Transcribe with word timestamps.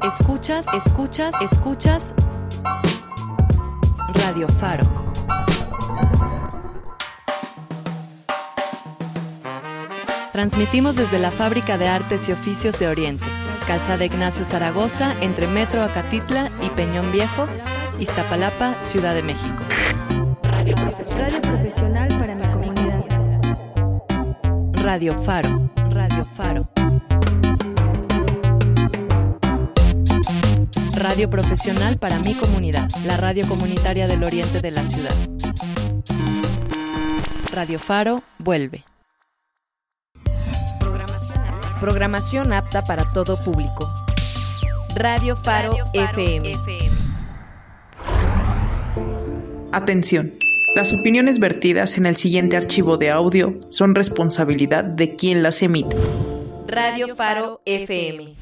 Escuchas, 0.00 0.66
escuchas, 0.74 1.34
escuchas 1.42 2.14
Radio 4.14 4.48
Faro. 4.48 4.84
Transmitimos 10.32 10.96
desde 10.96 11.18
la 11.18 11.30
Fábrica 11.30 11.76
de 11.76 11.88
Artes 11.88 12.28
y 12.28 12.32
Oficios 12.32 12.78
de 12.78 12.88
Oriente, 12.88 13.24
Calzada 13.66 14.04
Ignacio 14.04 14.44
Zaragoza, 14.44 15.14
entre 15.20 15.46
Metro 15.46 15.82
Acatitla 15.82 16.50
y 16.62 16.70
Peñón 16.70 17.12
Viejo, 17.12 17.46
Iztapalapa, 17.98 18.80
Ciudad 18.80 19.14
de 19.14 19.22
México. 19.22 19.62
Radio 20.42 20.74
profesional 20.76 22.08
para 22.18 22.34
mi 22.34 22.46
comunidad. 22.52 23.04
Radio 24.72 25.14
Faro, 25.22 25.70
Radio 25.90 26.26
Faro. 26.34 26.81
Radio 31.02 31.28
profesional 31.28 31.98
para 31.98 32.20
mi 32.20 32.32
comunidad, 32.32 32.88
la 33.04 33.16
radio 33.16 33.48
comunitaria 33.48 34.06
del 34.06 34.22
oriente 34.22 34.60
de 34.60 34.70
la 34.70 34.84
ciudad. 34.84 35.12
Radio 37.50 37.80
Faro 37.80 38.22
vuelve. 38.38 38.84
Programación 41.80 42.52
apta 42.52 42.84
para 42.84 43.12
todo 43.12 43.42
público. 43.42 43.92
Radio 44.94 45.34
Faro, 45.34 45.72
FM. 45.92 46.56
Atención. 49.72 50.30
Las 50.76 50.92
opiniones 50.92 51.40
vertidas 51.40 51.98
en 51.98 52.06
el 52.06 52.14
siguiente 52.14 52.56
archivo 52.56 52.96
de 52.96 53.10
audio 53.10 53.58
son 53.70 53.96
responsabilidad 53.96 54.84
de 54.84 55.16
quien 55.16 55.42
las 55.42 55.62
emite. 55.62 55.96
Radio 56.68 57.16
Faro 57.16 57.60
FM. 57.66 58.41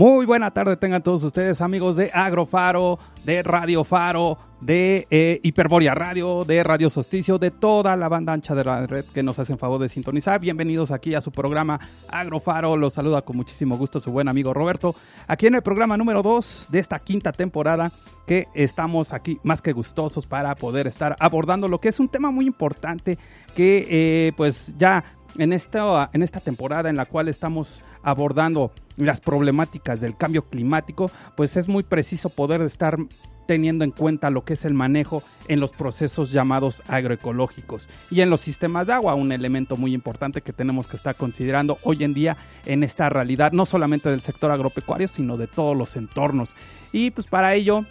Muy 0.00 0.24
buena 0.24 0.50
tarde 0.50 0.78
tengan 0.78 1.02
todos 1.02 1.22
ustedes 1.24 1.60
amigos 1.60 1.94
de 1.96 2.10
Agrofaro, 2.14 2.98
de 3.26 3.42
Radio 3.42 3.84
Faro, 3.84 4.38
de 4.62 5.06
eh, 5.10 5.40
Hiperboria 5.42 5.92
Radio, 5.92 6.46
de 6.46 6.62
Radio 6.62 6.88
Sosticio, 6.88 7.36
de 7.36 7.50
toda 7.50 7.94
la 7.98 8.08
banda 8.08 8.32
ancha 8.32 8.54
de 8.54 8.64
la 8.64 8.86
red 8.86 9.04
que 9.12 9.22
nos 9.22 9.38
hacen 9.38 9.58
favor 9.58 9.78
de 9.78 9.90
sintonizar. 9.90 10.40
Bienvenidos 10.40 10.90
aquí 10.90 11.14
a 11.14 11.20
su 11.20 11.30
programa 11.30 11.78
Agrofaro. 12.08 12.78
Los 12.78 12.94
saluda 12.94 13.20
con 13.20 13.36
muchísimo 13.36 13.76
gusto 13.76 14.00
su 14.00 14.10
buen 14.10 14.28
amigo 14.28 14.54
Roberto. 14.54 14.94
Aquí 15.28 15.48
en 15.48 15.56
el 15.56 15.62
programa 15.62 15.98
número 15.98 16.22
2 16.22 16.68
de 16.70 16.78
esta 16.78 16.98
quinta 16.98 17.30
temporada 17.30 17.92
que 18.26 18.46
estamos 18.54 19.12
aquí 19.12 19.38
más 19.42 19.60
que 19.60 19.74
gustosos 19.74 20.26
para 20.26 20.54
poder 20.54 20.86
estar 20.86 21.14
abordando 21.20 21.68
lo 21.68 21.78
que 21.78 21.90
es 21.90 22.00
un 22.00 22.08
tema 22.08 22.30
muy 22.30 22.46
importante 22.46 23.18
que 23.54 23.86
eh, 23.90 24.32
pues 24.34 24.72
ya 24.78 25.04
en 25.36 25.52
esta, 25.52 26.08
en 26.14 26.22
esta 26.22 26.40
temporada 26.40 26.88
en 26.88 26.96
la 26.96 27.04
cual 27.04 27.28
estamos 27.28 27.82
abordando 28.02 28.72
las 28.96 29.20
problemáticas 29.20 30.00
del 30.00 30.16
cambio 30.16 30.44
climático, 30.48 31.10
pues 31.36 31.56
es 31.56 31.68
muy 31.68 31.82
preciso 31.82 32.28
poder 32.28 32.62
estar 32.62 32.98
teniendo 33.46 33.82
en 33.82 33.90
cuenta 33.90 34.30
lo 34.30 34.44
que 34.44 34.52
es 34.52 34.64
el 34.64 34.74
manejo 34.74 35.24
en 35.48 35.58
los 35.58 35.72
procesos 35.72 36.30
llamados 36.30 36.84
agroecológicos 36.86 37.88
y 38.08 38.20
en 38.20 38.30
los 38.30 38.40
sistemas 38.42 38.86
de 38.86 38.92
agua, 38.92 39.16
un 39.16 39.32
elemento 39.32 39.74
muy 39.74 39.92
importante 39.92 40.40
que 40.40 40.52
tenemos 40.52 40.86
que 40.86 40.96
estar 40.96 41.16
considerando 41.16 41.76
hoy 41.82 42.04
en 42.04 42.14
día 42.14 42.36
en 42.64 42.84
esta 42.84 43.08
realidad, 43.08 43.50
no 43.50 43.66
solamente 43.66 44.08
del 44.08 44.20
sector 44.20 44.52
agropecuario, 44.52 45.08
sino 45.08 45.36
de 45.36 45.48
todos 45.48 45.76
los 45.76 45.96
entornos. 45.96 46.54
Y 46.92 47.10
pues 47.10 47.26
para 47.26 47.54
ello 47.54 47.84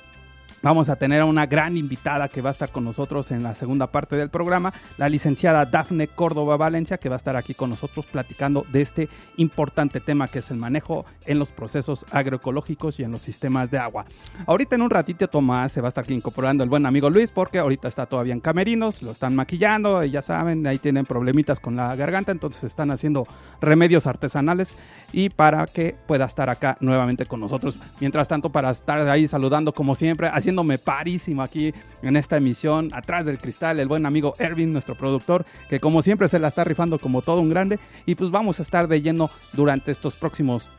Vamos 0.61 0.89
a 0.89 0.97
tener 0.97 1.21
a 1.21 1.25
una 1.25 1.45
gran 1.45 1.77
invitada 1.77 2.27
que 2.27 2.41
va 2.41 2.49
a 2.49 2.51
estar 2.51 2.69
con 2.69 2.83
nosotros 2.83 3.31
en 3.31 3.43
la 3.43 3.55
segunda 3.55 3.87
parte 3.87 4.17
del 4.17 4.29
programa, 4.29 4.73
la 4.97 5.07
licenciada 5.07 5.65
Dafne 5.65 6.07
Córdoba 6.07 6.57
Valencia, 6.57 6.97
que 6.97 7.07
va 7.07 7.15
a 7.15 7.17
estar 7.17 7.37
aquí 7.37 7.53
con 7.53 7.69
nosotros 7.69 8.05
platicando 8.05 8.65
de 8.69 8.81
este 8.81 9.09
importante 9.37 10.01
tema 10.01 10.27
que 10.27 10.39
es 10.39 10.51
el 10.51 10.57
manejo 10.57 11.05
en 11.25 11.39
los 11.39 11.53
procesos 11.53 12.05
agroecológicos 12.11 12.99
y 12.99 13.03
en 13.03 13.11
los 13.11 13.21
sistemas 13.21 13.71
de 13.71 13.79
agua. 13.79 14.05
Ahorita 14.47 14.75
en 14.75 14.81
un 14.81 14.89
ratito 14.89 15.29
Tomás 15.29 15.71
se 15.71 15.79
va 15.79 15.87
a 15.87 15.89
estar 15.89 16.03
aquí 16.03 16.13
incorporando 16.13 16.61
el 16.61 16.69
buen 16.69 16.85
amigo 16.85 17.09
Luis, 17.09 17.31
porque 17.31 17.59
ahorita 17.59 17.87
está 17.87 18.05
todavía 18.05 18.33
en 18.33 18.41
camerinos, 18.41 19.01
lo 19.01 19.11
están 19.11 19.35
maquillando, 19.35 20.03
y 20.03 20.11
ya 20.11 20.21
saben, 20.21 20.67
ahí 20.67 20.77
tienen 20.77 21.05
problemitas 21.05 21.61
con 21.61 21.77
la 21.77 21.95
garganta, 21.95 22.33
entonces 22.33 22.65
están 22.65 22.91
haciendo 22.91 23.25
remedios 23.61 24.07
artesanales 24.07 24.75
y 25.13 25.29
para 25.29 25.65
que 25.67 25.95
pueda 26.05 26.25
estar 26.25 26.49
acá 26.49 26.77
nuevamente 26.81 27.25
con 27.25 27.39
nosotros. 27.39 27.79
Mientras 28.01 28.27
tanto, 28.27 28.49
para 28.49 28.71
estar 28.71 29.07
ahí 29.07 29.25
saludando 29.25 29.73
como 29.73 29.95
siempre, 29.95 30.27
así 30.27 30.48
haciéndome 30.49 30.79
parísimo 30.79 31.43
aquí 31.43 31.71
en 32.01 32.15
esta 32.15 32.37
emisión, 32.37 32.89
atrás 32.93 33.25
del 33.25 33.37
cristal, 33.37 33.79
el 33.79 33.87
buen 33.87 34.07
amigo 34.07 34.33
Erwin, 34.39 34.73
nuestro 34.73 34.95
productor, 34.95 35.45
que 35.69 35.79
como 35.79 36.01
siempre 36.01 36.27
se 36.27 36.39
la 36.39 36.47
está 36.47 36.63
rifando 36.63 36.97
como 36.97 37.21
todo 37.21 37.39
un 37.39 37.49
grande. 37.49 37.77
Y 38.07 38.15
pues 38.15 38.31
vamos 38.31 38.59
a 38.59 38.63
estar 38.63 38.87
de 38.87 38.99
lleno 38.99 39.29
durante 39.53 39.91
estos 39.91 40.15
próximos 40.15 40.69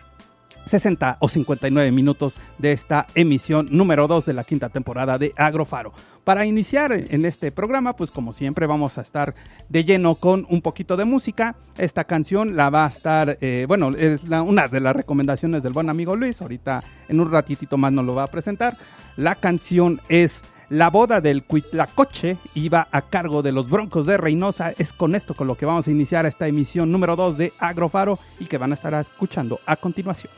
60 0.67 1.17
o 1.21 1.29
59 1.29 1.91
minutos 1.91 2.37
de 2.59 2.73
esta 2.73 3.07
emisión 3.15 3.67
número 3.71 4.07
2 4.07 4.27
de 4.27 4.33
la 4.33 4.45
quinta 4.45 4.69
temporada 4.69 5.19
de 5.19 5.33
Agrofaro. 5.37 5.93
Para 6.25 6.45
iniciar 6.45 6.93
en 6.93 7.25
este 7.25 7.51
programa, 7.51 7.97
pues 7.97 8.11
como 8.11 8.33
siempre 8.33 8.67
vamos 8.67 8.99
a 8.99 9.01
estar 9.01 9.35
de 9.69 9.85
lleno 9.85 10.15
con 10.15 10.47
un 10.49 10.63
poquito 10.63 10.97
de 10.97 11.05
música. 11.05 11.57
Esta 11.77 12.05
canción 12.05 12.57
la 12.57 12.71
va 12.71 12.85
a 12.85 12.89
estar, 12.89 13.39
eh, 13.41 13.65
bueno, 13.67 13.91
es 13.91 14.23
una 14.25 14.69
de 14.69 14.81
las 14.81 14.95
recomendaciones 14.95 15.63
del 15.63 15.73
buen 15.73 15.89
amigo 15.89 16.15
Luis. 16.17 16.41
Ahorita 16.41 16.83
en 17.09 17.21
un 17.21 17.31
ratitito 17.31 17.77
más 17.79 17.93
nos 17.93 18.05
lo 18.05 18.15
va 18.15 18.25
a 18.25 18.29
presentar. 18.29 18.75
La 19.17 19.35
canción 19.35 20.01
es... 20.09 20.43
La 20.71 20.89
boda 20.89 21.21
del 21.21 21.43
Cuitlacoche 21.43 22.37
iba 22.55 22.87
a 22.93 23.03
cargo 23.03 23.43
de 23.43 23.51
los 23.51 23.69
Broncos 23.69 24.07
de 24.07 24.17
Reynosa. 24.17 24.71
Es 24.79 24.93
con 24.93 25.17
esto 25.17 25.35
con 25.35 25.49
lo 25.49 25.57
que 25.57 25.67
vamos 25.67 25.89
a 25.89 25.91
iniciar 25.91 26.27
esta 26.27 26.47
emisión 26.47 26.93
número 26.93 27.17
2 27.17 27.39
de 27.39 27.53
Agrofaro 27.59 28.21
y 28.39 28.47
que 28.47 28.57
van 28.57 28.71
a 28.71 28.75
estar 28.75 28.95
escuchando 28.95 29.59
a 29.67 29.75
continuación. 29.75 30.33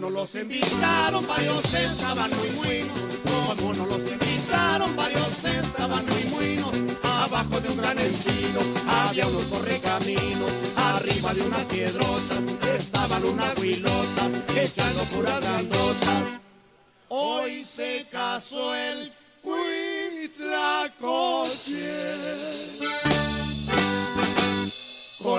No 0.00 0.08
los 0.08 0.34
invitaron, 0.34 1.26
varios 1.26 1.74
estaban 1.74 2.30
muy 2.38 2.48
buenos. 2.50 2.96
No 3.76 3.86
los 3.86 4.00
invitaron, 4.10 4.96
varios 4.96 5.44
estaban 5.44 6.06
muy 6.06 6.22
buenos. 6.24 6.72
Abajo 7.02 7.60
de 7.60 7.68
un 7.68 7.76
gran 7.76 7.98
encino 7.98 8.60
había 8.88 9.26
unos 9.26 9.44
correcaminos. 9.44 10.50
Arriba 10.76 11.34
de 11.34 11.42
unas 11.42 11.64
piedrotas 11.64 12.38
estaban 12.78 13.24
unas 13.24 13.58
huilotas 13.58 14.32
echando 14.56 15.02
puras 15.04 15.40
grandotas. 15.42 16.24
Hoy 17.08 17.64
se 17.64 18.06
casó 18.10 18.74
el 18.74 19.12
Cuitlacoche 19.42 20.40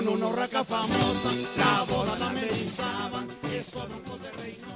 con 0.03 0.13
una 0.13 0.27
urraca 0.27 0.63
famosa, 0.63 1.29
la 1.57 1.83
boda 1.83 2.17
la 2.17 2.29
amenizaban, 2.29 3.27
esos 3.53 3.87
broncos 3.87 4.21
de 4.21 4.31
Reynosa. 4.31 4.71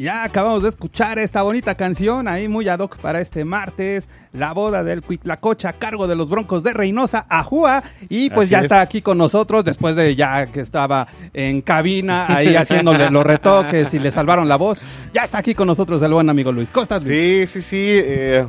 Ya 0.00 0.24
acabamos 0.24 0.62
de 0.62 0.70
escuchar 0.70 1.18
esta 1.18 1.42
bonita 1.42 1.74
canción, 1.74 2.26
ahí 2.26 2.48
muy 2.48 2.66
ad 2.68 2.78
hoc 2.78 2.96
para 2.96 3.20
este 3.20 3.44
martes, 3.44 4.08
la 4.32 4.54
boda 4.54 4.82
del 4.82 5.02
Cuitlacoche 5.02 5.68
a 5.68 5.74
cargo 5.74 6.06
de 6.06 6.16
los 6.16 6.30
Broncos 6.30 6.62
de 6.62 6.72
Reynosa, 6.72 7.26
Ajúa, 7.28 7.82
y 8.08 8.30
pues 8.30 8.46
Así 8.46 8.52
ya 8.52 8.58
es. 8.60 8.64
está 8.64 8.80
aquí 8.80 9.02
con 9.02 9.18
nosotros 9.18 9.62
después 9.62 9.96
de 9.96 10.16
ya 10.16 10.46
que 10.46 10.60
estaba 10.60 11.06
en 11.34 11.60
cabina 11.60 12.34
ahí 12.34 12.56
haciéndole 12.56 13.10
los 13.10 13.26
retoques 13.26 13.92
y 13.92 13.98
le 13.98 14.10
salvaron 14.10 14.48
la 14.48 14.56
voz, 14.56 14.80
ya 15.12 15.24
está 15.24 15.36
aquí 15.36 15.54
con 15.54 15.66
nosotros 15.66 16.00
el 16.00 16.14
buen 16.14 16.30
amigo 16.30 16.50
Luis. 16.50 16.70
¿Cómo 16.70 16.84
estás, 16.84 17.04
Luis? 17.04 17.50
Sí, 17.50 17.60
sí, 17.60 17.60
sí. 17.60 18.02
eh, 18.02 18.46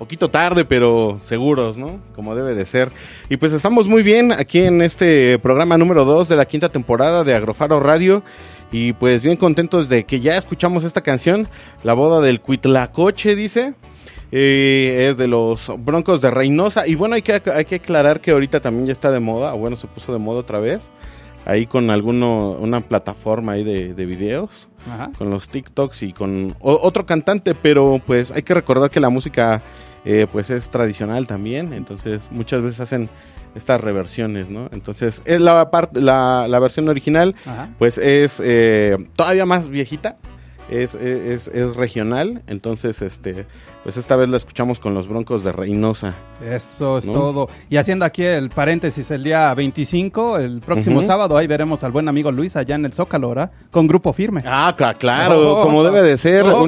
poquito 0.00 0.30
tarde, 0.30 0.64
pero 0.64 1.18
seguros, 1.22 1.76
¿no? 1.76 2.00
Como 2.16 2.34
debe 2.34 2.54
de 2.54 2.64
ser. 2.64 2.90
Y 3.28 3.36
pues 3.36 3.52
estamos 3.52 3.86
muy 3.86 4.02
bien 4.02 4.32
aquí 4.32 4.60
en 4.62 4.80
este 4.82 5.38
programa 5.38 5.76
número 5.78 6.04
2 6.04 6.26
de 6.28 6.36
la 6.36 6.46
quinta 6.46 6.70
temporada 6.70 7.22
de 7.22 7.34
Agrofaro 7.34 7.78
Radio. 7.78 8.22
Y 8.72 8.94
pues 8.94 9.22
bien 9.22 9.36
contentos 9.36 9.88
de 9.88 10.04
que 10.04 10.20
ya 10.20 10.36
escuchamos 10.36 10.84
esta 10.84 11.02
canción, 11.02 11.48
La 11.84 11.92
boda 11.92 12.20
del 12.20 12.40
Cuitlacoche, 12.40 13.36
dice. 13.36 13.74
Eh, 14.32 15.08
es 15.10 15.16
de 15.16 15.26
los 15.28 15.70
Broncos 15.78 16.20
de 16.20 16.30
Reynosa. 16.30 16.86
Y 16.86 16.94
bueno, 16.94 17.16
hay 17.16 17.22
que, 17.22 17.42
hay 17.52 17.64
que 17.64 17.74
aclarar 17.76 18.20
que 18.20 18.30
ahorita 18.30 18.60
también 18.60 18.86
ya 18.86 18.92
está 18.92 19.10
de 19.10 19.20
moda, 19.20 19.54
o 19.54 19.58
bueno, 19.58 19.76
se 19.76 19.86
puso 19.86 20.12
de 20.12 20.18
moda 20.18 20.40
otra 20.40 20.60
vez. 20.60 20.90
Ahí 21.46 21.66
con 21.66 21.90
alguno, 21.90 22.52
una 22.52 22.80
plataforma 22.82 23.52
ahí 23.52 23.64
de, 23.64 23.94
de 23.94 24.06
videos 24.06 24.68
Ajá. 24.86 25.10
con 25.16 25.30
los 25.30 25.48
TikToks 25.48 26.02
y 26.02 26.12
con 26.12 26.54
o- 26.60 26.78
otro 26.82 27.06
cantante, 27.06 27.54
pero 27.54 27.98
pues 28.06 28.30
hay 28.30 28.42
que 28.42 28.52
recordar 28.52 28.90
que 28.90 29.00
la 29.00 29.08
música 29.08 29.62
eh, 30.04 30.26
pues 30.30 30.50
es 30.50 30.70
tradicional 30.70 31.26
también, 31.26 31.72
entonces 31.72 32.28
muchas 32.30 32.62
veces 32.62 32.80
hacen 32.80 33.10
estas 33.54 33.80
reversiones, 33.80 34.48
¿no? 34.48 34.68
Entonces 34.72 35.22
es 35.24 35.40
la 35.40 35.70
parte 35.70 36.00
la, 36.00 36.46
la 36.48 36.58
versión 36.60 36.88
original 36.88 37.34
Ajá. 37.44 37.70
pues 37.78 37.98
es 37.98 38.40
eh, 38.44 38.96
todavía 39.16 39.46
más 39.46 39.68
viejita, 39.68 40.18
es, 40.68 40.94
es, 40.94 41.48
es 41.48 41.74
regional, 41.74 42.42
entonces 42.46 43.02
este 43.02 43.46
pues 43.82 43.96
esta 43.96 44.14
vez 44.16 44.28
la 44.28 44.36
escuchamos 44.36 44.78
con 44.78 44.92
los 44.92 45.08
Broncos 45.08 45.42
de 45.42 45.52
Reynosa. 45.52 46.14
Eso 46.44 46.98
es 46.98 47.06
¿No? 47.06 47.12
todo. 47.14 47.48
Y 47.70 47.78
haciendo 47.78 48.04
aquí 48.04 48.22
el 48.22 48.50
paréntesis, 48.50 49.10
el 49.10 49.24
día 49.24 49.52
25, 49.54 50.38
el 50.38 50.60
próximo 50.60 51.02
sábado, 51.02 51.36
ahí 51.36 51.46
veremos 51.46 51.82
al 51.82 51.90
buen 51.90 52.08
amigo 52.08 52.30
Luis 52.30 52.56
allá 52.56 52.74
en 52.74 52.84
el 52.84 52.92
Zócalo, 52.92 53.30
¿verdad? 53.30 53.50
Con 53.70 53.86
grupo 53.86 54.12
firme. 54.12 54.42
Ah, 54.44 54.74
claro, 54.98 55.60
Oh, 55.60 55.62
como 55.62 55.82
debe 55.82 56.02
de 56.02 56.18
ser, 56.18 56.44
oh, 56.44 56.62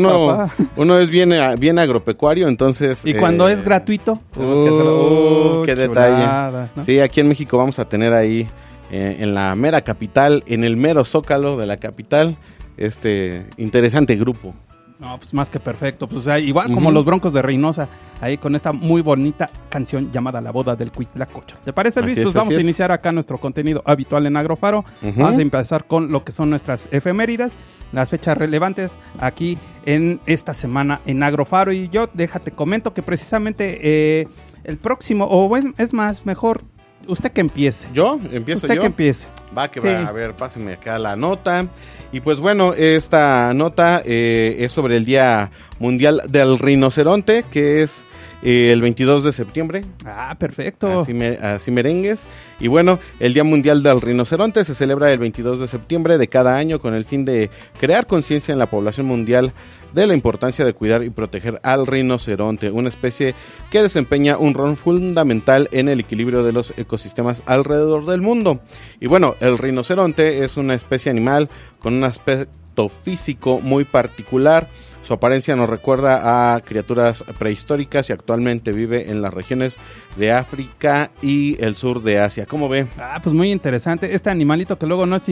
uno, 0.77 0.99
es 0.99 1.11
bien, 1.11 1.33
eh, 1.33 1.55
bien 1.59 1.79
agropecuario, 1.79 2.49
entonces... 2.49 3.05
y 3.05 3.15
cuando 3.15 3.49
eh, 3.49 3.53
es 3.53 3.63
gratuito. 3.63 4.19
tenemos 4.33 4.69
que 4.69 4.75
hacerlo. 4.75 5.61
Uh, 5.61 5.63
qué 5.65 5.75
detalle. 5.75 6.23
chulada, 6.23 6.71
¿no? 6.75 6.85
Sí, 6.85 6.99
aquí 7.01 7.21
en 7.21 7.29
México 7.29 7.59
vamos 7.59 7.79
a 7.79 7.85
tener 7.89 8.15
ahí 8.15 8.49
eh, 8.91 9.17
en 9.21 9.35
la 9.35 9.55
mera 9.55 9.83
capital, 9.83 10.43
en 10.47 10.65
el 10.65 10.77
mero 10.77 11.05
zócalo 11.05 11.57
de 11.57 11.67
la 11.67 11.77
capital, 11.77 12.37
este 12.77 13.47
interesante 13.57 14.17
grupo. 14.17 14.55
No, 15.03 15.19
pues 15.19 15.35
más 15.35 15.51
que 15.51 15.59
perfecto. 15.59 16.07
Pues 16.07 16.21
o 16.21 16.23
sea, 16.23 16.39
igual 16.39 16.73
como 16.73 16.93
los 16.93 17.05
Broncos 17.05 17.33
de 17.33 17.43
Reynosa, 17.43 17.89
ahí 18.21 18.39
con 18.39 18.55
esta 18.55 18.73
muy 18.73 19.03
bonita 19.03 19.51
canción 19.69 20.13
llamada 20.13 20.41
La 20.41 20.53
Boda 20.53 20.77
del 20.77 20.93
Cuitlacoche. 20.93 21.57
¿Te 21.65 21.73
parece, 21.73 22.01
Luis? 22.01 22.13
Así 22.13 22.21
es, 22.21 22.25
pues 22.27 22.35
vamos 22.37 22.55
a 22.55 22.59
es. 22.59 22.63
iniciar 22.63 22.93
acá 22.93 23.11
nuestro 23.11 23.39
contenido 23.39 23.83
habitual 23.85 24.27
en 24.27 24.37
Agrofaro. 24.37 24.85
Vamos 25.17 25.39
a 25.39 25.43
empezar 25.43 25.87
con 25.87 26.13
lo 26.13 26.23
que 26.23 26.31
son 26.31 26.51
nuestras 26.51 26.89
efemérides, 26.93 27.59
las 27.91 28.11
fechas 28.11 28.39
relevantes 28.39 29.01
aquí 29.19 29.59
en 29.87 30.21
esta 30.27 30.55
semana 30.55 31.01
en 31.05 31.21
Agrofaro. 31.25 31.73
Y 31.73 31.89
yo, 31.89 32.09
déjate, 32.15 32.53
comento 32.53 32.95
que 32.95 33.03
precisamente 33.03 33.81
eh, 33.83 34.29
el 34.63 34.79
próximo, 34.79 35.25
o 35.25 35.57
es, 35.57 35.65
es 35.79 35.93
más, 35.93 36.25
mejor, 36.25 36.63
usted 37.09 37.33
que 37.33 37.41
empiece. 37.41 37.89
Yo 37.93 38.21
empiezo 38.31 38.67
usted 38.67 38.77
yo. 38.77 38.83
que 38.83 38.87
empiece. 38.87 39.27
Va 39.59 39.69
que 39.69 39.81
Sí. 39.81 39.89
va, 39.89 40.07
a 40.07 40.13
ver, 40.13 40.35
pásenme 40.37 40.75
acá 40.75 40.97
la 40.99 41.17
nota. 41.17 41.67
Y 42.13 42.21
pues 42.21 42.39
bueno, 42.39 42.75
esta 42.75 43.55
nota 43.55 44.03
eh, 44.05 44.57
es 44.61 44.73
sobre 44.73 44.97
el 44.97 45.07
Día 45.07 45.51
Mundial 45.79 46.21
del 46.29 46.59
Rinoceronte, 46.59 47.45
que 47.51 47.83
es 47.83 48.03
el 48.43 48.81
22 48.81 49.25
de 49.25 49.33
septiembre. 49.33 49.85
Ah, 50.05 50.35
perfecto. 50.39 51.01
Así, 51.01 51.15
me- 51.15 51.39
así 51.41 51.71
merengues. 51.71 52.27
Y 52.61 52.69
bueno, 52.69 52.99
el 53.21 53.35
Día 53.35 53.45
Mundial 53.45 53.83
del 53.83 54.01
Rinoceronte 54.01 54.65
se 54.65 54.75
celebra 54.75 55.13
el 55.13 55.19
22 55.19 55.61
de 55.61 55.69
septiembre 55.69 56.19
de 56.19 56.29
cada 56.29 56.57
año 56.57 56.81
con 56.81 56.95
el 56.95 57.05
fin 57.05 57.25
de 57.25 57.51
crear 57.81 58.07
conciencia 58.07 58.53
en 58.53 58.59
la 58.59 58.67
población 58.71 59.07
mundial 59.07 59.53
de 59.93 60.07
la 60.07 60.15
importancia 60.15 60.65
de 60.65 60.73
cuidar 60.73 61.05
y 61.05 61.11
proteger 61.11 61.61
al 61.63 61.87
rinoceronte, 61.87 62.71
una 62.71 62.89
especie 62.89 63.35
que 63.71 63.83
desempeña 63.83 64.39
un 64.39 64.55
rol 64.55 64.77
fundamental 64.79 65.69
en 65.71 65.89
el 65.91 66.01
equilibrio 66.01 66.43
de 66.43 66.53
los 66.53 66.73
ecosistemas 66.79 67.43
alrededor 67.45 68.07
del 68.07 68.23
mundo. 68.23 68.61
Y 69.01 69.07
bueno, 69.07 69.35
el 69.41 69.59
rinoceronte 69.59 70.45
es 70.45 70.57
una 70.57 70.75
especie 70.75 71.11
animal 71.11 71.51
con 71.79 71.93
un 71.95 72.05
aspecto 72.05 72.89
físico 72.89 73.61
muy 73.61 73.85
particular. 73.85 74.67
Su 75.03 75.15
apariencia 75.15 75.57
nos 75.57 75.69
recuerda 75.69 76.55
a 76.55 76.61
criaturas 76.61 77.25
prehistóricas 77.39 78.09
y 78.09 78.13
actualmente 78.13 78.73
vive 78.73 79.11
en 79.11 79.21
las 79.21 79.35
regiones 79.35 79.77
de 80.17 80.31
África 80.31 81.11
y 81.21 81.63
el 81.63 81.75
sur 81.75 82.03
de 82.03 82.21
Asia. 82.21 82.47
¿Cómo 82.47 82.69
ve? 82.69 82.87
Ah, 82.99 83.21
pues 83.23 83.35
muy 83.35 83.51
interesante. 83.51 84.15
Este 84.15 84.31
animalito 84.31 84.79
que 84.79 84.87
luego 84.87 85.05
no 85.07 85.17
es, 85.17 85.25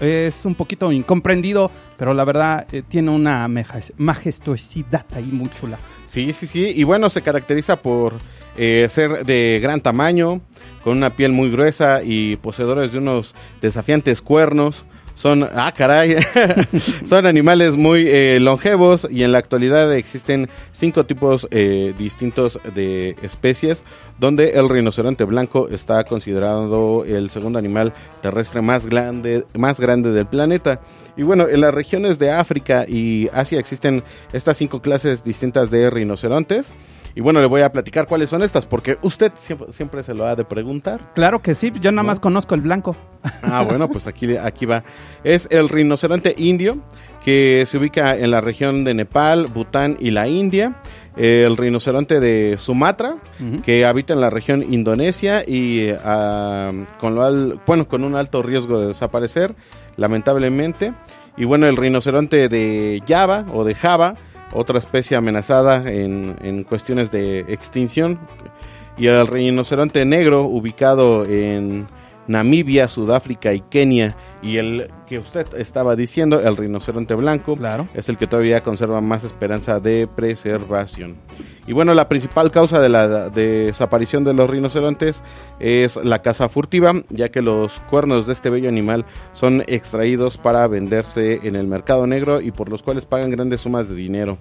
es 0.00 0.44
un 0.44 0.54
poquito 0.54 0.90
incomprendido, 0.92 1.70
pero 1.98 2.14
la 2.14 2.24
verdad 2.24 2.66
eh, 2.72 2.82
tiene 2.88 3.10
una 3.10 3.46
majestuosidad 3.48 5.04
ahí 5.14 5.28
muy 5.30 5.50
chula. 5.50 5.78
Sí, 6.06 6.32
sí, 6.32 6.46
sí. 6.46 6.72
Y 6.74 6.84
bueno, 6.84 7.10
se 7.10 7.20
caracteriza 7.20 7.76
por 7.76 8.14
eh, 8.56 8.86
ser 8.88 9.26
de 9.26 9.60
gran 9.62 9.80
tamaño, 9.80 10.40
con 10.82 10.96
una 10.96 11.10
piel 11.10 11.32
muy 11.32 11.50
gruesa 11.50 12.00
y 12.02 12.36
poseedores 12.36 12.92
de 12.92 12.98
unos 12.98 13.34
desafiantes 13.60 14.22
cuernos. 14.22 14.84
Son, 15.18 15.42
ah, 15.42 15.74
caray, 15.76 16.14
son 17.04 17.26
animales 17.26 17.76
muy 17.76 18.06
eh, 18.06 18.38
longevos 18.40 19.04
y 19.10 19.24
en 19.24 19.32
la 19.32 19.38
actualidad 19.38 19.92
existen 19.92 20.48
cinco 20.70 21.06
tipos 21.06 21.48
eh, 21.50 21.92
distintos 21.98 22.60
de 22.76 23.16
especies, 23.20 23.84
donde 24.20 24.50
el 24.50 24.68
rinoceronte 24.68 25.24
blanco 25.24 25.70
está 25.70 26.04
considerado 26.04 27.04
el 27.04 27.30
segundo 27.30 27.58
animal 27.58 27.92
terrestre 28.22 28.62
más 28.62 28.86
grande, 28.86 29.44
más 29.54 29.80
grande 29.80 30.12
del 30.12 30.28
planeta. 30.28 30.82
Y 31.16 31.24
bueno, 31.24 31.48
en 31.48 31.62
las 31.62 31.74
regiones 31.74 32.20
de 32.20 32.30
África 32.30 32.84
y 32.86 33.28
Asia 33.32 33.58
existen 33.58 34.04
estas 34.32 34.56
cinco 34.56 34.80
clases 34.80 35.24
distintas 35.24 35.68
de 35.72 35.90
rinocerontes. 35.90 36.72
Y 37.18 37.20
bueno, 37.20 37.40
le 37.40 37.46
voy 37.46 37.62
a 37.62 37.72
platicar 37.72 38.06
cuáles 38.06 38.30
son 38.30 38.44
estas, 38.44 38.64
porque 38.64 38.96
usted 39.02 39.32
siempre, 39.34 39.72
siempre 39.72 40.04
se 40.04 40.14
lo 40.14 40.24
ha 40.24 40.36
de 40.36 40.44
preguntar. 40.44 41.00
Claro 41.16 41.42
que 41.42 41.56
sí, 41.56 41.72
yo 41.80 41.90
nada 41.90 42.04
¿No? 42.04 42.06
más 42.06 42.20
conozco 42.20 42.54
el 42.54 42.60
blanco. 42.60 42.96
Ah, 43.42 43.62
bueno, 43.68 43.88
pues 43.90 44.06
aquí, 44.06 44.36
aquí 44.36 44.66
va. 44.66 44.84
Es 45.24 45.48
el 45.50 45.68
rinoceronte 45.68 46.32
indio, 46.38 46.78
que 47.24 47.64
se 47.66 47.76
ubica 47.76 48.16
en 48.16 48.30
la 48.30 48.40
región 48.40 48.84
de 48.84 48.94
Nepal, 48.94 49.48
Bután 49.48 49.96
y 49.98 50.12
la 50.12 50.28
India. 50.28 50.76
El 51.16 51.56
rinoceronte 51.56 52.20
de 52.20 52.54
Sumatra, 52.56 53.16
que 53.64 53.84
habita 53.84 54.12
en 54.14 54.20
la 54.20 54.30
región 54.30 54.62
Indonesia 54.72 55.42
y 55.44 55.88
ah, 56.04 56.70
con, 57.00 57.16
lo 57.16 57.24
al- 57.24 57.58
bueno, 57.66 57.88
con 57.88 58.04
un 58.04 58.14
alto 58.14 58.44
riesgo 58.44 58.78
de 58.78 58.86
desaparecer, 58.86 59.56
lamentablemente. 59.96 60.92
Y 61.36 61.44
bueno, 61.46 61.66
el 61.66 61.76
rinoceronte 61.76 62.48
de 62.48 63.02
Java 63.08 63.44
o 63.52 63.64
de 63.64 63.74
Java, 63.74 64.14
otra 64.52 64.78
especie 64.78 65.16
amenazada 65.16 65.90
en, 65.90 66.36
en 66.42 66.64
cuestiones 66.64 67.10
de 67.10 67.40
extinción. 67.40 68.18
Y 68.96 69.06
el 69.06 69.26
rinoceronte 69.26 70.04
negro, 70.04 70.42
ubicado 70.44 71.24
en 71.24 71.86
Namibia, 72.28 72.86
Sudáfrica 72.88 73.52
y 73.52 73.60
Kenia. 73.60 74.16
Y 74.42 74.58
el 74.58 74.90
que 75.08 75.18
usted 75.18 75.46
estaba 75.56 75.96
diciendo, 75.96 76.40
el 76.40 76.56
rinoceronte 76.56 77.14
blanco, 77.14 77.56
Claro. 77.56 77.88
es 77.94 78.08
el 78.08 78.16
que 78.16 78.26
todavía 78.28 78.62
conserva 78.62 79.00
más 79.00 79.24
esperanza 79.24 79.80
de 79.80 80.06
preservación. 80.06 81.16
Y 81.66 81.72
bueno, 81.72 81.92
la 81.92 82.08
principal 82.08 82.50
causa 82.50 82.80
de 82.80 82.88
la 82.88 83.28
desaparición 83.30 84.24
de 84.24 84.32
los 84.32 84.48
rinocerontes 84.48 85.22
es 85.60 85.96
la 85.96 86.22
caza 86.22 86.48
furtiva, 86.48 86.92
ya 87.10 87.30
que 87.30 87.42
los 87.42 87.80
cuernos 87.90 88.26
de 88.26 88.32
este 88.32 88.48
bello 88.48 88.68
animal 88.68 89.04
son 89.32 89.62
extraídos 89.66 90.38
para 90.38 90.66
venderse 90.68 91.40
en 91.42 91.56
el 91.56 91.66
mercado 91.66 92.06
negro 92.06 92.40
y 92.40 92.52
por 92.52 92.68
los 92.70 92.82
cuales 92.82 93.04
pagan 93.04 93.30
grandes 93.30 93.62
sumas 93.62 93.88
de 93.88 93.94
dinero. 93.96 94.38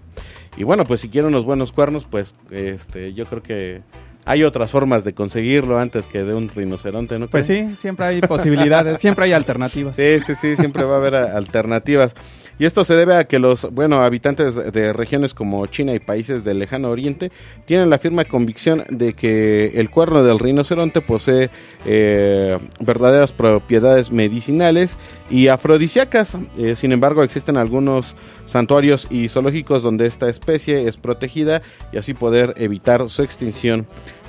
Y 0.55 0.63
bueno, 0.63 0.85
pues 0.85 1.01
si 1.01 1.09
quieren 1.09 1.29
unos 1.29 1.43
buenos 1.45 1.71
cuernos, 1.71 2.05
pues 2.09 2.33
este 2.51 3.13
yo 3.13 3.25
creo 3.25 3.43
que 3.43 3.81
hay 4.27 4.43
otras 4.43 4.71
formas 4.71 5.05
de 5.05 5.13
conseguirlo 5.13 5.79
antes 5.79 6.07
que 6.09 6.23
de 6.23 6.35
un 6.35 6.49
rinoceronte, 6.49 7.17
¿no? 7.17 7.29
Pues 7.29 7.45
sí, 7.45 7.75
siempre 7.77 8.05
hay 8.05 8.21
posibilidades, 8.21 8.99
siempre 9.01 9.25
hay 9.25 9.31
alternativas. 9.31 9.95
Sí, 9.95 10.19
sí, 10.19 10.35
sí, 10.35 10.57
siempre 10.57 10.83
va 10.83 10.95
a 10.95 10.97
haber 10.97 11.15
alternativas. 11.15 12.13
Y 12.59 12.65
esto 12.65 12.83
se 12.83 12.95
debe 12.95 13.15
a 13.15 13.25
que 13.25 13.37
los, 13.37 13.71
bueno, 13.71 14.01
habitantes 14.01 14.55
de 14.73 14.91
regiones 14.91 15.35
como 15.35 15.65
China 15.67 15.93
y 15.93 15.99
países 15.99 16.43
del 16.43 16.57
lejano 16.57 16.89
oriente 16.89 17.31
tienen 17.65 17.89
la 17.89 17.99
firme 17.99 18.25
convicción 18.25 18.83
de 18.89 19.13
que 19.13 19.73
el 19.75 19.91
cuerno 19.91 20.23
del 20.23 20.39
rinoceronte 20.39 21.01
posee 21.01 21.51
eh, 21.85 22.57
verdaderas 22.79 23.31
propiedades 23.31 24.11
medicinales 24.11 24.97
y 25.29 25.49
afrodisíacas. 25.49 26.35
Eh, 26.57 26.75
sin 26.75 26.91
embargo, 26.93 27.21
existen 27.21 27.57
algunos 27.57 28.15
santuarios 28.45 29.07
y 29.11 29.29
zoológicos 29.29 29.83
donde 29.83 30.07
esta 30.07 30.27
especie 30.27 30.87
es 30.87 30.97
protegida 30.97 31.61
y 31.91 31.97
así 31.97 32.15
poder 32.15 32.55
evitar 32.57 33.07
su 33.09 33.21
extinción. 33.21 33.85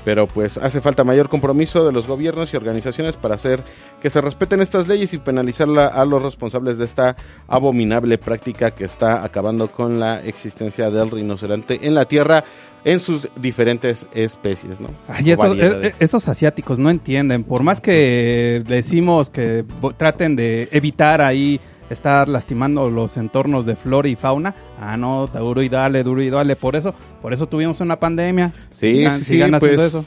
Pero 0.09 0.27
pues 0.27 0.57
hace 0.57 0.81
falta 0.81 1.05
mayor 1.05 1.29
compromiso 1.29 1.85
de 1.85 1.93
los 1.93 2.07
gobiernos 2.07 2.55
y 2.55 2.57
organizaciones 2.57 3.19
para 3.19 3.35
hacer 3.35 3.63
que 4.01 4.09
se 4.09 4.23
respeten 4.23 4.63
estas 4.63 4.89
leyes 4.89 5.13
y 5.13 5.19
penalizar 5.19 5.69
a 5.79 6.03
los 6.07 6.23
responsables 6.23 6.79
de 6.79 6.87
esta 6.87 7.15
abominable 7.47 8.17
práctica 8.17 8.71
que 8.71 8.85
está 8.87 9.23
acabando 9.23 9.69
con 9.69 10.01
la 10.01 10.21
existencia 10.25 10.91
del 10.91 11.11
rinoceronte 11.11 11.81
en 11.87 11.95
la 11.95 12.07
Tierra 12.07 12.43
en 12.87 13.01
sus 13.01 13.29
diferentes 13.37 14.07
especies, 14.15 14.81
¿no? 14.81 14.89
Ay, 15.09 15.31
eso- 15.33 15.53
eh, 15.55 15.93
esos 16.01 16.27
asiáticos 16.27 16.79
no 16.79 16.89
entienden. 16.89 17.45
Por 17.45 17.63
más 17.63 17.83
que 17.83 18.63
decimos 18.67 19.29
que 19.29 19.67
traten 19.99 20.37
de 20.37 20.71
evitar 20.73 21.21
ahí 21.21 21.61
estar 21.91 22.29
lastimando 22.29 22.91
los 22.91 23.17
entornos 23.17 23.67
de 23.67 23.77
flora 23.77 24.09
y 24.09 24.17
fauna, 24.17 24.55
ah 24.81 24.97
no, 24.97 25.27
duro 25.27 25.63
y 25.63 25.69
dale, 25.69 26.03
duro 26.03 26.23
y 26.23 26.31
dale. 26.31 26.57
Por 26.57 26.77
eso, 26.77 26.95
por 27.23 27.33
eso 27.33 27.47
tuvimos 27.47 27.81
una 27.81 27.99
pandemia. 27.99 28.53
Sí, 28.71 29.05
Sigan- 29.05 29.11
sí, 29.13 29.25
sí, 29.25 29.35
haciendo 29.43 29.59
pues, 29.59 29.81
eso. 29.81 30.07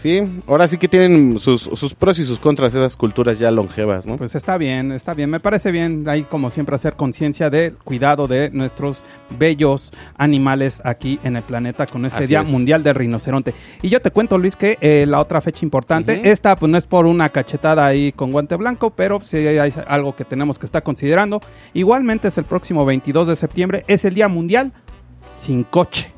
Sí, 0.00 0.22
ahora 0.46 0.66
sí 0.66 0.78
que 0.78 0.88
tienen 0.88 1.38
sus, 1.38 1.60
sus 1.60 1.92
pros 1.94 2.18
y 2.18 2.24
sus 2.24 2.38
contras 2.38 2.74
esas 2.74 2.96
culturas 2.96 3.38
ya 3.38 3.50
longevas, 3.50 4.06
¿no? 4.06 4.16
Pues 4.16 4.34
está 4.34 4.56
bien, 4.56 4.92
está 4.92 5.12
bien. 5.12 5.28
Me 5.28 5.40
parece 5.40 5.70
bien 5.70 6.08
ahí 6.08 6.22
como 6.22 6.48
siempre 6.48 6.74
hacer 6.74 6.94
conciencia 6.94 7.50
de 7.50 7.74
cuidado 7.84 8.26
de 8.26 8.48
nuestros 8.48 9.04
bellos 9.38 9.92
animales 10.16 10.80
aquí 10.86 11.20
en 11.22 11.36
el 11.36 11.42
planeta 11.42 11.84
con 11.84 12.06
este 12.06 12.20
Así 12.20 12.28
Día 12.28 12.40
es. 12.40 12.48
Mundial 12.48 12.82
del 12.82 12.94
Rinoceronte. 12.94 13.52
Y 13.82 13.90
yo 13.90 14.00
te 14.00 14.10
cuento, 14.10 14.38
Luis, 14.38 14.56
que 14.56 14.78
eh, 14.80 15.04
la 15.06 15.20
otra 15.20 15.42
fecha 15.42 15.66
importante, 15.66 16.30
esta 16.30 16.56
pues 16.56 16.72
no 16.72 16.78
es 16.78 16.86
por 16.86 17.04
una 17.04 17.28
cachetada 17.28 17.84
ahí 17.84 18.12
con 18.12 18.32
guante 18.32 18.56
blanco, 18.56 18.88
pero 18.88 19.20
sí 19.22 19.36
hay 19.36 19.70
algo 19.86 20.16
que 20.16 20.24
tenemos 20.24 20.58
que 20.58 20.64
estar 20.64 20.82
considerando. 20.82 21.42
Igualmente 21.74 22.28
es 22.28 22.38
el 22.38 22.44
próximo 22.44 22.86
22 22.86 23.28
de 23.28 23.36
septiembre, 23.36 23.84
es 23.86 24.06
el 24.06 24.14
Día 24.14 24.28
Mundial 24.28 24.72
sin 25.28 25.62
coche. 25.64 26.10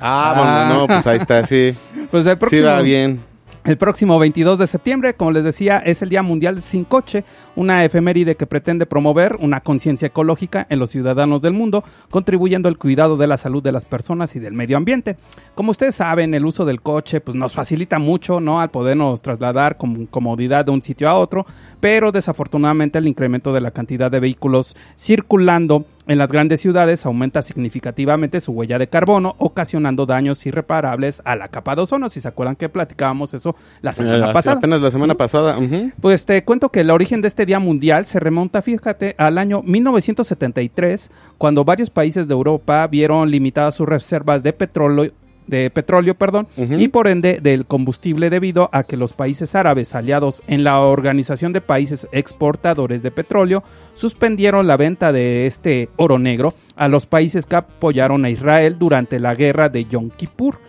ah, 0.00 0.32
Ah. 0.36 0.64
bueno, 0.66 0.80
no, 0.80 0.86
pues 0.88 1.06
ahí 1.06 1.18
está, 1.18 1.46
sí. 1.46 1.72
Pues 2.10 2.24
el 2.26 2.32
Sí 2.32 2.38
próximo, 2.38 2.64
va 2.66 2.80
bien. 2.82 3.20
El 3.68 3.76
próximo 3.76 4.18
22 4.18 4.58
de 4.58 4.66
septiembre, 4.66 5.12
como 5.12 5.30
les 5.30 5.44
decía, 5.44 5.76
es 5.76 6.00
el 6.00 6.08
Día 6.08 6.22
Mundial 6.22 6.62
sin 6.62 6.84
Coche, 6.84 7.24
una 7.54 7.84
efeméride 7.84 8.34
que 8.34 8.46
pretende 8.46 8.86
promover 8.86 9.36
una 9.40 9.60
conciencia 9.60 10.06
ecológica 10.06 10.66
en 10.70 10.78
los 10.78 10.88
ciudadanos 10.88 11.42
del 11.42 11.52
mundo, 11.52 11.84
contribuyendo 12.10 12.70
al 12.70 12.78
cuidado 12.78 13.18
de 13.18 13.26
la 13.26 13.36
salud 13.36 13.62
de 13.62 13.72
las 13.72 13.84
personas 13.84 14.34
y 14.36 14.38
del 14.38 14.54
medio 14.54 14.78
ambiente. 14.78 15.18
Como 15.54 15.72
ustedes 15.72 15.96
saben, 15.96 16.32
el 16.32 16.46
uso 16.46 16.64
del 16.64 16.80
coche 16.80 17.20
pues, 17.20 17.36
nos 17.36 17.52
facilita 17.52 17.98
mucho 17.98 18.40
¿no? 18.40 18.58
al 18.62 18.70
podernos 18.70 19.20
trasladar 19.20 19.76
con 19.76 20.06
comodidad 20.06 20.64
de 20.64 20.70
un 20.70 20.80
sitio 20.80 21.10
a 21.10 21.18
otro, 21.18 21.44
pero 21.78 22.10
desafortunadamente 22.10 22.96
el 22.96 23.06
incremento 23.06 23.52
de 23.52 23.60
la 23.60 23.72
cantidad 23.72 24.10
de 24.10 24.20
vehículos 24.20 24.76
circulando 24.96 25.84
en 26.08 26.18
las 26.18 26.32
grandes 26.32 26.60
ciudades 26.60 27.04
aumenta 27.06 27.42
significativamente 27.42 28.40
su 28.40 28.52
huella 28.52 28.78
de 28.78 28.88
carbono, 28.88 29.36
ocasionando 29.38 30.06
daños 30.06 30.44
irreparables 30.46 31.22
a 31.24 31.36
la 31.36 31.48
capa 31.48 31.76
de 31.76 31.82
ozono. 31.82 32.08
Si 32.08 32.20
se 32.20 32.26
acuerdan 32.28 32.56
que 32.56 32.68
platicábamos 32.68 33.34
eso 33.34 33.54
la 33.82 33.92
semana 33.92 34.30
Eh, 34.30 34.32
pasada. 34.32 34.56
Apenas 34.56 34.80
la 34.80 34.90
semana 34.90 35.14
pasada. 35.14 35.58
Pues 36.00 36.26
te 36.26 36.42
cuento 36.44 36.70
que 36.70 36.80
el 36.80 36.90
origen 36.90 37.20
de 37.20 37.28
este 37.28 37.46
Día 37.46 37.58
Mundial 37.58 38.06
se 38.06 38.18
remonta, 38.20 38.62
fíjate, 38.62 39.14
al 39.18 39.38
año 39.38 39.62
1973, 39.62 41.10
cuando 41.36 41.64
varios 41.64 41.90
países 41.90 42.26
de 42.26 42.34
Europa 42.34 42.86
vieron 42.86 43.30
limitadas 43.30 43.74
sus 43.76 43.88
reservas 43.88 44.42
de 44.42 44.52
petróleo 44.52 45.12
de 45.48 45.70
petróleo, 45.70 46.14
perdón, 46.14 46.46
y 46.56 46.88
por 46.88 47.08
ende 47.08 47.40
del 47.42 47.66
combustible 47.66 48.30
debido 48.30 48.68
a 48.72 48.84
que 48.84 48.96
los 48.96 49.14
países 49.14 49.54
árabes 49.54 49.94
aliados 49.94 50.42
en 50.46 50.62
la 50.62 50.78
Organización 50.80 51.52
de 51.52 51.60
Países 51.60 52.06
Exportadores 52.12 53.02
de 53.02 53.10
Petróleo 53.10 53.64
suspendieron 53.94 54.66
la 54.66 54.76
venta 54.76 55.10
de 55.10 55.46
este 55.46 55.88
oro 55.96 56.18
negro 56.18 56.54
a 56.76 56.86
los 56.88 57.06
países 57.06 57.46
que 57.46 57.56
apoyaron 57.56 58.24
a 58.24 58.30
Israel 58.30 58.78
durante 58.78 59.18
la 59.18 59.34
guerra 59.34 59.68
de 59.68 59.84
Yom 59.86 60.10
Kippur. 60.10 60.60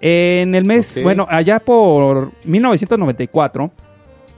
En 0.00 0.54
el 0.54 0.66
mes, 0.66 1.00
bueno, 1.02 1.26
allá 1.30 1.60
por 1.60 2.32
1994, 2.44 3.70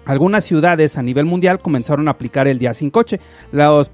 algunas 0.05 0.45
ciudades 0.45 0.97
a 0.97 1.03
nivel 1.03 1.25
mundial 1.25 1.59
comenzaron 1.59 2.07
a 2.07 2.13
aplicar 2.13 2.47
el 2.47 2.61
día 2.61 2.73
sin 2.75 2.91
coche. 2.91 3.19
Los 3.51 3.91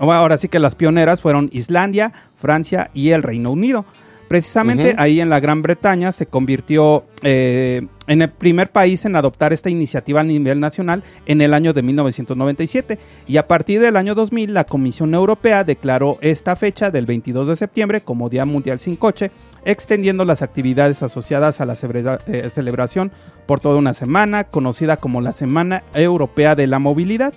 ahora 0.00 0.36
sí 0.36 0.48
que 0.48 0.58
las 0.58 0.74
pioneras 0.74 1.22
fueron 1.22 1.48
Islandia, 1.52 2.12
Francia 2.36 2.90
y 2.94 3.10
el 3.10 3.22
Reino 3.22 3.52
Unido. 3.52 3.84
Precisamente 4.32 4.94
ahí 4.96 5.20
en 5.20 5.28
la 5.28 5.40
Gran 5.40 5.60
Bretaña 5.60 6.10
se 6.10 6.24
convirtió 6.24 7.04
eh, 7.22 7.86
en 8.06 8.22
el 8.22 8.30
primer 8.30 8.70
país 8.70 9.04
en 9.04 9.14
adoptar 9.14 9.52
esta 9.52 9.68
iniciativa 9.68 10.22
a 10.22 10.24
nivel 10.24 10.58
nacional 10.58 11.02
en 11.26 11.42
el 11.42 11.52
año 11.52 11.74
de 11.74 11.82
1997 11.82 12.98
y 13.26 13.36
a 13.36 13.46
partir 13.46 13.82
del 13.82 13.94
año 13.94 14.14
2000 14.14 14.54
la 14.54 14.64
Comisión 14.64 15.12
Europea 15.12 15.64
declaró 15.64 16.16
esta 16.22 16.56
fecha 16.56 16.90
del 16.90 17.04
22 17.04 17.46
de 17.46 17.56
septiembre 17.56 18.00
como 18.00 18.30
Día 18.30 18.46
Mundial 18.46 18.78
sin 18.78 18.96
Coche, 18.96 19.30
extendiendo 19.66 20.24
las 20.24 20.40
actividades 20.40 21.02
asociadas 21.02 21.60
a 21.60 21.66
la 21.66 21.74
eh, 21.74 22.48
celebración 22.48 23.12
por 23.44 23.60
toda 23.60 23.76
una 23.76 23.92
semana, 23.92 24.44
conocida 24.44 24.96
como 24.96 25.20
la 25.20 25.32
Semana 25.32 25.82
Europea 25.92 26.54
de 26.54 26.68
la 26.68 26.78
Movilidad. 26.78 27.34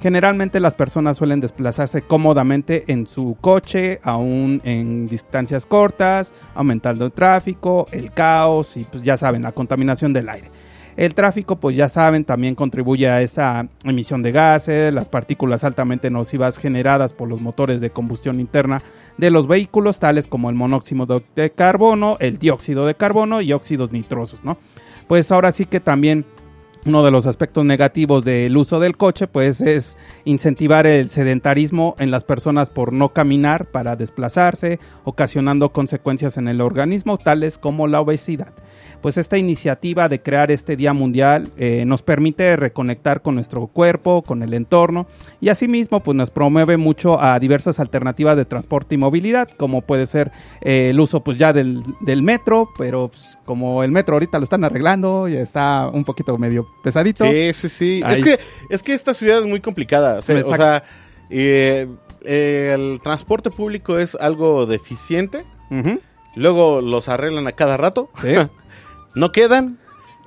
Generalmente 0.00 0.60
las 0.60 0.76
personas 0.76 1.16
suelen 1.16 1.40
desplazarse 1.40 2.02
cómodamente 2.02 2.84
en 2.86 3.06
su 3.08 3.36
coche, 3.40 3.98
aún 4.04 4.60
en 4.64 5.08
distancias 5.08 5.66
cortas, 5.66 6.32
aumentando 6.54 7.04
el 7.04 7.12
tráfico, 7.12 7.86
el 7.90 8.12
caos 8.12 8.76
y 8.76 8.84
pues 8.84 9.02
ya 9.02 9.16
saben, 9.16 9.42
la 9.42 9.52
contaminación 9.52 10.12
del 10.12 10.28
aire. 10.28 10.50
El 10.96 11.14
tráfico, 11.14 11.56
pues 11.56 11.76
ya 11.76 11.88
saben, 11.88 12.24
también 12.24 12.56
contribuye 12.56 13.08
a 13.08 13.22
esa 13.22 13.68
emisión 13.84 14.20
de 14.22 14.32
gases, 14.32 14.92
las 14.92 15.08
partículas 15.08 15.62
altamente 15.62 16.10
nocivas 16.10 16.58
generadas 16.58 17.12
por 17.12 17.28
los 17.28 17.40
motores 17.40 17.80
de 17.80 17.90
combustión 17.90 18.40
interna 18.40 18.82
de 19.16 19.30
los 19.30 19.46
vehículos, 19.46 20.00
tales 20.00 20.26
como 20.26 20.50
el 20.50 20.56
monóxido 20.56 21.22
de 21.36 21.50
carbono, 21.50 22.16
el 22.18 22.38
dióxido 22.38 22.84
de 22.84 22.96
carbono 22.96 23.40
y 23.40 23.52
óxidos 23.52 23.92
nitrosos, 23.92 24.44
¿no? 24.44 24.58
Pues 25.06 25.30
ahora 25.30 25.52
sí 25.52 25.66
que 25.66 25.78
también 25.78 26.24
uno 26.84 27.04
de 27.04 27.10
los 27.10 27.26
aspectos 27.26 27.64
negativos 27.64 28.24
del 28.24 28.56
uso 28.56 28.80
del 28.80 28.96
coche 28.96 29.26
pues 29.26 29.60
es 29.60 29.96
incentivar 30.24 30.86
el 30.86 31.08
sedentarismo 31.08 31.94
en 31.98 32.10
las 32.10 32.24
personas 32.24 32.70
por 32.70 32.92
no 32.92 33.12
caminar 33.12 33.66
para 33.66 33.96
desplazarse, 33.96 34.78
ocasionando 35.04 35.72
consecuencias 35.72 36.36
en 36.36 36.48
el 36.48 36.60
organismo 36.60 37.18
tales 37.18 37.58
como 37.58 37.86
la 37.86 38.00
obesidad. 38.00 38.52
Pues 39.00 39.16
esta 39.16 39.38
iniciativa 39.38 40.08
de 40.08 40.20
crear 40.20 40.50
este 40.50 40.76
Día 40.76 40.92
Mundial 40.92 41.50
eh, 41.56 41.84
nos 41.86 42.02
permite 42.02 42.56
reconectar 42.56 43.22
con 43.22 43.34
nuestro 43.34 43.66
cuerpo, 43.68 44.22
con 44.22 44.42
el 44.42 44.54
entorno 44.54 45.06
y 45.40 45.48
asimismo 45.48 46.02
pues 46.02 46.16
nos 46.16 46.30
promueve 46.30 46.76
mucho 46.76 47.20
a 47.20 47.38
diversas 47.38 47.78
alternativas 47.80 48.36
de 48.36 48.44
transporte 48.44 48.94
y 48.94 48.98
movilidad, 48.98 49.48
como 49.56 49.82
puede 49.82 50.06
ser 50.06 50.32
eh, 50.60 50.90
el 50.90 51.00
uso 51.00 51.22
pues 51.22 51.36
ya 51.36 51.52
del, 51.52 51.82
del 52.00 52.22
metro, 52.22 52.68
pero 52.76 53.08
pues, 53.08 53.38
como 53.44 53.82
el 53.82 53.92
metro 53.92 54.16
ahorita 54.16 54.38
lo 54.38 54.44
están 54.44 54.64
arreglando 54.64 55.28
y 55.28 55.36
está 55.36 55.88
un 55.88 56.04
poquito 56.04 56.36
medio 56.38 56.66
pesadito. 56.82 57.24
Sí, 57.24 57.52
sí, 57.52 57.68
sí. 57.68 58.02
Ahí. 58.04 58.20
Es 58.20 58.24
que, 58.24 58.38
es 58.70 58.82
que 58.82 58.94
esta 58.94 59.14
ciudad 59.14 59.38
es 59.38 59.46
muy 59.46 59.60
complicada. 59.60 60.18
O 60.18 60.22
sea, 60.22 60.40
o 60.44 60.56
sea, 60.56 60.82
eh, 61.30 61.86
el 62.22 63.00
transporte 63.02 63.50
público 63.50 63.98
es 63.98 64.14
algo 64.14 64.66
deficiente. 64.66 65.44
Luego 66.34 66.80
los 66.80 67.08
arreglan 67.08 67.46
a 67.46 67.52
cada 67.52 67.76
rato. 67.76 68.10
sí. 68.22 68.34
no 69.14 69.32
quedan. 69.32 69.78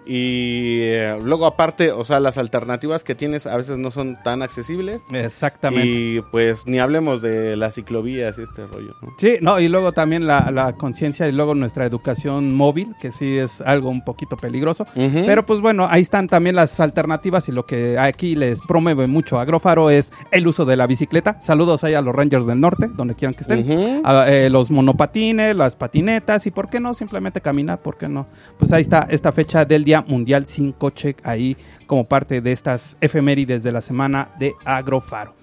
Y 0.05 0.79
eh, 0.81 1.19
luego 1.23 1.45
aparte, 1.45 1.91
o 1.91 2.03
sea, 2.03 2.19
las 2.19 2.37
alternativas 2.37 3.03
que 3.03 3.15
tienes 3.15 3.45
a 3.45 3.57
veces 3.57 3.77
no 3.77 3.91
son 3.91 4.17
tan 4.23 4.41
accesibles. 4.41 5.03
Exactamente. 5.11 5.87
Y 5.87 6.21
pues 6.31 6.65
ni 6.65 6.79
hablemos 6.79 7.21
de 7.21 7.55
las 7.55 7.75
ciclovías 7.75 8.37
y 8.39 8.43
este 8.43 8.65
rollo. 8.65 8.95
¿no? 9.01 9.13
Sí, 9.17 9.37
no, 9.41 9.59
y 9.59 9.67
luego 9.67 9.91
también 9.91 10.25
la, 10.25 10.49
la 10.51 10.73
conciencia 10.73 11.27
y 11.27 11.31
luego 11.31 11.55
nuestra 11.55 11.85
educación 11.85 12.55
móvil, 12.55 12.95
que 12.99 13.11
sí 13.11 13.37
es 13.37 13.61
algo 13.61 13.89
un 13.89 14.03
poquito 14.03 14.37
peligroso. 14.37 14.85
Pero 14.95 15.45
pues 15.45 15.61
bueno, 15.61 15.87
ahí 15.89 16.01
están 16.01 16.27
también 16.27 16.55
las 16.55 16.79
alternativas 16.79 17.47
y 17.49 17.51
lo 17.51 17.65
que 17.65 17.97
aquí 17.99 18.35
les 18.35 18.61
promueve 18.61 19.07
mucho 19.07 19.39
Agrofaro 19.39 19.89
es 19.89 20.11
el 20.31 20.47
uso 20.47 20.65
de 20.65 20.75
la 20.75 20.87
bicicleta. 20.87 21.37
Saludos 21.41 21.83
ahí 21.83 21.93
a 21.93 22.01
los 22.01 22.15
Rangers 22.15 22.45
del 22.45 22.59
Norte, 22.59 22.89
donde 22.93 23.15
quieran 23.15 23.33
que 23.33 23.41
estén. 23.41 24.01
A, 24.03 24.25
eh, 24.27 24.49
los 24.49 24.71
monopatines, 24.71 25.55
las 25.55 25.75
patinetas 25.75 26.45
y 26.47 26.51
por 26.51 26.69
qué 26.69 26.79
no 26.79 26.93
simplemente 26.93 27.41
caminar, 27.41 27.79
por 27.79 27.97
qué 27.97 28.07
no. 28.07 28.27
Pues 28.57 28.71
ahí 28.73 28.81
está 28.81 29.07
esta 29.09 29.31
fecha 29.31 29.65
del 29.65 29.83
Día 29.83 29.90
Mundial 29.99 30.45
sin 30.45 30.71
coche 30.71 31.17
ahí 31.23 31.57
como 31.87 32.05
parte 32.05 32.39
de 32.39 32.53
estas 32.53 32.95
efemérides 33.01 33.63
de 33.63 33.73
la 33.73 33.81
semana 33.81 34.29
de 34.39 34.53
Agrofaro. 34.63 35.33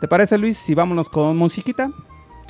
¿Te 0.00 0.06
parece 0.06 0.38
Luis 0.38 0.56
si 0.56 0.72
vámonos 0.72 1.08
con 1.08 1.36
musiquita? 1.36 1.90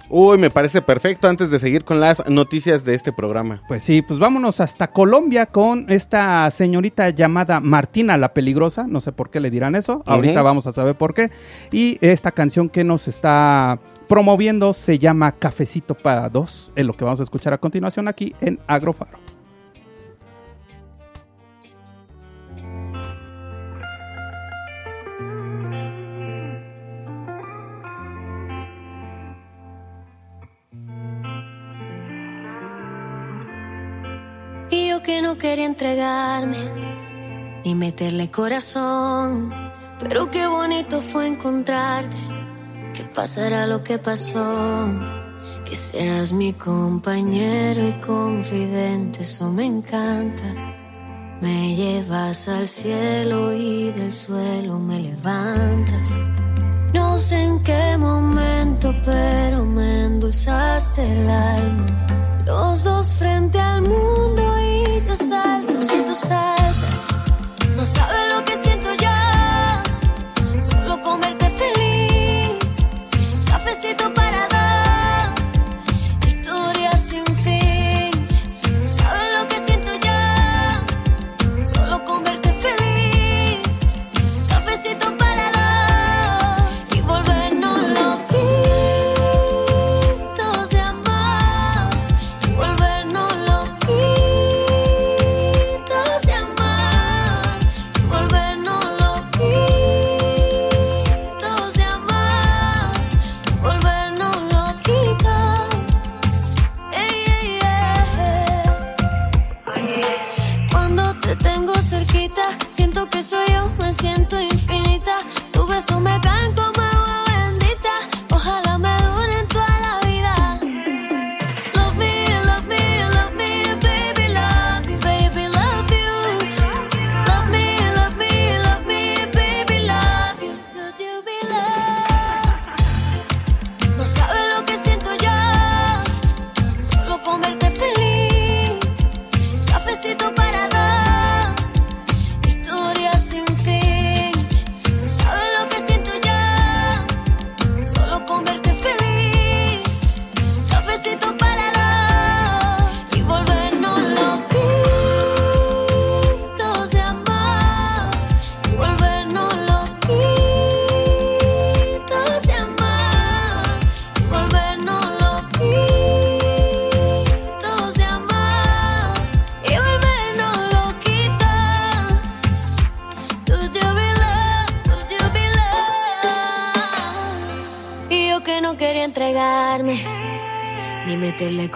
Uy, 0.09 0.39
me 0.39 0.51
parece 0.51 0.83
perfecto 0.83 1.27
antes 1.27 1.51
de 1.51 1.59
seguir 1.59 1.85
con 1.85 1.99
las 1.99 2.29
noticias 2.29 2.85
de 2.85 2.95
este 2.95 3.13
programa. 3.13 3.63
Pues 3.67 3.83
sí, 3.83 4.03
pues 4.03 4.21
vámonos 4.21 4.61
hasta 4.61 4.93
Colombia 4.93 5.47
con 5.47 5.87
esta 5.89 6.49
señorita 6.53 7.11
llamada 7.11 7.59
Martina 7.61 8.17
la 8.17 8.33
Peligrosa, 8.33 8.87
no 8.87 9.01
sé 9.01 9.11
por 9.11 9.31
qué 9.31 9.41
le 9.41 9.51
dirán 9.51 9.75
eso, 9.75 10.05
ahorita 10.07 10.43
vamos 10.43 10.69
a 10.69 10.73
saber 10.73 10.97
por 10.97 11.13
qué. 11.13 11.31
Y 11.73 11.99
esta 12.03 12.31
canción 12.31 12.69
que 12.69 12.85
nos 12.85 13.09
está 13.09 13.81
promoviendo 14.09 14.73
se 14.73 14.99
llama 14.99 15.33
Cafecito 15.33 15.97
para 15.97 16.29
dos, 16.29 16.73
es 16.77 16.87
lo 16.87 16.93
que 16.93 17.05
vamos 17.05 17.19
a 17.19 17.25
escuchar 17.25 17.53
a 17.53 17.59
continuación 17.59 18.07
aquí 18.07 18.33
en 18.41 18.61
Agrofaro. 18.69 19.36
Y 34.71 34.89
yo 34.89 35.03
que 35.03 35.23
no 35.23 35.39
quería 35.39 35.67
entregarme 35.67 36.57
ni 37.67 37.75
meterle 37.75 38.31
corazón. 38.31 39.53
Pero 39.99 40.31
qué 40.31 40.47
bonito 40.47 41.01
fue 41.01 41.27
encontrarte. 41.27 42.17
Que 42.95 43.03
pasará 43.03 43.67
lo 43.67 43.83
que 43.83 43.99
pasó. 43.99 44.89
Que 45.65 45.75
seas 45.75 46.33
mi 46.33 46.53
compañero 46.53 47.89
y 47.89 47.95
confidente, 48.01 49.23
eso 49.23 49.51
me 49.51 49.65
encanta. 49.65 50.45
Me 51.41 51.75
llevas 51.75 52.49
al 52.49 52.69
cielo 52.69 53.53
y 53.53 53.91
del 53.91 54.13
suelo 54.13 54.79
me 54.79 55.01
levantas. 55.01 56.17
No 56.97 57.19
sé 57.19 57.37
en 57.43 57.63
qué 57.63 57.99
momento, 57.99 58.95
pero 59.05 59.65
me 59.67 60.05
endulzaste 60.07 61.03
el 61.03 61.29
alma. 61.29 61.87
Los 62.47 62.85
dos 62.85 63.07
frente 63.19 63.59
al 63.59 63.83
mundo 63.83 64.43
y 64.71 65.03
yo 65.07 65.15
salto 65.15 65.79
si 65.89 65.99
tú 66.07 66.15
saltas. 66.15 67.05
No 67.77 67.85
sabes 67.85 68.25
lo 68.35 68.45
que 68.47 68.57
siento 68.65 68.89
ya, 68.99 69.83
solo 70.71 70.95
comerte 71.03 71.47
feliz. 71.63 72.75
Cafecito 73.51 74.15
para 74.15 74.26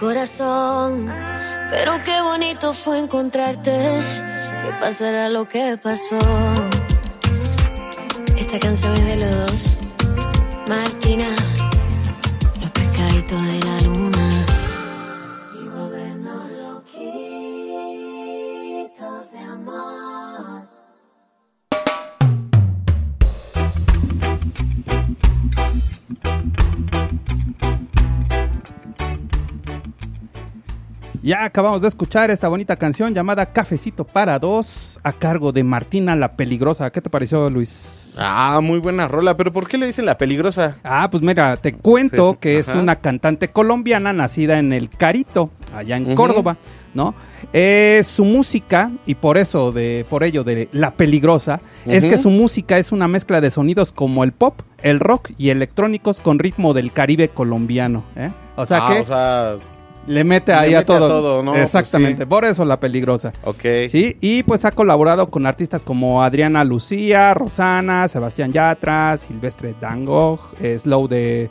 corazón. 0.01 1.13
Pero 1.69 1.91
qué 2.03 2.19
bonito 2.21 2.73
fue 2.73 2.97
encontrarte. 2.97 3.71
Que 3.71 4.71
pasará 4.79 5.29
lo 5.29 5.45
que 5.45 5.77
pasó. 5.81 6.19
Esta 8.35 8.59
canción 8.59 8.93
es 8.93 9.05
de 9.05 9.15
los 9.17 9.35
dos. 9.45 9.77
Martina, 10.67 11.27
Ya 31.31 31.45
acabamos 31.45 31.81
de 31.81 31.87
escuchar 31.87 32.29
esta 32.29 32.49
bonita 32.49 32.75
canción 32.75 33.13
llamada 33.13 33.45
Cafecito 33.45 34.03
para 34.03 34.37
dos 34.37 34.99
a 35.01 35.13
cargo 35.13 35.53
de 35.53 35.63
Martina 35.63 36.13
la 36.13 36.33
Peligrosa. 36.35 36.91
¿Qué 36.91 36.99
te 36.99 37.09
pareció, 37.09 37.49
Luis? 37.49 38.13
Ah, 38.17 38.59
muy 38.61 38.79
buena 38.79 39.07
rola, 39.07 39.37
pero 39.37 39.53
¿por 39.53 39.69
qué 39.69 39.77
le 39.77 39.85
dicen 39.87 40.05
la 40.05 40.17
peligrosa? 40.17 40.75
Ah, 40.83 41.07
pues 41.09 41.23
mira, 41.23 41.55
te 41.55 41.71
cuento 41.71 42.31
Sí, 42.31 42.37
que 42.41 42.59
es 42.59 42.67
una 42.67 42.97
cantante 42.97 43.47
colombiana 43.47 44.11
nacida 44.11 44.59
en 44.59 44.73
el 44.73 44.89
Carito, 44.89 45.51
allá 45.73 45.95
en. 45.95 46.15
Córdoba, 46.15 46.57
¿no? 46.93 47.15
Eh, 47.53 48.01
su 48.05 48.25
música, 48.25 48.91
y 49.05 49.15
por 49.15 49.37
eso, 49.37 49.71
de, 49.71 50.05
por 50.09 50.25
ello 50.25 50.43
de 50.43 50.67
La 50.73 50.91
Peligrosa, 50.91 51.61
es 51.85 52.03
que 52.03 52.17
su 52.17 52.29
música 52.29 52.77
es 52.77 52.91
una 52.91 53.07
mezcla 53.07 53.39
de 53.39 53.51
sonidos 53.51 53.93
como 53.93 54.25
el 54.25 54.33
pop, 54.33 54.59
el 54.81 54.99
rock 54.99 55.31
y 55.37 55.49
electrónicos 55.49 56.19
con 56.19 56.39
ritmo 56.39 56.73
del 56.73 56.91
Caribe 56.91 57.29
colombiano, 57.29 58.03
¿eh? 58.17 58.31
O 58.57 58.65
sea 58.65 58.85
Ah, 58.85 58.93
que 58.93 58.99
o 58.99 59.05
sea, 59.05 59.57
le 60.07 60.23
mete 60.23 60.51
le 60.51 60.57
ahí 60.57 60.73
a 60.73 60.79
mete 60.79 60.93
a 60.93 60.97
todo. 60.97 61.43
¿no? 61.43 61.51
Pues 61.51 61.63
Exactamente, 61.63 62.23
sí. 62.23 62.25
por 62.27 62.45
eso 62.45 62.65
La 62.65 62.79
Peligrosa. 62.79 63.33
ok. 63.43 63.61
Sí, 63.89 64.17
y 64.21 64.43
pues 64.43 64.65
ha 64.65 64.71
colaborado 64.71 65.29
con 65.29 65.45
artistas 65.45 65.83
como 65.83 66.23
Adriana 66.23 66.63
Lucía, 66.63 67.33
Rosana, 67.33 68.07
Sebastián 68.07 68.51
Yatra, 68.51 69.17
Silvestre 69.17 69.75
Dango, 69.79 70.39
eh, 70.59 70.77
Slow 70.79 71.07
de 71.07 71.49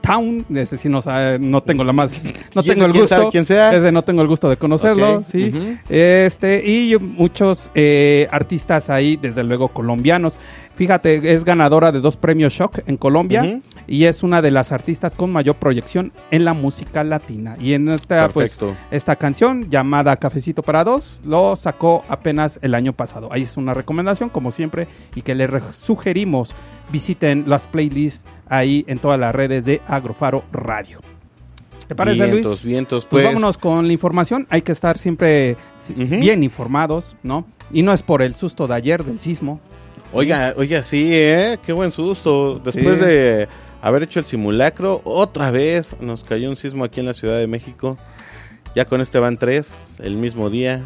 Town, 0.00 0.46
ese 0.54 0.78
sí 0.78 0.88
no, 0.88 1.02
sabe- 1.02 1.38
no 1.38 1.62
tengo 1.62 1.84
la 1.84 1.92
más, 1.92 2.24
no 2.54 2.62
¿Y 2.62 2.70
ese 2.70 2.74
tengo 2.74 2.86
el 2.86 2.92
quién 2.92 3.02
gusto, 3.02 3.16
sabe 3.16 3.28
quién 3.30 3.44
sea? 3.44 3.74
ese 3.74 3.92
no 3.92 4.02
tengo 4.02 4.22
el 4.22 4.28
gusto 4.28 4.48
de 4.48 4.56
conocerlo, 4.56 5.22
sí, 5.24 5.52
este 5.88 6.66
y 6.68 6.96
muchos 6.98 7.70
eh, 7.74 8.28
artistas 8.30 8.90
ahí, 8.90 9.16
desde 9.16 9.44
luego 9.44 9.68
colombianos. 9.68 10.38
Fíjate, 10.74 11.32
es 11.32 11.42
ganadora 11.44 11.90
de 11.90 12.00
dos 12.00 12.18
premios 12.18 12.52
Shock 12.52 12.80
en 12.86 12.98
Colombia 12.98 13.60
y 13.86 14.04
es 14.04 14.22
una 14.22 14.42
de 14.42 14.50
las 14.50 14.72
artistas 14.72 15.14
con 15.14 15.32
mayor 15.32 15.56
proyección 15.56 16.12
en 16.30 16.44
la 16.44 16.52
música 16.52 17.02
latina. 17.02 17.56
Y 17.58 17.72
en 17.72 17.88
esta, 17.88 18.28
pues, 18.28 18.58
esta 18.90 19.16
canción 19.16 19.70
llamada 19.70 20.16
Cafecito 20.16 20.62
para 20.62 20.84
dos 20.84 21.22
lo 21.24 21.56
sacó 21.56 22.04
apenas 22.10 22.58
el 22.60 22.74
año 22.74 22.92
pasado. 22.92 23.30
Ahí 23.32 23.42
es 23.42 23.56
una 23.56 23.72
recomendación, 23.72 24.28
como 24.28 24.50
siempre, 24.50 24.86
y 25.14 25.22
que 25.22 25.34
re- 25.34 25.62
sugerimos 25.72 26.54
visiten 26.90 27.44
las 27.46 27.66
playlists 27.66 28.24
ahí 28.48 28.84
en 28.88 28.98
todas 28.98 29.18
las 29.18 29.34
redes 29.34 29.64
de 29.64 29.80
Agrofaro 29.88 30.44
Radio. 30.52 31.00
¿Te 31.88 31.94
parece, 31.94 32.26
vientos, 32.26 32.44
Luis? 32.52 32.64
vientos, 32.66 33.06
Pues, 33.06 33.22
pues. 33.22 33.34
vámonos 33.34 33.58
con 33.58 33.86
la 33.86 33.92
información. 33.92 34.46
Hay 34.50 34.62
que 34.62 34.72
estar 34.72 34.98
siempre 34.98 35.56
bien 35.96 36.42
informados, 36.42 37.16
¿no? 37.22 37.46
Y 37.72 37.82
no 37.82 37.92
es 37.92 38.02
por 38.02 38.22
el 38.22 38.34
susto 38.34 38.66
de 38.66 38.74
ayer 38.74 39.04
del 39.04 39.18
sismo. 39.20 39.60
Oiga, 40.12 40.54
oiga, 40.56 40.82
sí, 40.82 41.10
¿eh? 41.12 41.58
Qué 41.64 41.72
buen 41.72 41.92
susto. 41.92 42.58
Después 42.58 42.98
Sí. 42.98 43.04
de 43.04 43.48
haber 43.82 44.02
hecho 44.04 44.18
el 44.18 44.26
simulacro, 44.26 45.00
otra 45.04 45.50
vez 45.52 45.96
nos 46.00 46.24
cayó 46.24 46.48
un 46.48 46.56
sismo 46.56 46.84
aquí 46.84 47.00
en 47.00 47.06
la 47.06 47.14
Ciudad 47.14 47.38
de 47.38 47.46
México. 47.46 47.96
Ya 48.74 48.84
con 48.84 49.00
este 49.00 49.18
van 49.20 49.36
tres, 49.38 49.94
el 50.00 50.16
mismo 50.16 50.50
día. 50.50 50.84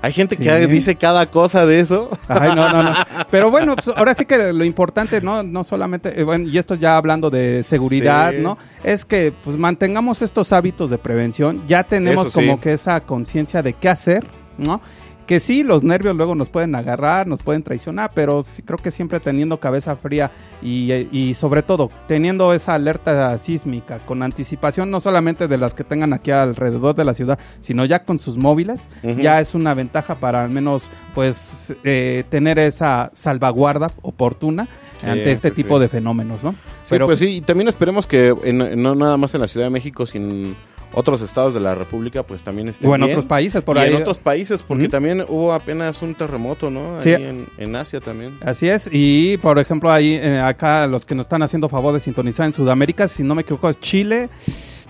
Hay 0.00 0.12
gente 0.12 0.36
Sí. 0.36 0.42
que 0.44 0.66
dice 0.68 0.96
cada 0.96 1.30
cosa 1.30 1.66
de 1.66 1.80
eso. 1.80 2.08
Ay, 2.28 2.50
no, 2.54 2.68
no, 2.70 2.82
no. 2.82 2.92
Pero 3.30 3.50
bueno, 3.50 3.74
pues, 3.76 3.88
ahora 3.96 4.14
sí 4.14 4.24
que 4.26 4.52
lo 4.52 4.64
importante, 4.64 5.20
¿no? 5.20 5.42
No 5.42 5.64
solamente, 5.64 6.20
eh, 6.20 6.24
bueno, 6.24 6.48
y 6.48 6.56
esto 6.56 6.74
ya 6.76 6.96
hablando 6.96 7.30
de 7.30 7.62
seguridad, 7.64 8.32
Sí. 8.32 8.38
¿no? 8.42 8.58
Es 8.84 9.04
que 9.04 9.32
pues 9.44 9.56
mantengamos 9.56 10.22
estos 10.22 10.52
hábitos 10.52 10.90
de 10.90 10.98
prevención. 10.98 11.64
Ya 11.66 11.82
tenemos 11.84 12.28
Eso 12.28 12.40
sí. 12.40 12.46
como 12.46 12.60
que 12.60 12.72
esa 12.74 13.00
conciencia 13.00 13.62
de 13.62 13.72
qué 13.72 13.88
hacer, 13.88 14.24
¿no? 14.56 14.80
Que 15.28 15.38
sí, 15.40 15.62
los 15.62 15.84
nervios 15.84 16.16
luego 16.16 16.34
nos 16.34 16.48
pueden 16.48 16.74
agarrar, 16.74 17.26
nos 17.26 17.42
pueden 17.42 17.62
traicionar, 17.62 18.10
pero 18.14 18.42
sí 18.42 18.62
creo 18.62 18.78
que 18.78 18.90
siempre 18.90 19.20
teniendo 19.20 19.60
cabeza 19.60 19.94
fría 19.94 20.30
y, 20.62 20.90
y 21.12 21.34
sobre 21.34 21.62
todo 21.62 21.90
teniendo 22.08 22.54
esa 22.54 22.72
alerta 22.74 23.36
sísmica 23.36 23.98
con 24.06 24.22
anticipación, 24.22 24.90
no 24.90 25.00
solamente 25.00 25.46
de 25.46 25.58
las 25.58 25.74
que 25.74 25.84
tengan 25.84 26.14
aquí 26.14 26.30
alrededor 26.30 26.94
de 26.94 27.04
la 27.04 27.12
ciudad, 27.12 27.38
sino 27.60 27.84
ya 27.84 28.04
con 28.06 28.18
sus 28.18 28.38
móviles, 28.38 28.88
ya 29.18 29.38
es 29.38 29.54
una 29.54 29.74
ventaja 29.74 30.14
para 30.14 30.42
al 30.42 30.50
menos 30.50 30.82
pues 31.14 31.74
eh, 31.84 32.24
tener 32.30 32.58
esa 32.58 33.10
salvaguarda 33.12 33.90
oportuna 34.02 34.66
Sí, 35.00 35.06
ante 35.06 35.30
este 35.30 35.50
sí, 35.50 35.54
tipo 35.56 35.76
sí. 35.76 35.82
de 35.82 35.88
fenómenos, 35.88 36.42
¿no? 36.42 36.54
Sí, 36.82 36.96
pues 36.98 37.18
sí, 37.20 37.36
y 37.36 37.40
también 37.42 37.68
esperemos 37.68 38.06
que 38.08 38.34
en- 38.42 38.82
no 38.82 38.94
nada 38.96 39.16
más 39.16 39.32
en 39.34 39.42
la 39.42 39.46
Ciudad 39.46 39.66
de 39.66 39.70
México, 39.70 40.06
sino 40.06 40.54
otros 40.92 41.20
estados 41.22 41.54
de 41.54 41.60
la 41.60 41.74
República, 41.74 42.22
pues 42.22 42.42
también 42.42 42.68
estén 42.68 42.88
o 42.90 42.94
en 42.94 43.00
bien. 43.02 43.10
otros 43.12 43.26
países 43.26 43.62
por 43.62 43.76
y 43.76 43.80
ahí. 43.80 43.90
en 43.94 44.00
otros 44.02 44.18
países, 44.18 44.62
porque 44.62 44.88
también 44.88 45.24
hubo 45.28 45.52
apenas 45.52 46.00
un 46.02 46.14
terremoto, 46.14 46.70
¿no? 46.70 46.96
Ahí 46.96 47.02
Sí. 47.02 47.10
en, 47.12 47.46
en 47.58 47.76
Asia 47.76 48.00
también. 48.00 48.32
Así 48.44 48.68
es, 48.68 48.88
y 48.90 49.36
por 49.38 49.58
ejemplo 49.58 49.90
ahí 49.92 50.14
eh, 50.14 50.40
acá 50.40 50.86
los 50.86 51.04
que 51.04 51.14
nos 51.14 51.24
están 51.26 51.42
haciendo 51.42 51.68
favor 51.68 51.92
de 51.94 52.00
sintonizar 52.00 52.46
en 52.46 52.52
Sudamérica, 52.52 53.06
si 53.08 53.22
no 53.22 53.34
me 53.34 53.42
equivoco 53.42 53.68
es 53.68 53.78
Chile, 53.80 54.28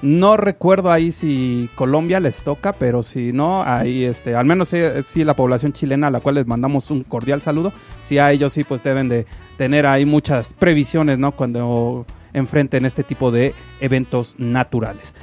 no 0.00 0.36
recuerdo 0.36 0.92
ahí 0.92 1.10
si 1.10 1.68
Colombia 1.74 2.20
les 2.20 2.42
toca, 2.42 2.72
pero 2.72 3.02
si 3.02 3.32
no, 3.32 3.64
ahí 3.64 4.04
este, 4.04 4.36
al 4.36 4.46
menos 4.46 4.72
eh, 4.72 5.02
sí 5.02 5.24
la 5.24 5.34
población 5.34 5.72
chilena 5.72 6.06
a 6.06 6.10
la 6.10 6.20
cual 6.20 6.36
les 6.36 6.46
mandamos 6.46 6.90
un 6.92 7.02
cordial 7.02 7.42
saludo, 7.42 7.72
sí 8.02 8.18
a 8.18 8.30
ellos 8.30 8.52
sí 8.52 8.62
pues 8.62 8.84
deben 8.84 9.08
de 9.08 9.26
tener 9.56 9.86
ahí 9.86 10.04
muchas 10.04 10.52
previsiones, 10.52 11.18
¿no? 11.18 11.32
Cuando 11.32 12.06
enfrenten 12.32 12.84
este 12.86 13.02
tipo 13.02 13.32
de 13.32 13.52
eventos 13.80 14.36
naturales. 14.38 15.14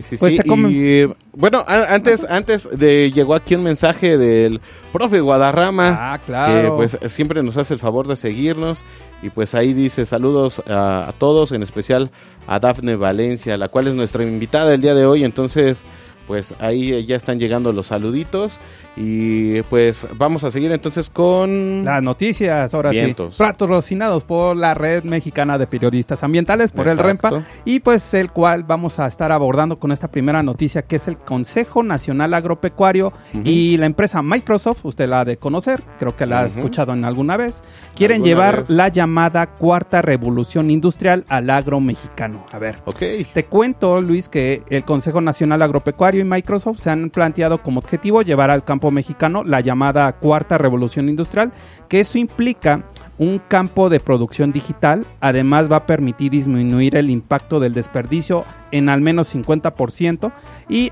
Sí, 0.00 0.02
sí, 0.02 0.16
Pues 0.16 0.32
sí. 0.34 0.38
te 0.38 0.48
comen- 0.48 0.70
Y, 0.72 1.12
bueno, 1.36 1.64
a- 1.66 1.94
antes, 1.94 2.24
antes 2.28 2.68
de 2.72 3.10
llegó 3.12 3.34
aquí 3.34 3.54
un 3.54 3.62
mensaje 3.64 4.16
del 4.16 4.60
profe 4.92 5.20
Guadarrama. 5.20 6.12
Ah, 6.14 6.18
que 6.18 6.26
claro. 6.26 6.76
pues 6.76 6.96
siempre 7.08 7.42
nos 7.42 7.56
hace 7.58 7.74
el 7.74 7.80
favor 7.80 8.06
de 8.08 8.16
seguirnos 8.16 8.82
y 9.22 9.28
pues 9.30 9.54
ahí 9.54 9.74
dice 9.74 10.06
saludos 10.06 10.62
a, 10.66 11.08
a 11.08 11.12
todos, 11.12 11.52
en 11.52 11.62
especial 11.62 12.10
a 12.46 12.58
Dafne 12.58 12.96
Valencia, 12.96 13.56
la 13.58 13.68
cual 13.68 13.86
es 13.88 13.94
nuestra 13.94 14.22
invitada 14.24 14.72
el 14.74 14.80
día 14.80 14.94
de 14.94 15.04
hoy, 15.04 15.24
entonces 15.24 15.84
pues 16.26 16.54
ahí 16.60 17.04
ya 17.04 17.16
están 17.16 17.38
llegando 17.38 17.72
los 17.72 17.88
saluditos 17.88 18.58
y 18.96 19.62
pues 19.62 20.06
vamos 20.16 20.44
a 20.44 20.50
seguir 20.50 20.70
entonces 20.72 21.08
con... 21.08 21.84
Las 21.84 22.02
noticias, 22.02 22.74
ahora 22.74 22.90
Vientos. 22.90 23.36
sí. 23.36 23.42
Patrocinados 23.42 24.24
por 24.24 24.56
la 24.56 24.74
Red 24.74 25.04
Mexicana 25.04 25.56
de 25.58 25.66
Periodistas 25.66 26.22
Ambientales, 26.22 26.72
por 26.72 26.86
Exacto. 26.86 27.02
el 27.02 27.06
REMPA, 27.08 27.46
y 27.64 27.80
pues 27.80 28.12
el 28.14 28.30
cual 28.30 28.64
vamos 28.64 28.98
a 28.98 29.06
estar 29.06 29.32
abordando 29.32 29.78
con 29.78 29.92
esta 29.92 30.08
primera 30.10 30.42
noticia, 30.42 30.82
que 30.82 30.96
es 30.96 31.08
el 31.08 31.16
Consejo 31.16 31.82
Nacional 31.82 32.34
Agropecuario 32.34 33.12
y 33.44 33.76
la 33.78 33.86
empresa 33.86 34.20
Microsoft, 34.22 34.84
usted 34.84 35.08
la 35.08 35.20
ha 35.20 35.24
de 35.24 35.36
conocer, 35.38 35.82
creo 35.98 36.14
que 36.14 36.26
la 36.26 36.40
ha 36.40 36.46
escuchado 36.46 36.92
en 36.92 37.04
alguna 37.04 37.36
vez, 37.36 37.62
quieren 37.94 38.16
Alguna 38.16 38.28
llevar 38.28 38.56
vez. 38.60 38.70
la 38.70 38.88
llamada 38.88 39.46
cuarta 39.46 40.02
revolución 40.02 40.70
industrial 40.70 41.24
al 41.28 41.48
agro 41.50 41.80
mexicano. 41.80 42.44
A 42.52 42.58
ver, 42.58 42.80
Ok, 42.84 43.00
te 43.32 43.44
cuento, 43.46 44.00
Luis, 44.02 44.28
que 44.28 44.62
el 44.68 44.84
Consejo 44.84 45.20
Nacional 45.20 45.62
Agropecuario 45.62 46.20
y 46.20 46.24
Microsoft 46.24 46.78
se 46.78 46.90
han 46.90 47.10
planteado 47.10 47.62
como 47.62 47.78
objetivo 47.78 48.22
llevar 48.22 48.50
al 48.50 48.64
campo 48.64 48.81
mexicano 48.90 49.44
la 49.44 49.60
llamada 49.60 50.12
cuarta 50.12 50.58
revolución 50.58 51.08
industrial, 51.08 51.52
que 51.88 52.00
eso 52.00 52.18
implica 52.18 52.84
un 53.18 53.40
campo 53.46 53.88
de 53.88 54.00
producción 54.00 54.52
digital, 54.52 55.06
además 55.20 55.70
va 55.70 55.76
a 55.76 55.86
permitir 55.86 56.32
disminuir 56.32 56.96
el 56.96 57.10
impacto 57.10 57.60
del 57.60 57.74
desperdicio 57.74 58.44
en 58.70 58.88
al 58.88 59.00
menos 59.00 59.34
50% 59.34 60.32
y 60.68 60.90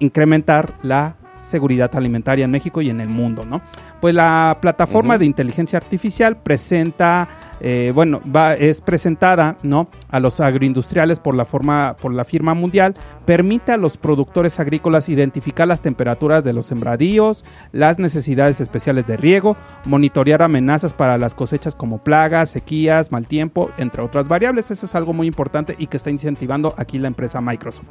incrementar 0.00 0.74
la 0.82 1.16
seguridad 1.40 1.94
alimentaria 1.96 2.44
en 2.44 2.50
México 2.50 2.82
y 2.82 2.90
en 2.90 3.00
el 3.00 3.08
mundo, 3.08 3.44
¿no? 3.44 3.62
Pues 4.02 4.16
la 4.16 4.58
plataforma 4.60 5.16
de 5.16 5.26
inteligencia 5.26 5.78
artificial 5.78 6.36
presenta, 6.36 7.28
eh, 7.60 7.92
bueno, 7.94 8.20
va, 8.34 8.54
es 8.54 8.80
presentada, 8.80 9.58
¿no? 9.62 9.86
A 10.08 10.18
los 10.18 10.40
agroindustriales 10.40 11.20
por 11.20 11.36
la 11.36 11.44
forma, 11.44 11.94
por 12.02 12.12
la 12.12 12.24
firma 12.24 12.52
mundial, 12.52 12.96
permite 13.26 13.70
a 13.70 13.76
los 13.76 13.96
productores 13.96 14.58
agrícolas 14.58 15.08
identificar 15.08 15.68
las 15.68 15.82
temperaturas 15.82 16.42
de 16.42 16.52
los 16.52 16.66
sembradíos, 16.66 17.44
las 17.70 18.00
necesidades 18.00 18.60
especiales 18.60 19.06
de 19.06 19.16
riego, 19.16 19.56
monitorear 19.84 20.42
amenazas 20.42 20.94
para 20.94 21.16
las 21.16 21.36
cosechas 21.36 21.76
como 21.76 21.98
plagas, 21.98 22.50
sequías, 22.50 23.12
mal 23.12 23.28
tiempo, 23.28 23.70
entre 23.76 24.02
otras 24.02 24.26
variables. 24.26 24.72
Eso 24.72 24.86
es 24.86 24.96
algo 24.96 25.12
muy 25.12 25.28
importante 25.28 25.76
y 25.78 25.86
que 25.86 25.96
está 25.96 26.10
incentivando 26.10 26.74
aquí 26.76 26.98
la 26.98 27.06
empresa 27.06 27.40
Microsoft. 27.40 27.86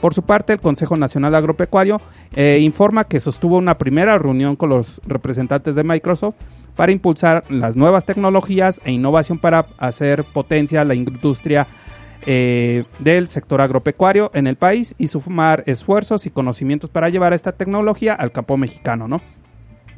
Por 0.00 0.14
su 0.14 0.22
parte, 0.22 0.52
el 0.52 0.60
Consejo 0.60 0.96
Nacional 0.96 1.34
Agropecuario 1.34 2.00
eh, 2.34 2.58
informa 2.62 3.04
que 3.04 3.18
sostuvo 3.18 3.56
una 3.56 3.78
primera 3.78 4.16
reunión 4.16 4.54
con 4.54 4.68
los 4.68 5.00
representantes 5.06 5.74
de 5.74 5.82
Microsoft 5.82 6.36
para 6.76 6.92
impulsar 6.92 7.42
las 7.50 7.76
nuevas 7.76 8.04
tecnologías 8.04 8.80
e 8.84 8.92
innovación 8.92 9.38
para 9.38 9.66
hacer 9.78 10.24
potencia 10.32 10.84
la 10.84 10.94
industria 10.94 11.66
eh, 12.26 12.84
del 13.00 13.28
sector 13.28 13.60
agropecuario 13.60 14.30
en 14.34 14.46
el 14.46 14.54
país 14.54 14.94
y 14.98 15.08
sumar 15.08 15.64
esfuerzos 15.66 16.26
y 16.26 16.30
conocimientos 16.30 16.90
para 16.90 17.08
llevar 17.08 17.32
esta 17.32 17.52
tecnología 17.52 18.14
al 18.14 18.30
campo 18.30 18.56
mexicano, 18.56 19.08
¿no? 19.08 19.20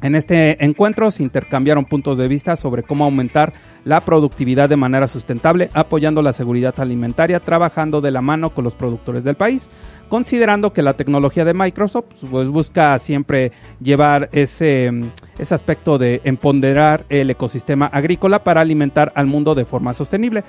En 0.01 0.15
este 0.15 0.63
encuentro 0.65 1.11
se 1.11 1.21
intercambiaron 1.21 1.85
puntos 1.85 2.17
de 2.17 2.27
vista 2.27 2.55
sobre 2.55 2.81
cómo 2.81 3.03
aumentar 3.03 3.53
la 3.83 4.03
productividad 4.03 4.67
de 4.67 4.75
manera 4.75 5.07
sustentable, 5.07 5.69
apoyando 5.73 6.23
la 6.23 6.33
seguridad 6.33 6.73
alimentaria, 6.79 7.39
trabajando 7.39 8.01
de 8.01 8.09
la 8.09 8.21
mano 8.21 8.49
con 8.49 8.63
los 8.63 8.73
productores 8.73 9.23
del 9.23 9.35
país, 9.35 9.69
considerando 10.09 10.73
que 10.73 10.81
la 10.81 10.93
tecnología 10.93 11.45
de 11.45 11.53
Microsoft 11.53 12.25
pues, 12.31 12.47
busca 12.47 12.97
siempre 12.97 13.51
llevar 13.79 14.29
ese, 14.31 14.91
ese 15.37 15.55
aspecto 15.55 15.99
de 15.99 16.21
empoderar 16.23 17.05
el 17.09 17.29
ecosistema 17.29 17.85
agrícola 17.85 18.43
para 18.43 18.61
alimentar 18.61 19.11
al 19.15 19.27
mundo 19.27 19.53
de 19.53 19.65
forma 19.65 19.93
sostenible. 19.93 20.43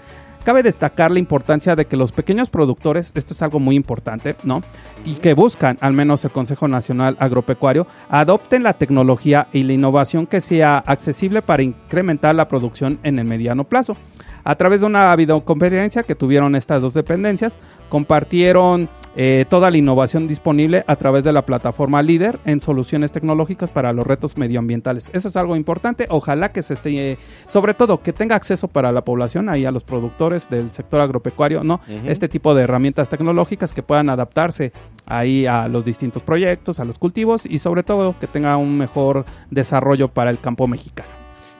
Cabe 0.44 0.64
destacar 0.64 1.12
la 1.12 1.20
importancia 1.20 1.76
de 1.76 1.84
que 1.84 1.96
los 1.96 2.10
pequeños 2.10 2.50
productores, 2.50 3.12
esto 3.14 3.32
es 3.32 3.42
algo 3.42 3.60
muy 3.60 3.76
importante, 3.76 4.34
¿no? 4.42 4.62
Y 5.04 5.14
que 5.14 5.34
buscan, 5.34 5.78
al 5.80 5.92
menos 5.92 6.24
el 6.24 6.32
Consejo 6.32 6.66
Nacional 6.66 7.16
Agropecuario, 7.20 7.86
adopten 8.08 8.64
la 8.64 8.72
tecnología 8.72 9.46
y 9.52 9.62
la 9.62 9.74
innovación 9.74 10.26
que 10.26 10.40
sea 10.40 10.78
accesible 10.78 11.42
para 11.42 11.62
incrementar 11.62 12.34
la 12.34 12.48
producción 12.48 12.98
en 13.04 13.20
el 13.20 13.24
mediano 13.24 13.62
plazo. 13.62 13.96
A 14.44 14.56
través 14.56 14.80
de 14.80 14.86
una 14.86 15.14
videoconferencia 15.14 16.02
que 16.02 16.14
tuvieron 16.14 16.56
estas 16.56 16.82
dos 16.82 16.94
dependencias, 16.94 17.58
compartieron 17.88 18.88
eh, 19.14 19.44
toda 19.50 19.70
la 19.70 19.76
innovación 19.76 20.26
disponible 20.26 20.84
a 20.86 20.96
través 20.96 21.22
de 21.22 21.32
la 21.32 21.44
plataforma 21.44 22.00
líder 22.00 22.40
en 22.46 22.60
soluciones 22.60 23.12
tecnológicas 23.12 23.68
para 23.68 23.92
los 23.92 24.06
retos 24.06 24.38
medioambientales. 24.38 25.10
Eso 25.12 25.28
es 25.28 25.36
algo 25.36 25.54
importante. 25.54 26.06
Ojalá 26.08 26.50
que 26.50 26.62
se 26.62 26.74
esté, 26.74 27.18
sobre 27.46 27.74
todo, 27.74 28.02
que 28.02 28.12
tenga 28.12 28.36
acceso 28.36 28.68
para 28.68 28.90
la 28.90 29.04
población, 29.04 29.48
ahí 29.48 29.66
a 29.66 29.70
los 29.70 29.84
productores 29.84 30.48
del 30.48 30.70
sector 30.70 31.00
agropecuario, 31.02 31.62
¿no? 31.62 31.80
Este 32.06 32.28
tipo 32.28 32.54
de 32.54 32.62
herramientas 32.62 33.10
tecnológicas 33.10 33.74
que 33.74 33.82
puedan 33.82 34.08
adaptarse 34.08 34.72
ahí 35.04 35.46
a 35.46 35.68
los 35.68 35.84
distintos 35.84 36.22
proyectos, 36.22 36.80
a 36.80 36.84
los 36.84 36.98
cultivos 36.98 37.44
y 37.44 37.58
sobre 37.58 37.82
todo 37.82 38.18
que 38.18 38.26
tenga 38.26 38.56
un 38.56 38.78
mejor 38.78 39.26
desarrollo 39.50 40.08
para 40.08 40.30
el 40.30 40.40
campo 40.40 40.66
mexicano. 40.66 41.10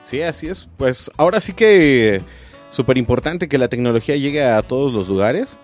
Sí, 0.01 0.21
así 0.21 0.47
es. 0.47 0.67
Pues 0.77 1.09
ahora 1.17 1.39
sí 1.39 1.53
que 1.53 2.21
súper 2.73 2.97
importante 2.97 3.47
que 3.47 3.59
la 3.59 3.67
tecnología 3.67 4.17
llegue 4.17 4.43
a 4.43 4.61
todos 4.63 4.93
los 4.93 5.07
lugares. 5.07 5.59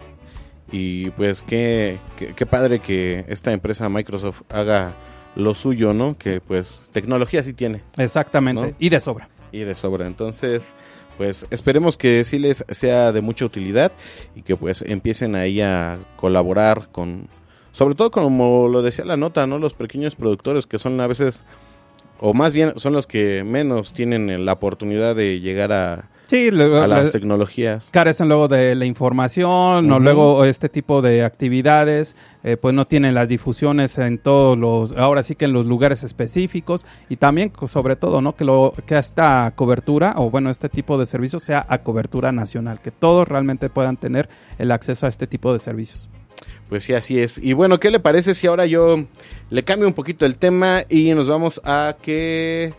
Y 0.71 1.09
pues 1.11 1.41
qué, 1.41 1.97
qué, 2.15 2.35
qué 2.35 2.45
padre 2.45 2.79
que 2.79 3.25
esta 3.27 3.51
empresa 3.51 3.89
Microsoft 3.89 4.43
haga 4.49 4.93
lo 5.35 5.55
suyo, 5.55 5.93
¿no? 5.93 6.15
Que 6.17 6.39
pues 6.39 6.87
tecnología 6.91 7.41
sí 7.41 7.53
tiene 7.53 7.81
Exactamente. 7.97 8.61
¿No? 8.61 8.75
Y 8.77 8.89
de 8.89 8.99
sobra. 8.99 9.29
y 9.51 9.61
de 9.61 9.73
sobra. 9.73 10.05
Entonces, 10.05 10.73
pues 11.17 11.47
esperemos 11.49 11.97
que 11.97 12.23
sí 12.23 12.37
les 12.37 12.63
sea 12.69 13.11
de 13.11 13.21
mucha 13.21 13.45
utilidad 13.45 13.91
y 14.35 14.43
que 14.43 14.55
pues 14.55 14.83
empiecen 14.83 15.33
ahí 15.35 15.59
a 15.61 15.97
colaborar 16.17 16.89
con, 16.91 17.27
sobre 17.71 17.95
todo 17.95 18.11
como 18.11 18.67
lo 18.67 18.83
decía 18.83 19.05
la 19.05 19.17
nota, 19.17 19.47
¿no? 19.47 19.57
Los 19.57 19.73
pequeños 19.73 20.15
productores 20.15 20.67
que 20.67 20.77
son 20.77 21.01
a 21.01 21.07
veces, 21.07 21.43
o 22.19 22.35
más 22.35 22.53
bien 22.53 22.73
son 22.75 22.93
los 22.93 23.07
que 23.07 23.43
menos 23.43 23.93
tienen 23.93 24.45
la 24.45 24.53
oportunidad 24.53 25.15
de 25.15 25.39
llegar 25.39 25.71
a, 25.71 26.09
Sí, 26.29 26.51
luego, 26.51 26.77
a 26.79 26.85
las 26.87 27.05
le- 27.05 27.09
tecnologías. 27.11 27.89
carecen 27.91 28.27
luego 28.27 28.47
de 28.47 28.75
la 28.75 28.85
información, 28.85 29.91
o 29.91 29.95
Ujú. 29.95 29.99
luego 30.03 30.45
este 30.45 30.69
tipo 30.69 31.01
de 31.01 31.23
actividades, 31.23 32.15
eh, 32.43 32.55
pues 32.55 32.75
no 32.75 32.85
tienen 32.85 33.15
las 33.15 33.29
difusiones 33.29 33.97
en 33.97 34.19
todos 34.19 34.55
los, 34.55 34.91
ahora 34.91 35.23
sí 35.23 35.33
que 35.33 35.45
en 35.45 35.53
los 35.53 35.65
lugares 35.65 36.03
específicos 36.03 36.85
y 37.09 37.15
también 37.15 37.51
sobre 37.67 37.95
todo, 37.95 38.21
¿no? 38.21 38.35
Que 38.35 38.45
lo 38.45 38.75
que 38.85 38.95
esta 38.97 39.51
cobertura 39.55 40.13
o 40.17 40.29
bueno 40.29 40.51
este 40.51 40.69
tipo 40.69 40.99
de 40.99 41.07
servicios 41.07 41.41
sea 41.41 41.65
a 41.67 41.79
cobertura 41.79 42.31
nacional, 42.31 42.79
que 42.79 42.91
todos 42.91 43.27
realmente 43.27 43.69
puedan 43.69 43.97
tener 43.97 44.29
el 44.59 44.71
acceso 44.71 45.07
a 45.07 45.09
este 45.09 45.25
tipo 45.25 45.51
de 45.51 45.57
servicios. 45.57 46.09
Pues 46.69 46.83
sí, 46.83 46.93
así 46.93 47.19
es. 47.19 47.39
Y 47.39 47.53
bueno, 47.53 47.79
¿qué 47.79 47.89
le 47.89 47.99
parece 47.99 48.35
si 48.35 48.45
ahora 48.45 48.67
yo 48.67 49.03
le 49.49 49.63
cambio 49.63 49.87
un 49.87 49.95
poquito 49.95 50.27
el 50.27 50.37
tema 50.37 50.83
y 50.87 51.11
nos 51.15 51.27
vamos 51.27 51.59
a 51.65 51.95
que 51.99 52.71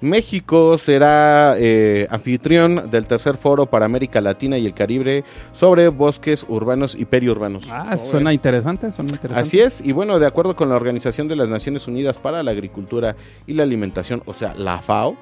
México 0.00 0.78
será 0.78 1.56
eh, 1.58 2.06
anfitrión 2.10 2.90
del 2.90 3.06
tercer 3.06 3.36
foro 3.36 3.66
para 3.66 3.84
América 3.84 4.20
Latina 4.20 4.56
y 4.56 4.66
el 4.66 4.74
Caribe 4.74 5.24
sobre 5.52 5.88
bosques 5.88 6.46
urbanos 6.48 6.94
y 6.94 7.04
periurbanos. 7.04 7.64
Ah, 7.70 7.96
¿Cómo 7.96 8.10
suena 8.10 8.32
interesante, 8.32 8.92
suena 8.92 9.10
interesante. 9.10 9.40
Así 9.40 9.60
es, 9.60 9.80
y 9.80 9.92
bueno, 9.92 10.18
de 10.18 10.26
acuerdo 10.26 10.54
con 10.54 10.68
la 10.68 10.76
Organización 10.76 11.26
de 11.26 11.36
las 11.36 11.48
Naciones 11.48 11.88
Unidas 11.88 12.18
para 12.18 12.42
la 12.42 12.52
Agricultura 12.52 13.16
y 13.46 13.54
la 13.54 13.64
Alimentación, 13.64 14.22
o 14.26 14.34
sea, 14.34 14.54
la 14.54 14.80
FAO, 14.80 15.16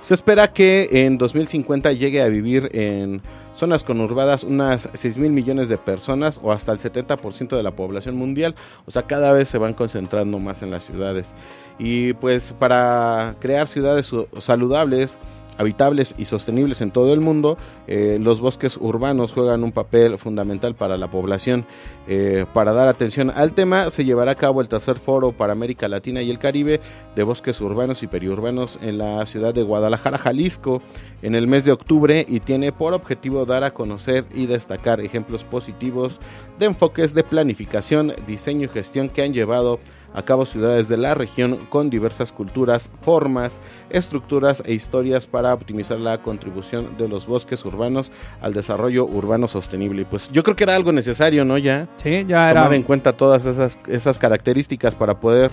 se 0.00 0.14
espera 0.14 0.52
que 0.52 0.88
en 0.90 1.16
2050 1.16 1.92
llegue 1.92 2.22
a 2.22 2.28
vivir 2.28 2.68
en 2.74 3.22
zonas 3.56 3.84
conurbadas 3.84 4.44
unas 4.44 4.88
6 4.92 5.16
mil 5.16 5.32
millones 5.32 5.68
de 5.68 5.78
personas 5.78 6.40
o 6.42 6.52
hasta 6.52 6.72
el 6.72 6.78
70% 6.78 7.56
de 7.56 7.62
la 7.62 7.72
población 7.72 8.16
mundial. 8.16 8.54
O 8.86 8.90
sea, 8.90 9.02
cada 9.02 9.32
vez 9.32 9.48
se 9.48 9.58
van 9.58 9.74
concentrando 9.74 10.38
más 10.38 10.62
en 10.62 10.70
las 10.70 10.84
ciudades. 10.84 11.34
Y 11.78 12.12
pues 12.14 12.52
para 12.58 13.34
crear 13.40 13.66
ciudades 13.66 14.10
saludables, 14.40 15.18
habitables 15.58 16.14
y 16.18 16.24
sostenibles 16.24 16.80
en 16.80 16.90
todo 16.90 17.12
el 17.12 17.20
mundo, 17.20 17.58
eh, 17.86 18.18
los 18.20 18.40
bosques 18.40 18.76
urbanos 18.80 19.32
juegan 19.32 19.64
un 19.64 19.72
papel 19.72 20.18
fundamental 20.18 20.74
para 20.74 20.96
la 20.96 21.08
población. 21.08 21.66
Eh, 22.06 22.44
para 22.52 22.72
dar 22.72 22.88
atención 22.88 23.30
al 23.34 23.52
tema, 23.52 23.90
se 23.90 24.04
llevará 24.04 24.32
a 24.32 24.36
cabo 24.36 24.60
el 24.60 24.68
tercer 24.68 24.98
foro 24.98 25.32
para 25.32 25.52
América 25.52 25.88
Latina 25.88 26.22
y 26.22 26.30
el 26.30 26.38
Caribe 26.38 26.80
de 27.16 27.22
bosques 27.22 27.60
urbanos 27.60 28.02
y 28.02 28.06
periurbanos 28.06 28.78
en 28.82 28.98
la 28.98 29.24
ciudad 29.26 29.54
de 29.54 29.62
Guadalajara, 29.62 30.18
Jalisco, 30.18 30.82
en 31.22 31.34
el 31.34 31.46
mes 31.46 31.64
de 31.64 31.72
octubre 31.72 32.26
y 32.28 32.40
tiene 32.40 32.72
por 32.72 32.92
objetivo 32.92 33.46
dar 33.46 33.64
a 33.64 33.72
conocer 33.72 34.24
y 34.34 34.46
destacar 34.46 35.00
ejemplos 35.00 35.44
positivos 35.44 36.20
de 36.58 36.66
enfoques 36.66 37.14
de 37.14 37.24
planificación, 37.24 38.12
diseño 38.26 38.66
y 38.66 38.68
gestión 38.68 39.08
que 39.08 39.22
han 39.22 39.32
llevado 39.32 39.80
a 40.03 40.03
cabo 40.22 40.46
ciudades 40.46 40.88
de 40.88 40.96
la 40.96 41.14
región 41.14 41.56
con 41.68 41.90
diversas 41.90 42.32
culturas, 42.32 42.90
formas, 43.02 43.60
estructuras 43.90 44.62
e 44.64 44.74
historias 44.74 45.26
para 45.26 45.52
optimizar 45.52 45.98
la 45.98 46.22
contribución 46.22 46.96
de 46.96 47.08
los 47.08 47.26
bosques 47.26 47.64
urbanos 47.64 48.10
al 48.40 48.54
desarrollo 48.54 49.04
urbano 49.04 49.48
sostenible. 49.48 50.02
Y 50.02 50.04
pues 50.04 50.30
yo 50.30 50.42
creo 50.42 50.56
que 50.56 50.64
era 50.64 50.74
algo 50.74 50.92
necesario, 50.92 51.44
¿no? 51.44 51.58
Ya 51.58 51.88
Sí, 51.96 52.24
ya 52.26 52.50
era 52.50 52.62
tomar 52.62 52.74
en 52.74 52.82
cuenta 52.82 53.12
todas 53.12 53.46
esas, 53.46 53.78
esas 53.88 54.18
características 54.18 54.94
para 54.94 55.20
poder 55.20 55.52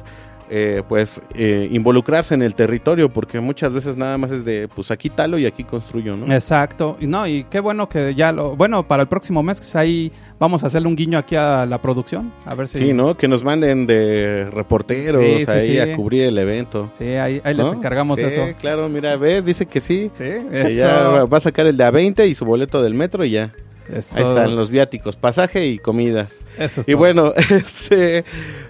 eh, 0.54 0.84
pues 0.88 1.22
eh, 1.34 1.70
involucrarse 1.72 2.34
en 2.34 2.42
el 2.42 2.56
territorio 2.56 3.08
porque 3.12 3.40
muchas 3.40 3.72
veces 3.72 3.96
nada 3.96 4.18
más 4.18 4.32
es 4.32 4.44
de 4.44 4.68
pues 4.68 4.92
aquí 4.92 5.10
talo 5.10 5.38
y 5.40 5.46
aquí 5.46 5.64
construyo 5.64 6.18
no 6.18 6.34
Exacto, 6.34 6.98
y 7.00 7.08
no, 7.08 7.26
y 7.26 7.46
qué 7.46 7.62
bueno 7.62 7.88
que 7.88 8.14
ya 8.16 8.34
lo, 8.34 8.58
bueno, 8.58 8.86
para 8.86 9.04
el 9.04 9.08
próximo 9.08 9.42
mes 9.44 9.62
que 9.62 9.78
ahí 9.78 10.12
vamos 10.40 10.64
a 10.64 10.68
hacerle 10.68 10.90
un 10.90 10.96
guiño 10.98 11.18
aquí 11.18 11.38
a 11.38 11.66
la 11.66 11.82
producción, 11.82 12.34
a 12.46 12.54
ver 12.54 12.68
si 12.68 12.80
sí 12.80 12.92
no 12.94 13.16
que 13.16 13.30
nos 13.30 13.44
manden 13.46 13.86
de 13.88 14.50
reporteros 14.54 15.24
Sí, 15.24 15.46
sí, 15.46 15.52
ahí 15.52 15.70
sí. 15.72 15.80
a 15.80 15.96
cubrir 15.96 16.24
el 16.26 16.38
evento. 16.38 16.90
Sí, 16.98 17.06
ahí, 17.06 17.40
ahí 17.46 17.54
les 17.56 17.68
encargamos 17.72 18.20
Sí, 18.20 18.26
eso. 18.26 18.42
claro 18.60 18.90
mira 18.90 19.16
ve 19.16 19.42
dice 19.42 19.66
que 19.66 19.80
sí. 19.80 20.12
Sí, 20.18 20.24
que 20.24 20.62
eso. 20.66 20.70
ya 20.70 21.08
va- 21.08 21.26
va 21.26 21.38
a 21.38 21.42
sacar 21.42 21.66
el 21.68 21.78
de 21.78 21.84
a 21.86 21.92
20 21.92 22.28
y 22.28 22.36
su 22.36 22.44
boleto 22.44 22.82
del 22.84 22.94
metro 22.94 23.24
y 23.24 23.30
ya 23.32 23.52
eso- 23.90 24.16
ahí 24.18 24.24
están 24.24 24.56
los 24.56 24.70
viáticos 24.70 25.16
pasaje 25.18 25.66
y 25.68 25.80
comidas 25.80 26.34
eso 26.58 26.82
es 26.82 26.88
Y 26.88 26.92
todo. 26.92 27.00
bueno, 27.00 27.34
este, 27.50 28.24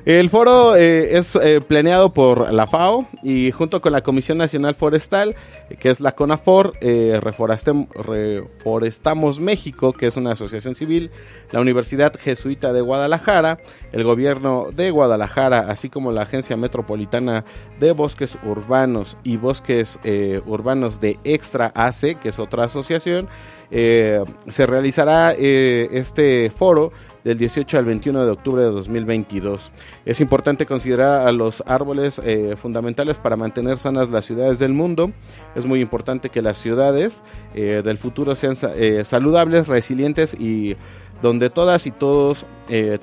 el 0.06 0.30
foro 0.30 0.76
eh, 0.76 1.18
es 1.18 1.36
eh, 1.36 1.62
planeado 1.62 2.14
por 2.14 2.52
la 2.54 2.68
FAO 2.68 3.08
y 3.24 3.52
junto 3.52 3.82
con 3.82 3.92
la 3.92 4.02
Comisión 4.02 4.38
Nacional 4.38 4.76
Forestal, 4.76 5.36
que 5.80 5.90
es 5.90 6.00
la 6.00 6.14
CONAFOR, 6.14 6.74
eh, 6.82 7.20
Reforestamos 7.22 9.40
México, 9.40 9.94
que 9.94 10.08
es 10.08 10.18
una 10.18 10.32
asociación 10.34 10.76
civil, 10.76 11.12
la 11.52 11.62
Universidad 11.62 12.14
Jesuita 12.20 12.74
de 12.74 12.82
Guadalajara, 12.82 13.58
el 13.92 14.04
gobierno 14.04 14.68
de 14.74 14.92
Guadalajara, 14.92 15.60
así 15.70 15.90
como 15.90 16.12
la 16.12 16.24
Agencia 16.24 16.58
Metropolitana 16.58 17.44
de 17.80 17.92
Bosques 17.92 18.38
Urbanos 18.44 19.18
y 19.24 19.38
Bosques 19.38 20.00
Urbanos 20.46 21.00
de 21.00 21.18
Extra 21.24 21.72
AC, 21.76 22.16
que 22.22 22.30
es 22.30 22.40
otra 22.40 22.66
asociación, 22.66 23.28
eh, 23.72 24.24
se 24.50 24.66
realizará 24.66 25.34
eh, 25.38 25.88
este 25.92 26.52
foro 26.52 26.92
del 27.24 27.38
18 27.38 27.78
al 27.78 27.86
21 27.86 28.26
de 28.26 28.32
octubre 28.32 28.64
de 28.64 28.70
2022. 28.72 29.72
Es 30.06 30.20
importante 30.20 30.66
considerar 30.66 31.28
a 31.28 31.32
los 31.32 31.64
árboles 31.68 32.20
eh, 32.24 32.56
fundamentales 32.62 33.18
para 33.18 33.36
mantener 33.36 33.80
sanas 33.80 34.10
las 34.10 34.26
ciudades 34.26 34.60
del 34.60 34.74
mundo. 34.74 35.12
Es 35.56 35.66
muy 35.66 35.82
importante 35.82 36.30
que 36.30 36.42
las 36.42 36.58
ciudades 36.58 37.24
del 37.54 37.98
futuro 37.98 38.36
sean 38.36 38.56
sa- 38.56 38.72
saludables, 39.04 39.68
resilientes 39.68 40.34
y 40.40 40.76
donde 41.22 41.50
todas 41.52 41.86
y 41.86 41.92
todos 41.92 42.46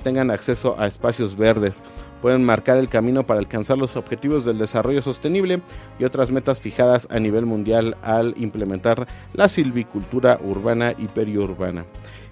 tengan 0.03 0.29
acceso 0.31 0.75
a 0.77 0.87
espacios 0.87 1.37
verdes. 1.37 1.81
Pueden 2.21 2.43
marcar 2.43 2.77
el 2.77 2.89
camino 2.89 3.23
para 3.23 3.39
alcanzar 3.39 3.77
los 3.77 3.95
objetivos 3.95 4.43
del 4.45 4.57
desarrollo 4.57 5.01
sostenible 5.01 5.61
y 5.99 6.03
otras 6.03 6.31
metas 6.31 6.59
fijadas 6.59 7.07
a 7.11 7.19
nivel 7.19 7.45
mundial 7.45 7.97
al 8.01 8.33
implementar 8.37 9.07
la 9.33 9.47
silvicultura 9.47 10.39
urbana 10.43 10.93
y 10.97 11.07
periurbana. 11.07 11.85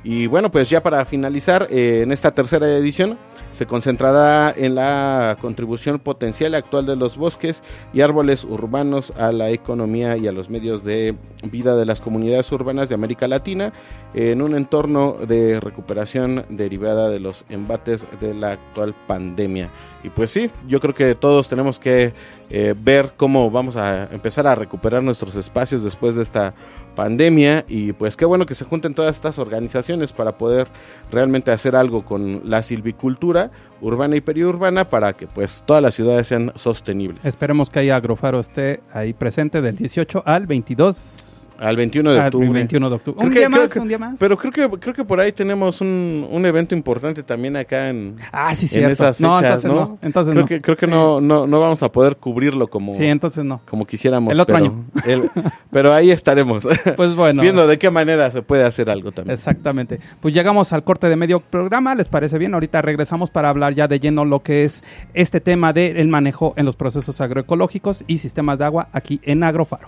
Y 0.10 0.26
bueno, 0.28 0.50
pues 0.50 0.70
ya 0.70 0.82
para 0.82 1.04
finalizar, 1.04 1.67
eh, 1.70 2.00
en 2.02 2.13
esta 2.13 2.32
tercera 2.32 2.65
edición 2.78 3.17
se 3.52 3.65
concentrará 3.65 4.54
en 4.56 4.74
la 4.74 5.38
contribución 5.41 6.00
potencial 6.00 6.56
actual 6.56 6.86
de 6.86 6.96
los 6.96 7.17
bosques 7.17 7.62
y 7.91 8.00
árboles 8.00 8.46
urbanos 8.46 9.12
a 9.17 9.34
la 9.34 9.50
economía 9.50 10.15
y 10.15 10.26
a 10.26 10.32
los 10.32 10.50
medios 10.50 10.86
de 10.86 11.17
vida 11.52 11.76
de 11.76 11.86
las 11.86 12.00
comunidades 12.00 12.50
urbanas 12.54 12.88
de 12.88 12.96
América 12.96 13.28
Latina 13.28 13.74
en 14.13 14.41
un 14.41 14.56
entorno 14.56 15.17
de 15.28 15.60
recuperación 15.60 16.46
derivada 16.48 17.10
de 17.10 17.20
los 17.20 17.43
embates 17.50 18.08
de 18.22 18.34
la 18.34 18.52
actual 18.52 18.96
pandemia. 19.08 19.72
Y 20.06 20.10
pues 20.10 20.32
sí, 20.32 20.50
yo 20.70 20.80
creo 20.80 20.96
que 20.96 21.15
todos 21.15 21.50
tenemos 21.50 21.80
que 21.80 22.13
eh, 22.50 22.74
ver 22.80 23.12
cómo 23.17 23.52
vamos 23.52 23.76
a 23.76 24.06
empezar 24.13 24.48
a 24.48 24.56
recuperar 24.56 25.04
nuestros 25.04 25.36
espacios 25.36 25.84
después 25.84 26.15
de 26.15 26.24
esta 26.24 26.54
pandemia 26.97 27.63
y 27.67 27.93
pues 27.93 28.17
qué 28.17 28.25
bueno 28.25 28.47
que 28.47 28.55
se 28.55 28.65
junten 28.65 28.95
todas 28.95 29.15
estas 29.15 29.38
organizaciones 29.38 30.12
para 30.12 30.36
poder 30.39 30.67
realmente 31.12 31.51
hacer 31.51 31.75
algo 31.75 32.03
con 32.03 32.41
la 32.43 32.63
silvicultura 32.63 33.51
urbana 33.81 34.15
y 34.15 34.21
periurbana 34.21 34.89
para 34.89 35.13
que 35.13 35.27
pues 35.27 35.63
todas 35.67 35.83
las 35.83 35.93
ciudades 35.93 36.27
sean 36.27 36.51
sostenibles. 36.55 37.23
Esperemos 37.23 37.69
que 37.69 37.79
ahí 37.79 37.91
Agrofaro 37.91 38.39
esté 38.39 38.81
ahí 38.91 39.13
presente 39.13 39.62
del 39.62 39.77
18 39.77 40.23
al 40.25 40.47
22 40.47 41.27
Al 41.60 41.76
21 41.76 42.12
de 42.13 42.20
octubre. 42.20 42.48
el 42.48 42.54
21 42.54 42.89
de 42.89 42.96
octubre. 42.96 43.17
Creo 43.17 43.28
Un 43.28 43.34
que- 43.34 43.39
día 43.39 43.48
creo 43.50 43.62
más, 43.63 43.74
que- 43.74 43.80
un 43.80 43.88
día 43.88 43.98
más. 43.98 44.15
Pero 44.20 44.38
creo 44.38 44.52
que, 44.52 44.80
creo 44.80 44.93
que 44.93 45.04
por 45.04 45.20
ahí 45.20 45.32
tenemos 45.32 45.82
un, 45.82 46.28
un 46.30 46.46
evento 46.46 46.76
importante 46.76 47.24
también 47.24 47.56
acá 47.58 47.89
en, 47.89 48.15
ah, 48.32 48.54
sí, 48.56 48.67
en 48.78 48.86
esas 48.86 49.20
no, 49.20 49.38
fechas, 49.38 49.63
entonces 49.63 49.72
¿no? 49.72 49.88
no. 49.93 50.00
Entonces 50.02 50.32
creo 50.34 50.43
no. 50.43 50.48
que, 50.48 50.62
creo 50.62 50.78
que 50.78 50.88
no, 50.88 51.20
no, 51.22 51.48
no 51.48 51.60
vamos 51.60 51.82
a 51.84 51.91
poder 51.91 52.17
cubrirlo 52.17 52.67
como, 52.67 52.93
Sí, 52.93 53.06
entonces 53.06 53.43
no. 53.43 53.62
como 53.70 53.86
quisiéramos. 53.86 54.32
El 54.34 54.39
otro 54.39 54.56
pero, 54.56 54.65
año. 54.67 54.86
el- 55.06 55.30
pero 55.72 55.93
ahí 55.93 56.12
estaremos. 56.12 56.67
Pues 56.96 57.15
bueno. 57.15 57.41
Viendo 57.41 57.67
de 57.67 57.78
qué 57.78 57.89
manera 57.89 58.30
se 58.32 58.41
puede 58.41 58.63
hacer 58.63 58.89
algo 58.89 59.12
también. 59.12 59.34
Exactamente. 59.34 60.00
Pues 60.22 60.34
llegamos 60.34 60.74
al 60.74 60.84
corte 60.84 61.10
de 61.10 61.15
medio 61.15 61.39
programa, 61.39 61.96
¿les 61.96 62.08
parece 62.08 62.38
bien? 62.38 62.54
Ahorita 62.54 62.82
regresamos 62.82 63.30
para 63.30 63.50
hablar 63.50 63.74
ya 63.74 63.88
de 63.88 64.00
lleno 64.00 64.26
lo 64.26 64.41
que 64.41 64.63
es 64.63 64.84
este 65.13 65.39
tema 65.41 65.74
del 65.74 66.08
manejo 66.08 66.54
en 66.58 66.65
los 66.65 66.76
procesos 66.76 67.20
agroecológicos 67.22 68.04
y 68.08 68.17
sistemas 68.20 68.58
de 68.60 68.65
agua 68.65 68.89
aquí 68.93 69.20
en 69.24 69.43
Agrofaro. 69.43 69.88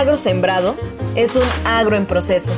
Agro 0.00 0.16
sembrado 0.16 0.76
es 1.14 1.36
un 1.36 1.42
agro 1.66 1.94
en 1.94 2.06
proceso. 2.06 2.54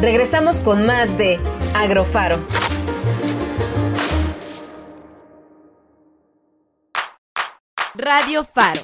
Regresamos 0.00 0.58
con 0.58 0.84
más 0.84 1.16
de 1.16 1.38
Agrofaro. 1.72 2.40
Radio 7.94 8.42
Faro. 8.42 8.80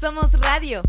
Somos 0.00 0.32
radio. 0.40 0.80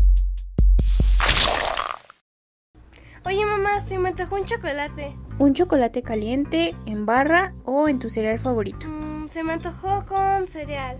Oye 3.26 3.44
mamá, 3.44 3.80
se 3.82 3.98
me 3.98 4.08
antojó 4.08 4.36
un 4.36 4.46
chocolate. 4.46 5.14
Un 5.38 5.52
chocolate 5.52 6.02
caliente, 6.02 6.74
en 6.86 7.04
barra 7.04 7.52
o 7.64 7.90
en 7.90 7.98
tu 7.98 8.08
cereal 8.08 8.38
favorito. 8.38 8.86
Mm, 8.88 9.28
se 9.28 9.42
me 9.42 9.52
antojó 9.52 10.06
con 10.06 10.48
cereal. 10.48 10.98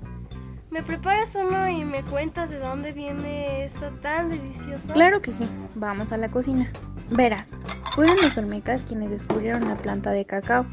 ¿Me 0.72 0.82
preparas 0.82 1.34
uno 1.34 1.68
y 1.68 1.84
me 1.84 2.02
cuentas 2.02 2.48
de 2.48 2.58
dónde 2.58 2.92
viene 2.92 3.66
eso 3.66 3.90
tan 4.00 4.30
delicioso? 4.30 4.94
Claro 4.94 5.20
que 5.20 5.30
sí, 5.30 5.46
vamos 5.74 6.12
a 6.12 6.16
la 6.16 6.30
cocina. 6.30 6.72
Verás, 7.10 7.58
fueron 7.94 8.16
los 8.16 8.38
olmecas 8.38 8.82
quienes 8.82 9.10
descubrieron 9.10 9.68
la 9.68 9.76
planta 9.76 10.12
de 10.12 10.24
cacao, 10.24 10.64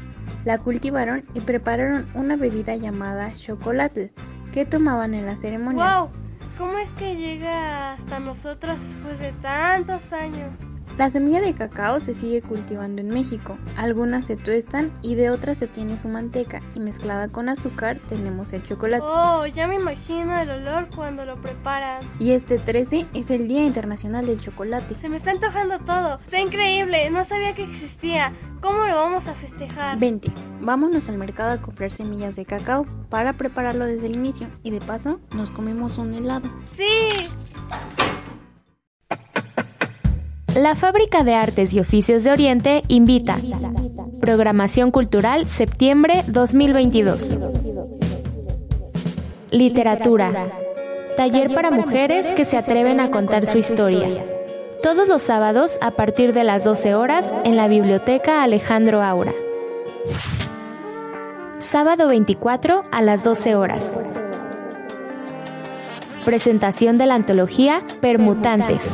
la 0.46 0.56
cultivaron 0.56 1.26
y 1.34 1.40
prepararon 1.40 2.08
una 2.14 2.36
bebida 2.36 2.76
llamada 2.76 3.34
chocolate 3.34 4.10
que 4.54 4.64
tomaban 4.64 5.12
en 5.12 5.26
las 5.26 5.42
ceremonias. 5.42 5.98
¡Wow! 5.98 6.08
¿Cómo 6.56 6.78
es 6.78 6.90
que 6.94 7.16
llega 7.16 7.92
hasta 7.92 8.20
nosotros 8.20 8.80
después 8.80 9.18
de 9.18 9.32
tantos 9.42 10.14
años? 10.14 10.60
La 11.00 11.08
semilla 11.08 11.40
de 11.40 11.54
cacao 11.54 11.98
se 11.98 12.12
sigue 12.12 12.42
cultivando 12.42 13.00
en 13.00 13.08
México. 13.08 13.56
Algunas 13.78 14.26
se 14.26 14.36
tuestan 14.36 14.92
y 15.00 15.14
de 15.14 15.30
otras 15.30 15.56
se 15.56 15.64
obtiene 15.64 15.96
su 15.96 16.08
manteca 16.08 16.60
y 16.74 16.80
mezclada 16.80 17.28
con 17.28 17.48
azúcar 17.48 17.96
tenemos 18.10 18.52
el 18.52 18.62
chocolate. 18.66 19.06
Oh, 19.08 19.46
ya 19.46 19.66
me 19.66 19.76
imagino 19.76 20.38
el 20.38 20.50
olor 20.50 20.88
cuando 20.94 21.24
lo 21.24 21.40
preparan. 21.40 22.02
Y 22.18 22.32
este 22.32 22.58
13 22.58 23.06
es 23.14 23.30
el 23.30 23.48
Día 23.48 23.64
Internacional 23.64 24.26
del 24.26 24.42
Chocolate. 24.42 24.94
Se 24.96 25.08
me 25.08 25.16
está 25.16 25.30
antojando 25.30 25.78
todo. 25.78 26.18
Está 26.18 26.38
increíble, 26.38 27.08
no 27.08 27.24
sabía 27.24 27.54
que 27.54 27.62
existía. 27.62 28.34
¿Cómo 28.60 28.84
lo 28.84 28.96
vamos 28.96 29.26
a 29.26 29.32
festejar? 29.32 29.98
Vente, 29.98 30.30
vámonos 30.60 31.08
al 31.08 31.16
mercado 31.16 31.52
a 31.52 31.62
comprar 31.62 31.92
semillas 31.92 32.36
de 32.36 32.44
cacao 32.44 32.84
para 33.08 33.32
prepararlo 33.38 33.86
desde 33.86 34.08
el 34.08 34.16
inicio 34.16 34.48
y 34.62 34.70
de 34.70 34.82
paso 34.82 35.18
nos 35.34 35.50
comemos 35.50 35.96
un 35.96 36.12
helado. 36.12 36.50
Sí. 36.66 36.84
La 40.56 40.74
Fábrica 40.74 41.22
de 41.22 41.34
Artes 41.34 41.72
y 41.72 41.80
Oficios 41.80 42.24
de 42.24 42.32
Oriente 42.32 42.82
invita. 42.88 43.36
Programación 44.20 44.90
Cultural 44.90 45.46
Septiembre 45.46 46.24
2022. 46.26 47.38
Literatura. 49.52 50.52
Taller 51.16 51.54
para 51.54 51.70
mujeres 51.70 52.26
que 52.32 52.44
se 52.44 52.56
atreven 52.56 52.98
a 52.98 53.10
contar 53.12 53.46
su 53.46 53.58
historia. 53.58 54.24
Todos 54.82 55.06
los 55.06 55.22
sábados 55.22 55.78
a 55.80 55.92
partir 55.92 56.32
de 56.32 56.42
las 56.42 56.64
12 56.64 56.96
horas 56.96 57.32
en 57.44 57.56
la 57.56 57.68
Biblioteca 57.68 58.42
Alejandro 58.42 59.02
Aura. 59.02 59.32
Sábado 61.60 62.08
24 62.08 62.82
a 62.90 63.02
las 63.02 63.22
12 63.22 63.54
horas. 63.54 63.92
Presentación 66.24 66.96
de 66.96 67.06
la 67.06 67.14
antología 67.14 67.82
Permutantes 68.00 68.90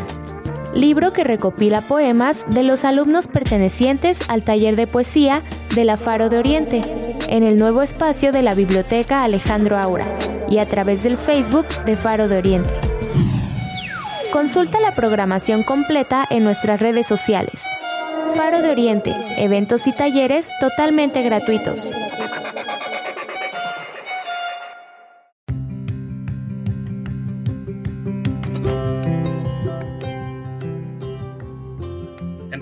libro 0.81 1.13
que 1.13 1.25
recopila 1.25 1.81
poemas 1.81 2.45
de 2.51 2.63
los 2.63 2.85
alumnos 2.85 3.27
pertenecientes 3.27 4.19
al 4.29 4.43
taller 4.43 4.77
de 4.77 4.87
poesía 4.87 5.43
de 5.75 5.85
la 5.85 5.97
Faro 5.97 6.29
de 6.29 6.39
Oriente, 6.39 6.83
en 7.29 7.43
el 7.43 7.59
nuevo 7.59 7.83
espacio 7.83 8.33
de 8.33 8.43
la 8.43 8.55
Biblioteca 8.55 9.25
Alejandro 9.25 9.79
Aura 9.79 10.07
y 10.49 10.59
a 10.59 10.69
través 10.69 11.03
del 11.03 11.17
Facebook 11.17 11.67
de 11.85 11.97
Faro 11.97 12.29
de 12.29 12.39
Oriente. 12.39 12.73
Consulta 14.33 14.81
la 14.81 14.93
programación 14.93 15.63
completa 15.63 16.27
en 16.31 16.45
nuestras 16.45 16.81
redes 16.81 17.07
sociales. 17.07 17.61
Faro 18.35 18.61
de 18.61 18.71
Oriente, 18.71 19.15
eventos 19.39 19.87
y 19.87 19.93
talleres 19.93 20.47
totalmente 20.61 21.23
gratuitos. 21.23 21.91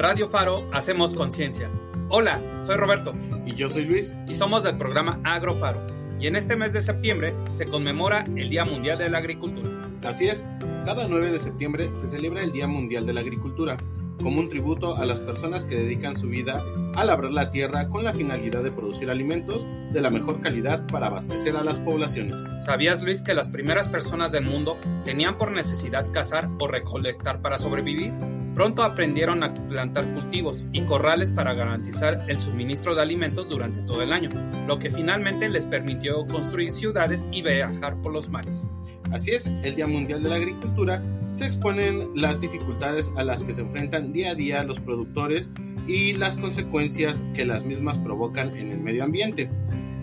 Radio 0.06 0.28
Faro 0.28 0.68
hacemos 0.70 1.14
conciencia. 1.14 1.70
Hola, 2.10 2.38
soy 2.58 2.76
Roberto. 2.76 3.14
Y 3.46 3.54
yo 3.54 3.70
soy 3.70 3.86
Luis. 3.86 4.14
Y 4.28 4.34
somos 4.34 4.62
del 4.62 4.76
programa 4.76 5.18
Agro 5.24 5.54
Faro. 5.54 5.80
Y 6.20 6.26
en 6.26 6.36
este 6.36 6.56
mes 6.56 6.74
de 6.74 6.82
septiembre 6.82 7.34
se 7.52 7.64
conmemora 7.64 8.26
el 8.36 8.50
Día 8.50 8.66
Mundial 8.66 8.98
de 8.98 9.08
la 9.08 9.16
Agricultura. 9.16 9.66
Así 10.02 10.28
es, 10.28 10.46
cada 10.84 11.08
9 11.08 11.32
de 11.32 11.40
septiembre 11.40 11.88
se 11.94 12.06
celebra 12.06 12.42
el 12.42 12.52
Día 12.52 12.66
Mundial 12.66 13.06
de 13.06 13.14
la 13.14 13.20
Agricultura, 13.20 13.78
como 14.22 14.40
un 14.40 14.50
tributo 14.50 14.98
a 14.98 15.06
las 15.06 15.20
personas 15.20 15.64
que 15.64 15.76
dedican 15.76 16.18
su 16.18 16.28
vida 16.28 16.62
a 16.94 17.04
labrar 17.06 17.32
la 17.32 17.50
tierra 17.50 17.88
con 17.88 18.04
la 18.04 18.12
finalidad 18.12 18.62
de 18.62 18.72
producir 18.72 19.08
alimentos 19.08 19.66
de 19.90 20.02
la 20.02 20.10
mejor 20.10 20.42
calidad 20.42 20.86
para 20.86 21.06
abastecer 21.06 21.56
a 21.56 21.64
las 21.64 21.80
poblaciones. 21.80 22.46
¿Sabías, 22.58 23.00
Luis, 23.00 23.22
que 23.22 23.32
las 23.32 23.48
primeras 23.48 23.88
personas 23.88 24.32
del 24.32 24.44
mundo 24.44 24.76
tenían 25.06 25.38
por 25.38 25.52
necesidad 25.52 26.12
cazar 26.12 26.50
o 26.58 26.68
recolectar 26.68 27.40
para 27.40 27.56
sobrevivir? 27.56 28.12
Pronto 28.54 28.84
aprendieron 28.84 29.42
a 29.42 29.52
plantar 29.66 30.06
cultivos 30.14 30.64
y 30.72 30.82
corrales 30.82 31.32
para 31.32 31.54
garantizar 31.54 32.24
el 32.28 32.38
suministro 32.38 32.94
de 32.94 33.02
alimentos 33.02 33.48
durante 33.48 33.82
todo 33.82 34.02
el 34.02 34.12
año, 34.12 34.30
lo 34.68 34.78
que 34.78 34.90
finalmente 34.90 35.48
les 35.48 35.66
permitió 35.66 36.24
construir 36.26 36.70
ciudades 36.70 37.28
y 37.32 37.42
viajar 37.42 38.00
por 38.00 38.12
los 38.12 38.28
mares. 38.28 38.66
Así 39.10 39.32
es, 39.32 39.46
el 39.46 39.74
Día 39.74 39.88
Mundial 39.88 40.22
de 40.22 40.28
la 40.28 40.36
Agricultura 40.36 41.02
se 41.32 41.46
exponen 41.46 42.10
las 42.14 42.40
dificultades 42.40 43.12
a 43.16 43.24
las 43.24 43.42
que 43.42 43.54
se 43.54 43.62
enfrentan 43.62 44.12
día 44.12 44.30
a 44.30 44.34
día 44.36 44.62
los 44.62 44.78
productores 44.78 45.52
y 45.88 46.12
las 46.12 46.36
consecuencias 46.36 47.24
que 47.34 47.44
las 47.44 47.64
mismas 47.64 47.98
provocan 47.98 48.56
en 48.56 48.70
el 48.70 48.80
medio 48.80 49.02
ambiente, 49.02 49.50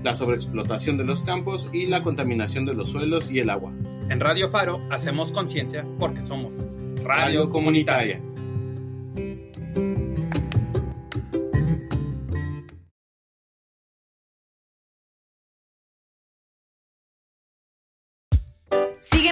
la 0.03 0.13
sobreexplotación 0.13 0.97
de 0.97 1.05
los 1.05 1.21
campos 1.21 1.69
y 1.71 1.85
la 1.85 2.03
contaminación 2.03 2.65
de 2.65 2.73
los 2.73 2.89
suelos 2.89 3.31
y 3.31 3.39
el 3.39 3.49
agua. 3.49 3.71
En 4.09 4.19
Radio 4.19 4.49
Faro 4.49 4.85
hacemos 4.89 5.31
conciencia 5.31 5.85
porque 5.99 6.21
somos 6.21 6.57
Radio, 6.57 7.05
Radio 7.05 7.49
Comunitaria. 7.49 8.21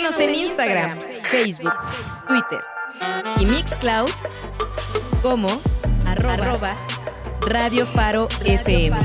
Síguenos 0.10 0.20
en 0.20 0.36
Instagram, 0.36 1.00
Facebook, 1.30 1.74
Twitter 2.28 2.60
y 3.40 3.46
Mixcloud 3.46 4.10
como 5.22 5.48
arroba, 6.06 6.72
Radio 7.42 7.86
Faro 7.86 8.28
FM. 8.44 8.98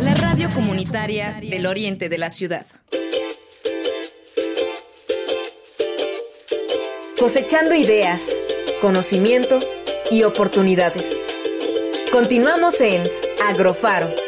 La 0.00 0.14
radio 0.14 0.48
comunitaria 0.54 1.38
del 1.42 1.66
oriente 1.66 2.08
de 2.08 2.18
la 2.18 2.30
ciudad. 2.30 2.64
Cosechando 7.18 7.74
ideas, 7.74 8.30
conocimiento 8.80 9.60
y 10.10 10.22
oportunidades. 10.22 11.18
Continuamos 12.10 12.80
en 12.80 13.02
Agrofaro. 13.46 14.21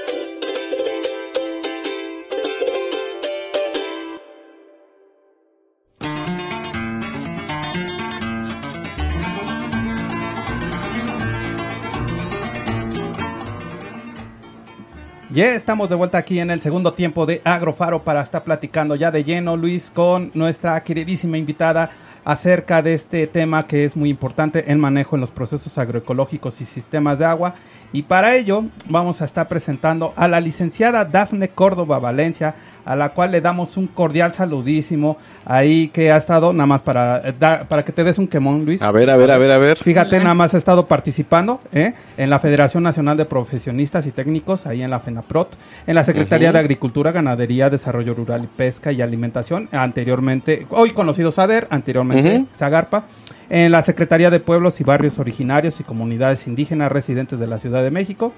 Ya 15.34 15.56
estamos 15.56 15.88
de 15.88 15.96
vuelta 15.96 16.16
aquí 16.16 16.38
en 16.38 16.52
el 16.52 16.60
segundo 16.60 16.94
tiempo 16.94 17.26
de 17.26 17.42
Agrofaro 17.42 18.04
para 18.04 18.22
estar 18.22 18.44
platicando 18.44 18.94
ya 18.94 19.10
de 19.10 19.24
lleno, 19.24 19.56
Luis, 19.56 19.90
con 19.90 20.30
nuestra 20.32 20.80
queridísima 20.84 21.36
invitada 21.36 21.90
acerca 22.24 22.82
de 22.82 22.94
este 22.94 23.26
tema 23.26 23.66
que 23.66 23.84
es 23.84 23.96
muy 23.96 24.10
importante, 24.10 24.70
el 24.70 24.78
manejo 24.78 25.16
en 25.16 25.20
los 25.20 25.32
procesos 25.32 25.76
agroecológicos 25.76 26.60
y 26.60 26.64
sistemas 26.64 27.18
de 27.18 27.24
agua. 27.24 27.54
Y 27.92 28.02
para 28.02 28.36
ello 28.36 28.66
vamos 28.88 29.22
a 29.22 29.24
estar 29.24 29.48
presentando 29.48 30.12
a 30.14 30.28
la 30.28 30.38
licenciada 30.38 31.04
Dafne 31.04 31.48
Córdoba 31.48 31.98
Valencia, 31.98 32.54
a 32.84 32.96
la 32.96 33.10
cual 33.10 33.32
le 33.32 33.40
damos 33.40 33.76
un 33.76 33.86
cordial 33.86 34.32
saludísimo 34.32 35.16
ahí 35.44 35.88
que 35.88 36.12
ha 36.12 36.16
estado 36.16 36.52
nada 36.52 36.66
más 36.66 36.82
para 36.82 37.28
eh, 37.28 37.34
dar, 37.38 37.66
para 37.68 37.84
que 37.84 37.92
te 37.92 38.04
des 38.04 38.18
un 38.18 38.28
quemón, 38.28 38.64
Luis. 38.64 38.82
A 38.82 38.92
ver, 38.92 39.10
a 39.10 39.16
ver, 39.16 39.30
a 39.30 39.38
ver, 39.38 39.50
a 39.50 39.58
ver. 39.58 39.78
Fíjate, 39.78 40.18
nada 40.18 40.34
más 40.34 40.54
ha 40.54 40.58
estado 40.58 40.86
participando 40.86 41.60
¿eh? 41.72 41.94
en 42.16 42.30
la 42.30 42.38
Federación 42.38 42.82
Nacional 42.82 43.16
de 43.16 43.24
Profesionistas 43.24 44.06
y 44.06 44.10
Técnicos, 44.10 44.66
ahí 44.66 44.82
en 44.82 44.90
la 44.90 45.00
FENAPROT, 45.00 45.56
en 45.86 45.94
la 45.94 46.04
Secretaría 46.04 46.52
de 46.52 46.58
Agricultura, 46.58 47.12
Ganadería, 47.12 47.70
Desarrollo 47.70 48.14
Rural 48.14 48.44
y 48.44 48.46
Pesca 48.46 48.92
y 48.92 49.02
Alimentación, 49.02 49.68
anteriormente, 49.72 50.66
hoy 50.70 50.90
conocido 50.90 51.32
SADER, 51.32 51.66
anteriormente 51.70 52.36
Ujú. 52.36 52.48
Zagarpa, 52.54 53.04
en 53.50 53.72
la 53.72 53.82
Secretaría 53.82 54.30
de 54.30 54.40
Pueblos 54.40 54.80
y 54.80 54.84
Barrios 54.84 55.18
Originarios 55.18 55.80
y 55.80 55.84
Comunidades 55.84 56.46
Indígenas 56.46 56.90
Residentes 56.90 57.38
de 57.38 57.46
la 57.46 57.58
Ciudad 57.58 57.82
de 57.82 57.90
México. 57.90 58.32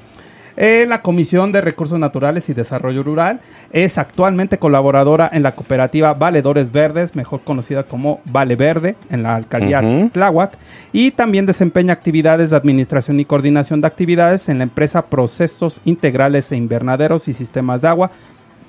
En 0.57 0.89
la 0.89 1.03
Comisión 1.03 1.53
de 1.53 1.61
Recursos 1.61 1.99
Naturales 1.99 2.49
y 2.49 2.55
Desarrollo 2.55 3.03
Rural 3.03 3.41
es 3.73 3.99
actualmente 3.99 4.59
colaboradora 4.59 5.29
en 5.31 5.43
la 5.43 5.55
cooperativa 5.55 6.15
Valedores 6.15 6.73
Verdes, 6.73 7.15
mejor 7.15 7.43
conocida 7.43 7.83
como 7.83 8.21
Vale 8.25 8.57
Verde, 8.57 8.97
en 9.11 9.23
la 9.23 9.35
alcaldía 9.37 9.81
Ujú. 9.83 10.09
Tláhuac, 10.11 10.57
y 10.93 11.11
también 11.11 11.45
desempeña 11.45 11.93
actividades 11.93 12.51
de 12.51 12.57
administración 12.57 13.21
y 13.21 13.27
coordinación 13.27 13.83
de 13.83 13.87
actividades 13.87 14.49
en 14.49 14.57
la 14.59 14.65
empresa 14.65 15.05
Procesos 15.07 15.83
Integrales 15.85 16.51
e 16.51 16.57
Invernaderos 16.57 17.29
y 17.29 17.35
Sistemas 17.35 17.83
de 17.83 17.89
Agua, 17.89 18.11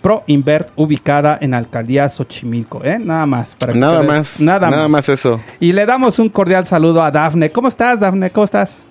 ProInvert, 0.01 0.69
ubicada 0.75 1.37
en 1.39 1.53
alcaldía 1.53 2.09
Xochimilco. 2.09 2.83
¿eh? 2.83 2.99
Nada 2.99 3.25
más. 3.25 3.55
Para 3.55 3.71
que 3.73 3.79
Nada 3.79 4.01
ustedes- 4.01 4.17
más. 4.17 4.39
Nada, 4.41 4.69
Nada 4.69 4.87
más 4.89 5.07
eso. 5.09 5.39
Y 5.59 5.71
le 5.71 5.85
damos 5.85 6.19
un 6.19 6.27
cordial 6.29 6.65
saludo 6.65 7.01
a 7.01 7.09
Dafne. 7.11 7.49
¿Cómo 7.51 7.67
estás, 7.69 7.99
Dafne? 8.01 8.29
¿Cómo 8.29 8.43
estás? 8.45 8.81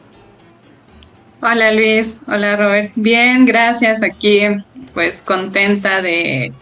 Hola 1.43 1.71
Luis, 1.71 2.23
hola 2.27 2.57
Robert. 2.57 2.93
Bien, 2.97 3.45
gracias. 3.45 4.03
Aquí 4.03 4.41
pues 4.95 5.21
contenta 5.21 6.01
de 6.01 6.55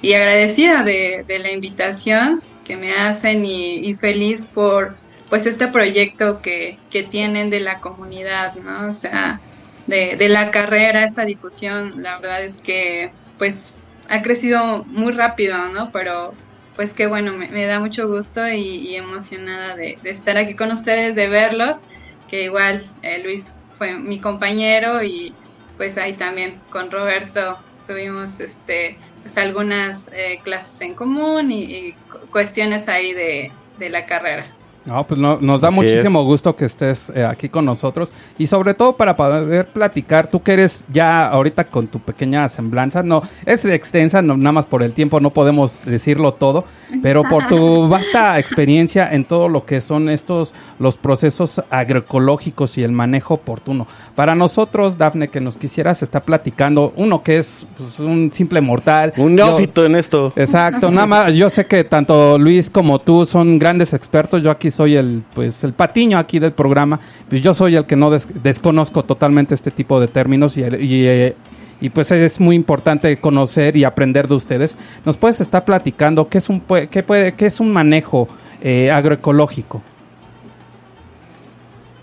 y 0.00 0.14
agradecida 0.14 0.82
de, 0.82 1.24
la 1.38 1.52
invitación 1.52 2.42
que 2.64 2.76
me 2.76 2.94
hacen 2.94 3.44
y, 3.44 3.94
feliz 3.96 4.46
por 4.46 4.96
pues 5.28 5.44
este 5.44 5.68
proyecto 5.68 6.40
que, 6.40 6.78
que 6.90 7.02
tienen 7.02 7.50
de 7.50 7.60
la 7.60 7.80
comunidad, 7.80 8.54
¿no? 8.54 8.88
O 8.88 8.94
sea, 8.94 9.40
de, 9.86 10.16
de 10.16 10.28
la 10.30 10.50
carrera, 10.50 11.04
esta 11.04 11.26
difusión, 11.26 12.02
la 12.02 12.18
verdad 12.18 12.42
es 12.42 12.60
que 12.62 13.12
pues 13.36 13.76
ha 14.08 14.22
crecido 14.22 14.84
muy 14.84 15.12
rápido, 15.12 15.56
¿no? 15.68 15.92
Pero 15.92 16.32
pues 16.74 16.94
qué 16.94 17.06
bueno, 17.06 17.34
me, 17.34 17.66
da 17.66 17.80
mucho 17.80 18.08
gusto 18.08 18.48
y, 18.48 18.60
y 18.60 18.96
emocionada 18.96 19.76
de, 19.76 19.98
de 20.02 20.10
estar 20.10 20.38
aquí 20.38 20.54
con 20.54 20.72
ustedes, 20.72 21.14
de 21.16 21.28
verlos, 21.28 21.82
que 22.28 22.44
igual 22.44 22.90
eh, 23.02 23.20
Luis 23.22 23.54
fue 23.72 23.98
mi 23.98 24.20
compañero 24.20 25.02
y 25.02 25.38
pues 25.76 25.96
ahí 25.98 26.16
también 26.16 26.64
con 26.68 26.90
Roberto 26.90 27.64
tuvimos 27.86 28.40
este 28.40 29.00
pues 29.22 29.36
algunas 29.38 30.08
eh, 30.12 30.40
clases 30.44 30.80
en 30.80 30.94
común 30.94 31.50
y, 31.52 31.64
y 31.64 31.98
cu- 32.06 32.28
cuestiones 32.30 32.88
ahí 32.88 33.12
de, 33.14 33.58
de 33.76 33.90
la 33.90 34.06
carrera. 34.06 34.61
No, 34.84 35.06
pues 35.06 35.20
no- 35.20 35.38
nos 35.40 35.60
da 35.60 35.68
Así 35.68 35.76
muchísimo 35.76 36.24
gusto 36.24 36.56
que 36.56 36.64
estés 36.64 37.12
eh, 37.14 37.24
aquí 37.24 37.48
con 37.48 37.64
nosotros 37.64 38.12
y 38.36 38.48
sobre 38.48 38.74
todo 38.74 38.96
para 38.96 39.14
poder 39.16 39.66
platicar, 39.68 40.26
tú 40.26 40.42
que 40.42 40.54
eres 40.54 40.84
ya 40.92 41.28
ahorita 41.28 41.64
con 41.68 41.86
tu 41.86 42.00
pequeña 42.00 42.48
semblanza, 42.48 43.02
no, 43.04 43.22
es 43.46 43.64
extensa, 43.64 44.22
no, 44.22 44.36
nada 44.36 44.50
más 44.52 44.66
por 44.66 44.82
el 44.82 44.92
tiempo 44.92 45.20
no 45.20 45.30
podemos 45.30 45.82
decirlo 45.84 46.34
todo, 46.34 46.64
pero 47.00 47.22
por 47.22 47.46
tu 47.46 47.88
vasta 47.88 48.38
experiencia 48.40 49.08
en 49.12 49.24
todo 49.24 49.48
lo 49.48 49.64
que 49.66 49.80
son 49.80 50.08
estos, 50.08 50.52
los 50.80 50.96
procesos 50.96 51.62
agroecológicos 51.70 52.76
y 52.76 52.82
el 52.82 52.90
manejo 52.92 53.34
oportuno. 53.34 53.86
Para 54.16 54.34
nosotros, 54.34 54.98
Dafne, 54.98 55.28
que 55.28 55.40
nos 55.40 55.56
quisieras 55.56 56.02
estar 56.02 56.22
platicando, 56.22 56.92
uno 56.96 57.22
que 57.22 57.38
es 57.38 57.66
pues, 57.76 58.00
un 58.00 58.32
simple 58.32 58.60
mortal. 58.60 59.12
Un 59.16 59.36
yo- 59.36 59.46
neófito 59.46 59.84
en 59.86 59.94
esto. 59.94 60.32
Exacto, 60.34 60.90
nada 60.90 61.06
más, 61.06 61.34
yo 61.34 61.48
sé 61.50 61.66
que 61.66 61.84
tanto 61.84 62.36
Luis 62.36 62.68
como 62.68 62.98
tú 62.98 63.24
son 63.26 63.60
grandes 63.60 63.92
expertos, 63.92 64.42
yo 64.42 64.50
aquí 64.50 64.71
soy 64.72 64.96
el, 64.96 65.22
pues, 65.34 65.62
el 65.62 65.72
patiño 65.72 66.18
aquí 66.18 66.40
del 66.40 66.52
programa, 66.52 66.98
pues 67.28 67.40
yo 67.40 67.54
soy 67.54 67.76
el 67.76 67.86
que 67.86 67.94
no 67.94 68.10
des- 68.10 68.26
desconozco 68.42 69.04
totalmente 69.04 69.54
este 69.54 69.70
tipo 69.70 70.00
de 70.00 70.08
términos 70.08 70.56
y, 70.56 70.62
y, 70.62 71.06
eh, 71.06 71.36
y, 71.80 71.90
pues 71.90 72.10
es 72.10 72.40
muy 72.40 72.56
importante 72.56 73.16
conocer 73.18 73.76
y 73.76 73.84
aprender 73.84 74.26
de 74.26 74.34
ustedes. 74.34 74.76
¿Nos 75.04 75.16
puedes 75.16 75.40
estar 75.40 75.64
platicando 75.64 76.28
qué 76.28 76.38
es 76.38 76.48
un, 76.48 76.60
qué 76.90 77.02
puede, 77.04 77.34
qué 77.34 77.46
es 77.46 77.60
un 77.60 77.72
manejo 77.72 78.28
eh, 78.60 78.90
agroecológico? 78.90 79.80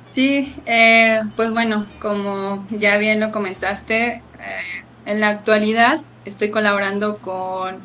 Sí, 0.05 0.55
eh, 0.65 1.19
pues 1.35 1.51
bueno, 1.51 1.85
como 2.01 2.65
ya 2.71 2.97
bien 2.97 3.19
lo 3.19 3.31
comentaste, 3.31 4.05
eh, 4.13 4.21
en 5.05 5.19
la 5.19 5.29
actualidad 5.29 6.01
estoy 6.25 6.49
colaborando 6.49 7.17
con 7.17 7.75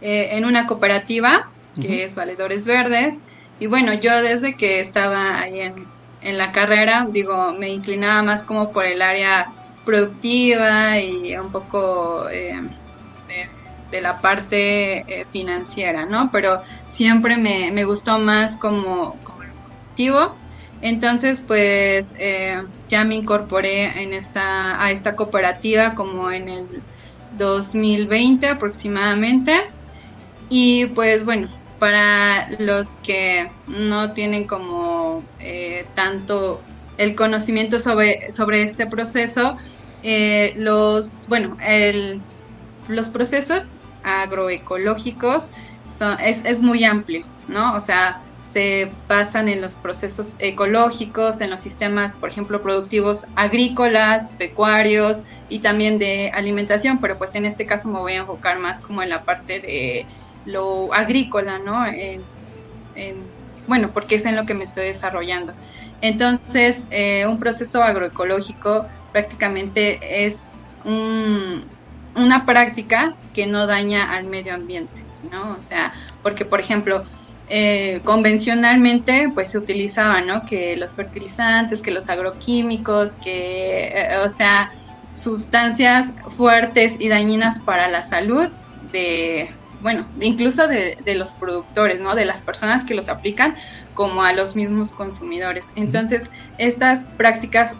eh, 0.00 0.30
en 0.32 0.44
una 0.44 0.66
cooperativa 0.66 1.48
que 1.80 2.02
es 2.02 2.16
Valedores 2.16 2.66
Verdes 2.66 3.20
y 3.60 3.66
bueno, 3.66 3.94
yo 3.94 4.22
desde 4.22 4.54
que 4.54 4.80
estaba 4.80 5.40
ahí 5.40 5.60
en, 5.60 5.86
en 6.22 6.38
la 6.38 6.52
carrera, 6.52 7.06
digo, 7.10 7.52
me 7.58 7.70
inclinaba 7.70 8.22
más 8.22 8.42
como 8.44 8.72
por 8.72 8.84
el 8.84 9.02
área 9.02 9.48
productiva 9.84 10.98
y 11.00 11.36
un 11.36 11.50
poco 11.50 12.28
eh, 12.30 12.60
de, 13.90 14.00
la 14.00 14.20
parte 14.20 14.98
eh, 14.98 15.26
financiera, 15.32 16.04
¿no? 16.04 16.30
Pero 16.30 16.60
siempre 16.86 17.36
me, 17.36 17.70
me 17.72 17.84
gustó 17.84 18.18
más 18.18 18.56
como, 18.56 19.16
como. 19.24 19.38
Entonces, 20.80 21.42
pues 21.44 22.14
eh, 22.18 22.62
ya 22.88 23.04
me 23.04 23.16
incorporé 23.16 24.02
en 24.02 24.12
esta, 24.12 24.80
a 24.82 24.92
esta 24.92 25.16
cooperativa 25.16 25.94
como 25.94 26.30
en 26.30 26.48
el 26.48 26.66
2020 27.36 28.46
aproximadamente. 28.46 29.54
Y 30.50 30.86
pues 30.86 31.24
bueno, 31.24 31.48
para 31.78 32.50
los 32.58 32.96
que 32.96 33.50
no 33.66 34.12
tienen 34.12 34.46
como 34.46 35.22
eh, 35.40 35.86
tanto 35.94 36.60
el 36.96 37.14
conocimiento 37.14 37.78
sobre, 37.78 38.30
sobre 38.32 38.62
este 38.62 38.86
proceso, 38.86 39.56
eh, 40.02 40.54
los, 40.56 41.26
bueno, 41.28 41.56
el, 41.64 42.20
los 42.88 43.08
procesos 43.08 43.74
agroecológicos 44.02 45.48
son, 45.86 46.18
es, 46.20 46.44
es 46.44 46.60
muy 46.60 46.84
amplio, 46.84 47.24
¿no? 47.46 47.74
O 47.74 47.80
sea, 47.80 48.20
se 48.50 48.90
basan 49.06 49.48
en 49.48 49.60
los 49.60 49.74
procesos 49.74 50.34
ecológicos, 50.38 51.40
en 51.40 51.50
los 51.50 51.60
sistemas, 51.60 52.16
por 52.16 52.30
ejemplo, 52.30 52.62
productivos 52.62 53.26
agrícolas, 53.36 54.30
pecuarios 54.38 55.24
y 55.48 55.58
también 55.58 55.98
de 55.98 56.30
alimentación, 56.30 56.98
pero 56.98 57.18
pues 57.18 57.34
en 57.34 57.44
este 57.44 57.66
caso 57.66 57.88
me 57.88 57.98
voy 57.98 58.14
a 58.14 58.18
enfocar 58.18 58.58
más 58.58 58.80
como 58.80 59.02
en 59.02 59.10
la 59.10 59.24
parte 59.24 59.60
de 59.60 60.06
lo 60.50 60.92
agrícola, 60.94 61.58
¿no? 61.60 61.86
En- 61.86 62.28
en- 62.94 63.34
bueno, 63.66 63.92
porque 63.92 64.16
es 64.16 64.24
en 64.26 64.36
lo 64.36 64.46
que 64.46 64.54
me 64.54 64.64
estoy 64.64 64.86
desarrollando. 64.86 65.54
Entonces, 66.00 66.86
eh, 66.90 67.26
un 67.26 67.38
proceso 67.38 67.82
agroecológico 67.82 68.86
prácticamente 69.10 70.24
es 70.26 70.52
un- 70.84 71.70
una 72.14 72.46
práctica 72.46 73.12
que 73.32 73.46
no 73.46 73.66
daña 73.66 74.12
al 74.12 74.26
medio 74.26 74.54
ambiente, 74.54 75.00
¿no? 75.20 75.52
O 75.52 75.60
sea, 75.60 75.92
porque, 76.22 76.44
por 76.44 76.60
ejemplo, 76.60 77.02
eh, 77.46 78.02
convencionalmente 78.04 79.28
pues 79.34 79.50
se 79.50 79.58
utilizaba, 79.58 80.20
¿no? 80.22 80.42
Que 80.46 80.76
los 80.76 80.94
fertilizantes, 80.94 81.80
que 81.82 81.90
los 81.90 82.08
agroquímicos, 82.08 83.16
que, 83.22 83.88
eh, 83.88 84.18
o 84.24 84.28
sea, 84.28 84.68
sustancias 85.12 86.12
fuertes 86.36 86.96
y 87.00 87.08
dañinas 87.08 87.56
para 87.64 87.88
la 87.88 88.02
salud 88.02 88.48
de, 88.80 89.48
bueno, 89.78 90.10
incluso 90.20 90.68
de, 90.68 90.96
de 91.04 91.14
los 91.14 91.36
productores, 91.36 92.00
¿no? 92.00 92.14
De 92.14 92.24
las 92.24 92.42
personas 92.44 92.84
que 92.84 92.94
los 92.94 93.08
aplican 93.08 93.54
como 93.92 94.22
a 94.22 94.32
los 94.32 94.56
mismos 94.56 94.92
consumidores. 94.92 95.70
Entonces, 95.74 96.28
estas 96.56 97.12
prácticas, 97.16 97.76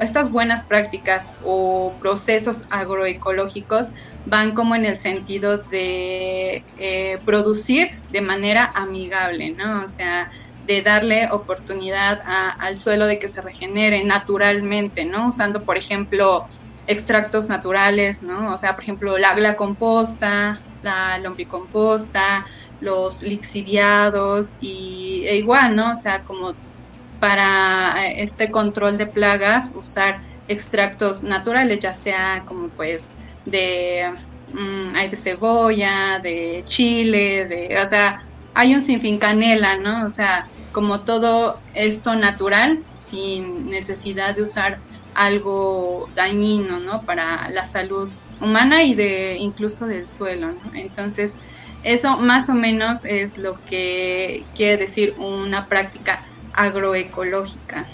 estas 0.00 0.30
buenas 0.30 0.66
prácticas 0.68 1.32
o 1.40 1.96
procesos 2.00 2.62
agroecológicos 2.70 3.90
van 4.24 4.54
como 4.54 4.74
en 4.76 4.84
el 4.84 4.98
sentido 4.98 5.64
de 5.70 6.64
eh, 6.76 7.18
producir 7.24 7.88
de 8.08 8.20
manera 8.20 8.70
amigable, 8.74 9.54
¿no? 9.56 9.82
O 9.84 9.88
sea, 9.88 10.28
de 10.60 10.80
darle 10.82 11.28
oportunidad 11.30 12.20
a- 12.26 12.50
al 12.60 12.78
suelo 12.78 13.06
de 13.06 13.18
que 13.18 13.28
se 13.28 13.42
regenere 13.42 14.04
naturalmente, 14.04 15.04
¿no? 15.04 15.28
Usando, 15.28 15.64
por 15.64 15.76
ejemplo, 15.76 16.44
extractos 16.86 17.48
naturales, 17.48 18.18
¿no? 18.22 18.52
O 18.54 18.58
sea, 18.58 18.74
por 18.74 18.82
ejemplo, 18.84 19.18
la, 19.18 19.34
la 19.36 19.56
composta, 19.56 20.60
la 20.84 21.18
lombricomposta, 21.18 22.46
los 22.80 23.22
lixiviados 23.22 24.56
y 24.60 25.24
e 25.26 25.36
igual, 25.36 25.74
¿no? 25.74 25.92
O 25.92 25.96
sea, 25.96 26.22
como 26.22 26.54
para 27.18 28.06
eh, 28.06 28.22
este 28.22 28.50
control 28.50 28.98
de 28.98 29.06
plagas 29.06 29.72
usar 29.74 30.20
extractos 30.48 31.22
naturales, 31.22 31.80
ya 31.80 31.94
sea 31.94 32.44
como 32.46 32.68
pues 32.68 33.12
de, 33.46 34.12
mm, 34.52 34.94
hay 34.94 35.08
de 35.08 35.16
cebolla, 35.16 36.20
de 36.22 36.62
chile, 36.66 37.46
de, 37.46 37.78
o 37.82 37.86
sea, 37.86 38.20
hay 38.54 38.74
un 38.74 38.82
sinfín 38.82 39.18
canela, 39.18 39.76
¿no? 39.76 40.06
O 40.06 40.10
sea, 40.10 40.46
como 40.72 41.00
todo 41.00 41.60
esto 41.74 42.14
natural, 42.14 42.84
sin 42.94 43.70
necesidad 43.70 44.34
de 44.34 44.42
usar 44.42 44.78
algo 45.14 46.10
dañino, 46.14 46.80
¿no? 46.80 47.02
Para 47.02 47.48
la 47.50 47.64
salud 47.64 48.10
humana 48.40 48.84
y 48.84 48.94
de 48.94 49.36
incluso 49.38 49.86
del 49.86 50.06
suelo, 50.08 50.52
¿no? 50.52 50.70
Entonces, 50.74 51.38
eso 51.82 52.18
más 52.18 52.48
o 52.48 52.54
menos 52.54 53.04
es 53.04 53.36
lo 53.38 53.62
que 53.64 54.48
quiere 54.54 54.76
decir 54.78 55.14
una 55.18 55.68
práctica 55.68 56.20
agroecológica. 56.52 57.90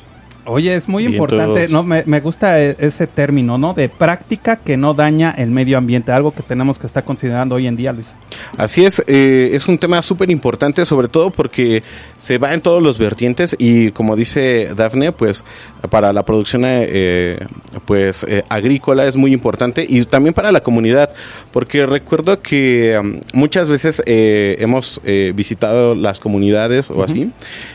Oye, 0.46 0.74
es 0.74 0.88
muy 0.88 1.04
importante, 1.04 1.68
no 1.68 1.82
me, 1.82 2.02
me, 2.06 2.20
gusta 2.20 2.60
e, 2.60 2.76
ese 2.78 3.06
término, 3.06 3.58
¿no? 3.58 3.74
De 3.74 3.88
práctica 3.88 4.56
que 4.56 4.76
no 4.76 4.94
daña 4.94 5.34
el 5.36 5.50
medio 5.50 5.76
ambiente, 5.76 6.12
algo 6.12 6.32
que 6.32 6.42
tenemos 6.42 6.78
que 6.78 6.86
estar 6.86 7.04
considerando 7.04 7.56
hoy 7.56 7.66
en 7.66 7.76
día, 7.76 7.92
Luis. 7.92 8.14
Así 8.56 8.84
es, 8.84 9.02
eh, 9.06 9.50
es 9.52 9.68
un 9.68 9.78
tema 9.78 10.00
súper 10.02 10.30
importante, 10.30 10.86
sobre 10.86 11.08
todo 11.08 11.30
porque 11.30 11.82
se 12.16 12.38
va 12.38 12.54
en 12.54 12.62
todos 12.62 12.82
los 12.82 12.98
vertientes 12.98 13.54
y 13.58 13.90
como 13.90 14.16
dice 14.16 14.70
Dafne, 14.74 15.12
pues 15.12 15.44
para 15.90 16.12
la 16.12 16.24
producción 16.24 16.62
eh, 16.64 17.38
pues 17.84 18.24
eh, 18.24 18.42
agrícola 18.48 19.06
es 19.06 19.16
muy 19.16 19.32
importante 19.32 19.84
y 19.88 20.04
también 20.04 20.34
para 20.34 20.52
la 20.52 20.62
comunidad, 20.62 21.10
porque 21.52 21.86
recuerdo 21.86 22.40
que 22.40 22.98
um, 22.98 23.20
muchas 23.32 23.68
veces 23.68 24.02
hemos 24.06 25.00
visitado 25.34 25.94
las 25.94 26.20
comunidades 26.20 26.90
o 26.90 27.02
así 27.02 27.30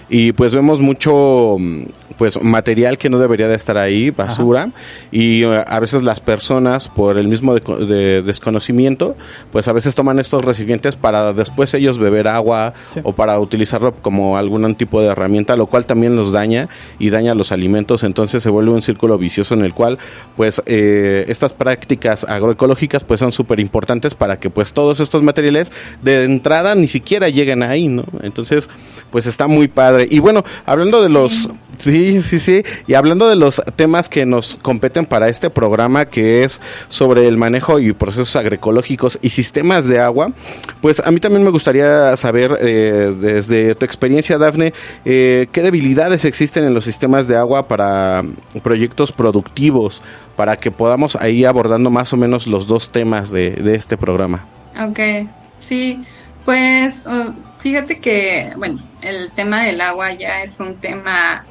y 0.10 0.32
pues 0.32 0.54
vemos 0.54 0.80
mucho 0.80 1.56
um, 1.56 1.86
pues 2.18 2.42
material 2.42 2.98
que 2.98 3.10
no 3.10 3.20
debería 3.20 3.48
de 3.48 3.56
estar 3.56 3.78
ahí, 3.78 4.12
basura, 4.12 4.70
y 5.12 5.46
uh, 5.46 5.64
a 5.66 5.80
veces 5.80 6.04
las 6.04 6.20
personas 6.20 6.88
por 6.88 7.18
el 7.18 7.28
mismo 7.28 7.56
de, 7.56 8.22
desconocimiento, 8.22 9.16
pues 9.52 9.68
a 9.68 9.74
veces 9.74 9.96
toman 9.96 10.20
estos 10.20 10.44
recipientes 10.44 10.96
para 10.96 11.34
después 11.34 11.74
ellos 11.74 11.98
beber 11.98 12.28
agua 12.28 12.74
o 13.04 13.14
para 13.14 13.40
utilizarlo 13.40 13.94
como 13.96 14.38
algún 14.38 14.76
tipo 14.76 15.02
de 15.02 15.08
herramienta, 15.08 15.56
lo 15.56 15.68
cual 15.68 15.86
también 15.86 16.16
los 16.16 16.32
daña 16.32 16.70
y 17.00 17.10
daña 17.10 17.36
los 17.36 17.52
alimentos, 17.52 18.04
entonces 18.04 18.42
se 18.42 18.50
vuelve 18.50 18.72
un 18.72 18.82
círculo 18.82 19.18
vicioso 19.18 19.54
en 19.54 19.64
el 19.64 19.74
cual 19.74 19.98
pues 20.36 20.62
eh, 20.66 21.26
estas 21.28 21.54
prácticas 21.54 22.24
agroecológicas 22.24 23.04
pues 23.04 23.20
son 23.20 23.32
súper 23.32 23.60
importantes 23.60 24.16
para 24.16 24.40
que 24.40 24.50
pues 24.50 24.74
todos 24.74 25.00
estos 25.00 25.22
materiales 25.22 25.72
de 26.02 26.24
entrada 26.24 26.76
ni 26.76 26.88
siquiera 26.88 27.30
lleguen 27.30 27.64
ahí, 27.64 27.88
¿no? 27.88 28.04
Entonces 28.22 28.70
pues 29.16 29.28
está 29.28 29.48
muy 29.48 29.70
padre. 29.70 30.10
Y 30.12 30.20
bueno, 30.20 30.44
hablando 30.66 31.02
de 31.02 31.08
los... 31.08 31.48
Sí, 31.78 32.22
sí, 32.22 32.38
sí. 32.38 32.64
Y 32.86 32.96
hablando 32.96 33.30
de 33.30 33.38
los 33.38 33.62
temas 33.78 34.10
que 34.10 34.26
nos 34.26 34.56
competen 34.62 35.06
para 35.06 35.30
este 35.30 35.50
programa, 35.50 36.04
que 36.04 36.44
es 36.44 36.60
sobre 36.90 37.26
el 37.26 37.38
manejo 37.38 37.80
y 37.80 37.94
procesos 37.94 38.36
agroecológicos 38.36 39.18
y 39.22 39.30
sistemas 39.30 39.88
de 39.88 40.02
agua, 40.02 40.34
pues 40.82 41.00
a 41.00 41.12
mí 41.12 41.22
también 41.22 41.46
me 41.46 41.50
gustaría 41.50 42.18
saber, 42.18 42.58
eh, 42.60 43.16
desde 43.18 43.74
tu 43.76 43.86
experiencia, 43.86 44.38
Dafne, 44.38 44.74
eh, 45.06 45.48
qué 45.54 45.62
debilidades 45.62 46.26
existen 46.26 46.66
en 46.66 46.74
los 46.74 46.84
sistemas 46.84 47.26
de 47.30 47.38
agua 47.38 47.70
para 47.70 48.22
proyectos 48.64 49.14
productivos, 49.14 50.02
para 50.36 50.58
que 50.58 50.72
podamos 50.72 51.16
ahí 51.16 51.46
abordando 51.46 51.90
más 51.90 52.12
o 52.12 52.18
menos 52.18 52.48
los 52.48 52.68
dos 52.68 52.90
temas 52.90 53.32
de, 53.32 53.52
de 53.52 53.76
este 53.76 53.96
programa. 53.96 54.44
Ok, 54.78 55.00
sí, 55.60 56.02
pues 56.44 57.06
uh, 57.06 57.32
fíjate 57.66 58.00
que, 58.00 58.54
bueno, 58.58 58.78
el 59.02 59.32
tema 59.32 59.64
del 59.64 59.82
agua 59.82 60.14
ya 60.14 60.44
es 60.44 60.60
un 60.60 60.76
tema 60.76 61.48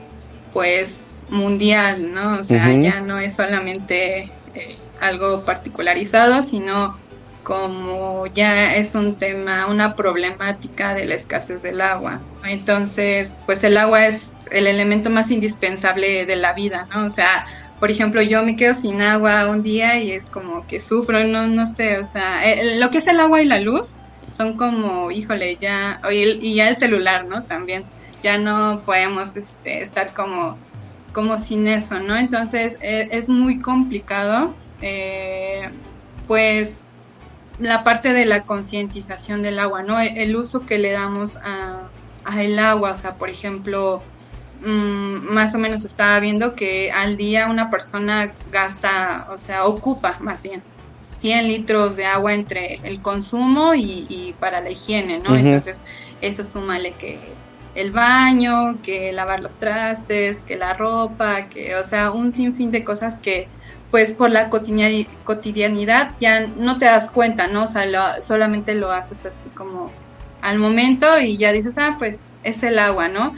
pues 0.52 1.26
mundial, 1.28 2.14
¿no? 2.14 2.38
O 2.38 2.44
sea, 2.44 2.72
ya 2.72 3.00
no 3.00 3.18
es 3.18 3.34
solamente 3.34 4.30
eh, 4.54 4.76
algo 5.00 5.44
particularizado, 5.44 6.40
sino 6.42 6.96
como 7.42 8.28
ya 8.28 8.76
es 8.76 8.94
un 8.94 9.16
tema, 9.16 9.66
una 9.66 9.96
problemática 9.96 10.94
de 10.94 11.06
la 11.06 11.16
escasez 11.16 11.62
del 11.62 11.80
agua. 11.80 12.20
Entonces, 12.44 13.40
pues 13.44 13.64
el 13.64 13.76
agua 13.76 14.06
es 14.06 14.44
el 14.52 14.68
elemento 14.68 15.10
más 15.10 15.32
indispensable 15.32 16.26
de 16.26 16.36
la 16.36 16.52
vida, 16.52 16.86
¿no? 16.94 17.06
O 17.06 17.10
sea, 17.10 17.44
por 17.80 17.90
ejemplo, 17.90 18.22
yo 18.22 18.44
me 18.44 18.54
quedo 18.54 18.74
sin 18.74 19.02
agua 19.02 19.48
un 19.48 19.64
día 19.64 19.98
y 19.98 20.12
es 20.12 20.26
como 20.26 20.64
que 20.64 20.78
sufro, 20.78 21.24
no, 21.24 21.48
no 21.48 21.66
sé, 21.66 21.98
o 21.98 22.04
sea, 22.04 22.48
eh, 22.48 22.78
lo 22.78 22.90
que 22.90 22.98
es 22.98 23.08
el 23.08 23.18
agua 23.18 23.42
y 23.42 23.46
la 23.46 23.58
luz 23.58 23.96
son 24.34 24.56
como, 24.56 25.10
híjole, 25.10 25.56
ya, 25.56 26.00
y 26.10 26.54
ya 26.54 26.68
el 26.68 26.76
celular, 26.76 27.24
¿no? 27.24 27.44
También 27.44 27.84
ya 28.22 28.38
no 28.38 28.82
podemos 28.84 29.36
este, 29.36 29.82
estar 29.82 30.12
como, 30.12 30.56
como 31.12 31.36
sin 31.36 31.68
eso, 31.68 32.00
¿no? 32.00 32.16
Entonces 32.16 32.76
e, 32.80 33.08
es 33.12 33.28
muy 33.28 33.60
complicado, 33.60 34.54
eh, 34.82 35.70
pues 36.26 36.88
la 37.60 37.84
parte 37.84 38.12
de 38.12 38.26
la 38.26 38.42
concientización 38.42 39.42
del 39.42 39.58
agua, 39.60 39.82
¿no? 39.82 40.00
El, 40.00 40.34
uso 40.34 40.66
que 40.66 40.78
le 40.78 40.90
damos 40.90 41.36
a, 41.36 41.88
el 42.36 42.58
agua, 42.58 42.90
o 42.90 42.96
sea, 42.96 43.14
por 43.14 43.28
ejemplo, 43.30 44.02
mm, 44.64 45.32
más 45.32 45.54
o 45.54 45.58
menos 45.58 45.84
estaba 45.84 46.18
viendo 46.18 46.54
que 46.56 46.90
al 46.90 47.16
día 47.16 47.48
una 47.48 47.70
persona 47.70 48.32
gasta, 48.50 49.28
o 49.30 49.38
sea, 49.38 49.66
ocupa 49.66 50.16
más 50.20 50.42
bien 50.42 50.62
100 51.04 51.48
litros 51.48 51.96
de 51.96 52.06
agua 52.06 52.32
entre 52.34 52.80
el 52.82 53.02
consumo 53.02 53.74
y, 53.74 54.34
para 54.40 54.60
la 54.60 54.70
higiene, 54.70 55.18
¿no? 55.18 55.36
Entonces, 55.36 55.82
eso 56.20 56.44
súmale 56.44 56.92
que 56.92 57.18
el 57.74 57.90
baño, 57.90 58.78
que 58.82 59.12
lavar 59.12 59.40
los 59.40 59.56
trastes, 59.56 60.42
que 60.42 60.56
la 60.56 60.74
ropa, 60.74 61.48
que, 61.48 61.76
o 61.76 61.84
sea, 61.84 62.10
un 62.10 62.30
sinfín 62.30 62.70
de 62.70 62.84
cosas 62.84 63.18
que, 63.18 63.48
pues, 63.90 64.14
por 64.14 64.30
la 64.30 64.48
cotidianidad 64.48 66.14
ya 66.18 66.46
no 66.46 66.78
te 66.78 66.86
das 66.86 67.10
cuenta, 67.10 67.48
¿no? 67.48 67.64
O 67.64 67.66
sea, 67.66 68.20
solamente 68.22 68.74
lo 68.74 68.90
haces 68.90 69.26
así 69.26 69.48
como 69.50 69.90
al 70.40 70.58
momento 70.58 71.20
y 71.20 71.36
ya 71.36 71.52
dices, 71.52 71.76
ah, 71.78 71.96
pues 71.98 72.26
es 72.44 72.62
el 72.62 72.78
agua, 72.78 73.08
¿no? 73.08 73.34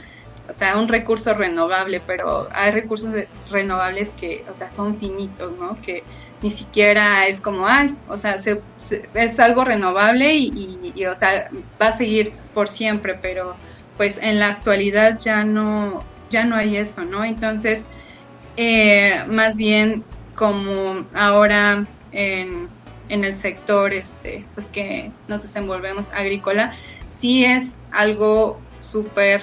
O 0.49 0.53
sea, 0.53 0.77
un 0.77 0.87
recurso 0.87 1.33
renovable, 1.33 2.01
pero 2.05 2.47
hay 2.53 2.71
recursos 2.71 3.13
renovables 3.51 4.11
que, 4.11 4.45
o 4.49 4.53
sea, 4.53 4.69
son 4.69 4.97
finitos, 4.97 5.51
¿no? 5.57 5.77
Que 5.81 6.03
ni 6.41 6.51
siquiera 6.51 7.25
es 7.27 7.41
como, 7.41 7.67
ay, 7.67 7.95
o 8.07 8.17
sea, 8.17 8.35
es 9.13 9.39
algo 9.39 9.63
renovable 9.63 10.33
y, 10.33 10.91
y, 10.95 11.05
o 11.05 11.15
sea, 11.15 11.49
va 11.81 11.87
a 11.87 11.91
seguir 11.91 12.33
por 12.53 12.69
siempre, 12.69 13.17
pero 13.21 13.55
pues 13.97 14.19
en 14.21 14.39
la 14.39 14.49
actualidad 14.49 15.19
ya 15.19 15.43
no, 15.43 16.03
ya 16.29 16.45
no 16.45 16.55
hay 16.55 16.77
eso, 16.77 17.03
¿no? 17.03 17.25
Entonces, 17.25 17.85
eh, 18.55 19.23
más 19.27 19.57
bien 19.57 20.03
como 20.35 21.05
ahora 21.13 21.85
en, 22.11 22.69
el 23.09 23.35
sector 23.35 23.93
este, 23.93 24.45
pues 24.53 24.69
que 24.69 25.11
nos 25.27 25.41
desenvolvemos 25.41 26.11
agrícola, 26.11 26.73
sí 27.07 27.45
es 27.45 27.77
algo 27.91 28.59
súper 28.79 29.41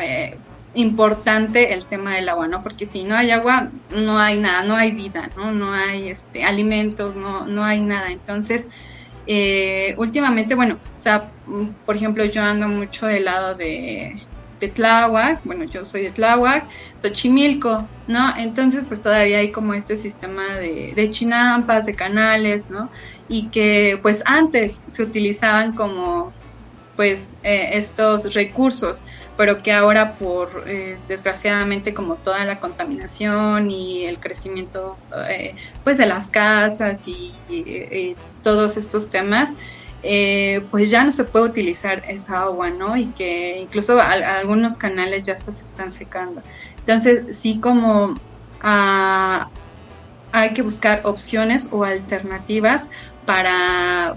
eh, 0.00 0.36
importante 0.74 1.72
el 1.74 1.84
tema 1.84 2.14
del 2.14 2.28
agua, 2.28 2.48
¿no? 2.48 2.62
Porque 2.62 2.86
si 2.86 3.04
no 3.04 3.16
hay 3.16 3.30
agua, 3.30 3.70
no 3.90 4.18
hay 4.18 4.38
nada, 4.38 4.62
no 4.64 4.76
hay 4.76 4.92
vida, 4.92 5.30
¿no? 5.36 5.52
No 5.52 5.72
hay 5.72 6.08
este, 6.08 6.44
alimentos, 6.44 7.16
no, 7.16 7.46
no 7.46 7.64
hay 7.64 7.80
nada. 7.80 8.10
Entonces, 8.10 8.68
eh, 9.26 9.94
últimamente, 9.98 10.54
bueno, 10.54 10.74
o 10.74 10.98
sea, 10.98 11.30
por 11.84 11.96
ejemplo, 11.96 12.24
yo 12.24 12.42
ando 12.42 12.68
mucho 12.68 13.06
del 13.06 13.24
lado 13.24 13.54
de, 13.54 14.22
de 14.60 14.68
Tláhuac, 14.68 15.40
bueno, 15.44 15.64
yo 15.64 15.84
soy 15.84 16.02
de 16.02 16.10
Tláhuac, 16.10 16.66
Xochimilco, 16.96 17.86
¿no? 18.06 18.36
Entonces, 18.36 18.84
pues 18.86 19.00
todavía 19.02 19.38
hay 19.38 19.50
como 19.50 19.74
este 19.74 19.96
sistema 19.96 20.54
de, 20.54 20.92
de 20.94 21.10
chinampas, 21.10 21.86
de 21.86 21.94
canales, 21.94 22.70
¿no? 22.70 22.90
Y 23.28 23.48
que, 23.48 23.98
pues 24.02 24.22
antes 24.26 24.80
se 24.88 25.02
utilizaban 25.02 25.74
como 25.74 26.32
pues 26.98 27.36
eh, 27.44 27.70
estos 27.74 28.34
recursos, 28.34 29.04
pero 29.36 29.62
que 29.62 29.72
ahora 29.72 30.14
por 30.14 30.64
eh, 30.66 30.98
desgraciadamente 31.06 31.94
como 31.94 32.16
toda 32.16 32.44
la 32.44 32.58
contaminación 32.58 33.70
y 33.70 34.04
el 34.04 34.18
crecimiento 34.18 34.96
eh, 35.28 35.54
pues 35.84 35.96
de 35.96 36.06
las 36.06 36.26
casas 36.26 37.06
y, 37.06 37.36
todos 38.42 38.76
estos 38.76 39.10
temas, 39.10 39.50
pues 40.70 40.90
ya 40.90 41.04
no 41.04 41.12
se 41.12 41.22
puede 41.22 41.44
utilizar 41.44 42.02
esa 42.08 42.40
agua, 42.40 42.70
¿no? 42.70 42.96
Y 42.96 43.06
que 43.06 43.60
incluso 43.60 44.00
algunos 44.00 44.76
canales 44.76 45.22
ya 45.22 45.34
hasta 45.34 45.52
se 45.52 45.66
están 45.66 45.92
secando. 45.92 46.42
Entonces 46.78 47.36
sí 47.38 47.60
como 47.60 48.16
ah, 48.60 49.48
hay 50.32 50.52
que 50.52 50.62
buscar 50.62 51.02
opciones 51.04 51.68
o 51.70 51.84
alternativas 51.84 52.88
para 53.24 54.16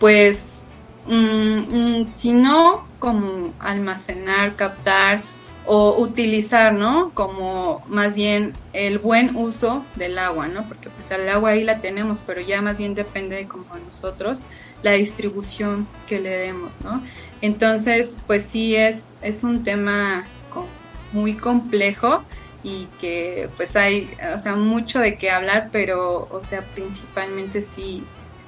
pues 0.00 0.66
Mm, 1.08 2.00
mm, 2.00 2.08
sino 2.08 2.86
como 2.98 3.54
almacenar, 3.60 4.56
captar 4.56 5.22
o 5.64 6.00
utilizar, 6.00 6.72
¿no? 6.72 7.10
Como 7.14 7.84
más 7.88 8.16
bien 8.16 8.54
el 8.72 8.98
buen 8.98 9.36
uso 9.36 9.84
del 9.96 10.18
agua, 10.18 10.48
¿no? 10.48 10.66
Porque 10.68 10.90
pues 10.90 11.10
el 11.10 11.28
agua 11.28 11.50
ahí 11.50 11.64
la 11.64 11.80
tenemos, 11.80 12.22
pero 12.26 12.40
ya 12.40 12.62
más 12.62 12.78
bien 12.78 12.94
depende 12.94 13.36
de 13.36 13.48
como 13.48 13.64
nosotros 13.84 14.44
la 14.82 14.92
distribución 14.92 15.88
que 16.06 16.20
le 16.20 16.30
demos, 16.30 16.80
¿no? 16.80 17.02
Entonces, 17.40 18.20
pues 18.26 18.44
sí 18.44 18.76
es, 18.76 19.18
es 19.22 19.44
un 19.44 19.62
tema 19.62 20.24
muy 21.12 21.34
complejo 21.34 22.22
y 22.62 22.88
que 23.00 23.48
pues 23.56 23.76
hay, 23.76 24.10
o 24.34 24.38
sea, 24.38 24.56
mucho 24.56 24.98
de 24.98 25.16
qué 25.16 25.30
hablar, 25.30 25.68
pero, 25.70 26.28
o 26.30 26.42
sea, 26.42 26.62
principalmente 26.62 27.62
sí, 27.62 28.02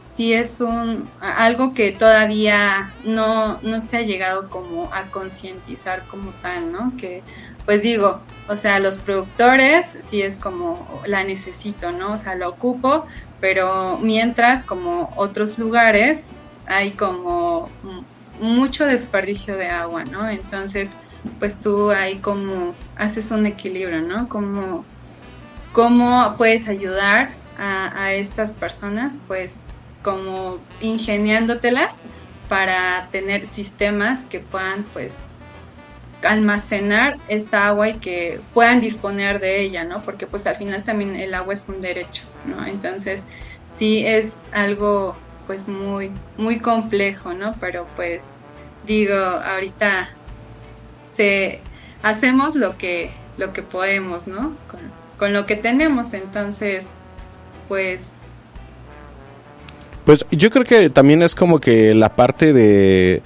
sí 0.08 0.32
es 0.32 0.60
un, 0.60 1.08
algo 1.20 1.74
que 1.74 1.92
todavía 1.92 2.92
no, 3.04 3.60
no 3.62 3.80
se 3.80 3.98
ha 3.98 4.02
llegado 4.02 4.48
como 4.48 4.92
a 4.92 5.04
concientizar 5.10 6.06
como 6.06 6.32
tal, 6.42 6.72
¿no? 6.72 6.92
Que, 6.96 7.22
pues 7.66 7.82
digo, 7.82 8.20
o 8.48 8.56
sea, 8.56 8.80
los 8.80 8.98
productores 8.98 9.98
sí 10.00 10.22
es 10.22 10.36
como 10.38 11.02
la 11.06 11.22
necesito, 11.24 11.92
¿no? 11.92 12.14
O 12.14 12.16
sea, 12.16 12.34
lo 12.34 12.48
ocupo, 12.48 13.06
pero 13.40 13.98
mientras 13.98 14.64
como 14.64 15.12
otros 15.16 15.58
lugares 15.58 16.28
hay 16.66 16.92
como 16.92 17.68
mucho 18.40 18.86
desperdicio 18.86 19.56
de 19.56 19.68
agua, 19.68 20.04
¿no? 20.04 20.28
Entonces, 20.28 20.96
pues 21.38 21.60
tú 21.60 21.90
ahí 21.90 22.18
como 22.18 22.74
haces 22.96 23.30
un 23.30 23.46
equilibrio, 23.46 24.00
¿no? 24.00 24.28
Como, 24.28 24.84
¿Cómo 25.72 26.34
puedes 26.38 26.68
ayudar 26.68 27.30
a, 27.58 28.02
a 28.02 28.12
estas 28.14 28.54
personas? 28.54 29.20
Pues 29.28 29.60
como 30.08 30.56
ingeniándotelas 30.80 32.00
para 32.48 33.08
tener 33.12 33.46
sistemas 33.46 34.24
que 34.24 34.40
puedan 34.40 34.84
pues 34.94 35.20
almacenar 36.22 37.18
esta 37.28 37.68
agua 37.68 37.90
y 37.90 37.94
que 37.98 38.40
puedan 38.54 38.80
disponer 38.80 39.38
de 39.38 39.60
ella, 39.60 39.84
¿no? 39.84 40.00
Porque 40.00 40.26
pues 40.26 40.46
al 40.46 40.56
final 40.56 40.82
también 40.82 41.14
el 41.14 41.34
agua 41.34 41.52
es 41.52 41.68
un 41.68 41.82
derecho, 41.82 42.24
¿no? 42.46 42.64
Entonces 42.64 43.26
sí 43.68 44.06
es 44.06 44.48
algo 44.52 45.14
pues 45.46 45.68
muy 45.68 46.10
muy 46.38 46.58
complejo, 46.58 47.34
¿no? 47.34 47.54
Pero 47.60 47.84
pues 47.94 48.24
digo, 48.86 49.14
ahorita 49.14 50.08
se 51.10 51.60
hacemos 52.02 52.54
lo 52.54 52.78
que 52.78 53.10
lo 53.36 53.52
que 53.52 53.60
podemos, 53.60 54.26
¿no? 54.26 54.56
Con, 54.70 54.80
con 55.18 55.34
lo 55.34 55.44
que 55.44 55.56
tenemos, 55.56 56.14
entonces 56.14 56.88
pues 57.68 58.26
pues 60.08 60.24
yo 60.30 60.48
creo 60.50 60.64
que 60.64 60.88
también 60.88 61.20
es 61.20 61.34
como 61.34 61.60
que 61.60 61.94
la 61.94 62.08
parte 62.16 62.54
de 62.54 63.20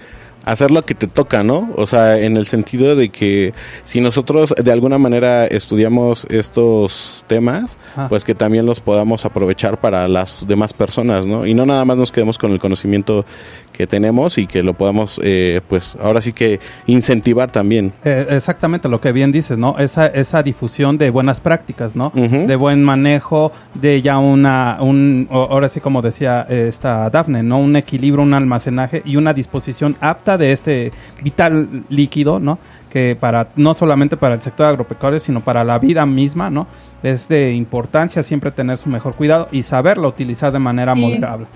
hacer 0.45 0.71
lo 0.71 0.83
que 0.83 0.95
te 0.95 1.07
toca, 1.07 1.43
¿no? 1.43 1.71
O 1.77 1.87
sea, 1.87 2.19
en 2.19 2.37
el 2.37 2.47
sentido 2.47 2.97
de 2.97 3.11
que 3.11 3.55
si 3.85 4.01
nosotros 4.01 4.55
de 4.63 4.73
alguna 4.73 4.99
manera 4.99 5.47
estudiamos 5.47 6.27
estos 6.31 7.25
temas, 7.29 7.79
Ah. 7.97 8.07
pues 8.09 8.25
que 8.25 8.35
también 8.35 8.67
los 8.67 8.81
podamos 8.81 9.25
aprovechar 9.25 9.79
para 9.79 10.09
las 10.09 10.47
demás 10.47 10.73
personas, 10.73 11.27
¿no? 11.27 11.47
Y 11.47 11.55
no 11.55 11.67
nada 11.67 11.85
más 11.85 11.97
nos 11.97 12.11
quedemos 12.13 12.39
con 12.39 12.53
el 12.53 12.59
conocimiento 12.59 13.25
que 13.73 13.87
tenemos 13.87 14.37
y 14.39 14.47
que 14.47 14.63
lo 14.63 14.75
podamos, 14.75 15.19
eh, 15.23 15.61
pues 15.69 15.97
ahora 16.01 16.21
sí 16.21 16.33
que 16.33 16.61
incentivar 16.87 17.51
también. 17.51 17.93
Eh, 18.05 18.27
exactamente 18.31 18.89
lo 18.89 19.01
que 19.01 19.13
bien 19.13 19.33
dices, 19.33 19.57
¿no? 19.57 19.79
Esa, 19.79 20.07
esa 20.07 20.43
difusión 20.43 20.99
de 20.99 21.11
buenas 21.11 21.41
prácticas, 21.41 21.97
¿no? 21.97 22.13
De 22.15 22.55
buen 22.57 22.83
manejo, 22.85 23.53
de 23.75 24.03
ya 24.03 24.19
una, 24.19 24.79
un, 24.81 25.27
ahora 25.31 25.69
sí 25.69 25.81
como 25.81 26.03
decía 26.03 26.43
esta 26.49 27.09
Dafne, 27.11 27.43
¿no? 27.43 27.59
Un 27.59 27.77
equilibrio, 27.77 28.23
un 28.23 28.35
almacenaje 28.35 29.03
y 29.07 29.17
una 29.17 29.33
disposición 29.33 29.97
apta 30.01 30.32
de 30.39 30.53
este 30.53 30.93
vital 31.23 31.85
líquido, 31.89 32.41
¿no? 32.41 32.59
Que 32.91 33.17
para, 33.19 33.49
no 33.57 33.75
solamente 33.75 34.17
para 34.17 34.35
el 34.35 34.43
sector 34.43 34.67
agropecuario, 34.67 35.19
sino 35.19 35.43
para 35.43 35.65
la 35.65 35.79
vida 35.79 36.05
misma, 36.07 36.51
¿no? 36.51 36.67
Es 37.03 37.29
de 37.29 37.53
importancia 37.53 38.23
siempre 38.23 38.51
tener 38.53 38.77
su 38.79 38.89
mejor 38.89 39.15
cuidado 39.15 39.49
y 39.51 39.63
saberlo 39.63 40.09
utilizar 40.09 40.53
de 40.53 40.59
manera 40.59 40.95
Sí. 40.95 41.01
moderable. 41.01 41.47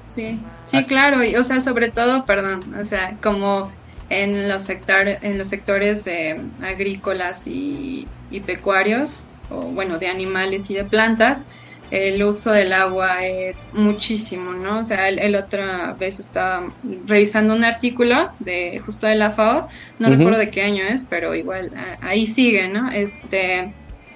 Sí, 0.00 0.38
sí, 0.62 0.84
claro, 0.86 1.24
y, 1.24 1.34
o 1.36 1.42
sea, 1.44 1.60
sobre 1.60 1.90
todo, 1.90 2.24
perdón, 2.24 2.60
o 2.80 2.84
sea, 2.84 3.16
como 3.22 3.70
en 4.08 4.48
los 4.48 4.62
sector, 4.62 5.08
en 5.20 5.36
los 5.36 5.48
sectores 5.48 6.04
de 6.04 6.40
agrícolas 6.62 7.46
y, 7.48 8.06
y 8.30 8.40
pecuarios, 8.40 9.24
o 9.50 9.62
bueno, 9.62 9.98
de 9.98 10.08
animales 10.08 10.70
y 10.70 10.74
de 10.74 10.84
plantas, 10.84 11.44
el 11.90 12.22
uso 12.22 12.50
del 12.50 12.72
agua 12.72 13.24
es 13.26 13.70
muchísimo, 13.72 14.52
¿no? 14.52 14.80
O 14.80 14.84
sea, 14.84 15.08
el, 15.08 15.18
el 15.18 15.36
otra 15.36 15.92
vez 15.92 16.18
estaba 16.18 16.72
revisando 17.06 17.54
un 17.54 17.64
artículo 17.64 18.30
de 18.40 18.80
justo 18.84 19.06
de 19.06 19.14
la 19.14 19.30
FAO, 19.30 19.68
no 19.98 20.08
recuerdo 20.08 20.38
de 20.38 20.50
qué 20.50 20.62
año 20.62 20.84
es, 20.84 21.04
pero 21.08 21.34
igual 21.34 21.72
ah, 21.76 21.98
ahí 22.00 22.26
sigue, 22.26 22.68
¿no? 22.68 22.90
Este, 22.90 23.72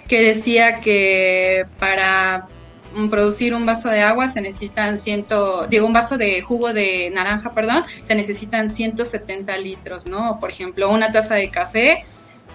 que 0.09 0.21
decía 0.23 0.81
que 0.81 1.67
para 1.79 2.49
producir 3.09 3.55
un 3.55 3.65
vaso 3.67 3.89
de 3.89 4.01
agua 4.01 4.27
se 4.27 4.41
necesitan 4.41 4.99
ciento, 4.99 5.67
digo, 5.69 5.87
un 5.87 5.93
vaso 5.93 6.19
de 6.19 6.41
jugo 6.43 6.73
de 6.73 7.11
naranja, 7.11 7.55
perdón, 7.55 7.85
se 8.03 8.15
necesitan 8.15 8.69
170 8.69 9.57
litros, 9.59 10.07
¿no? 10.07 10.39
Por 10.41 10.51
ejemplo, 10.51 10.91
una 10.91 11.13
taza 11.13 11.37
de 11.37 11.51
café 11.51 12.05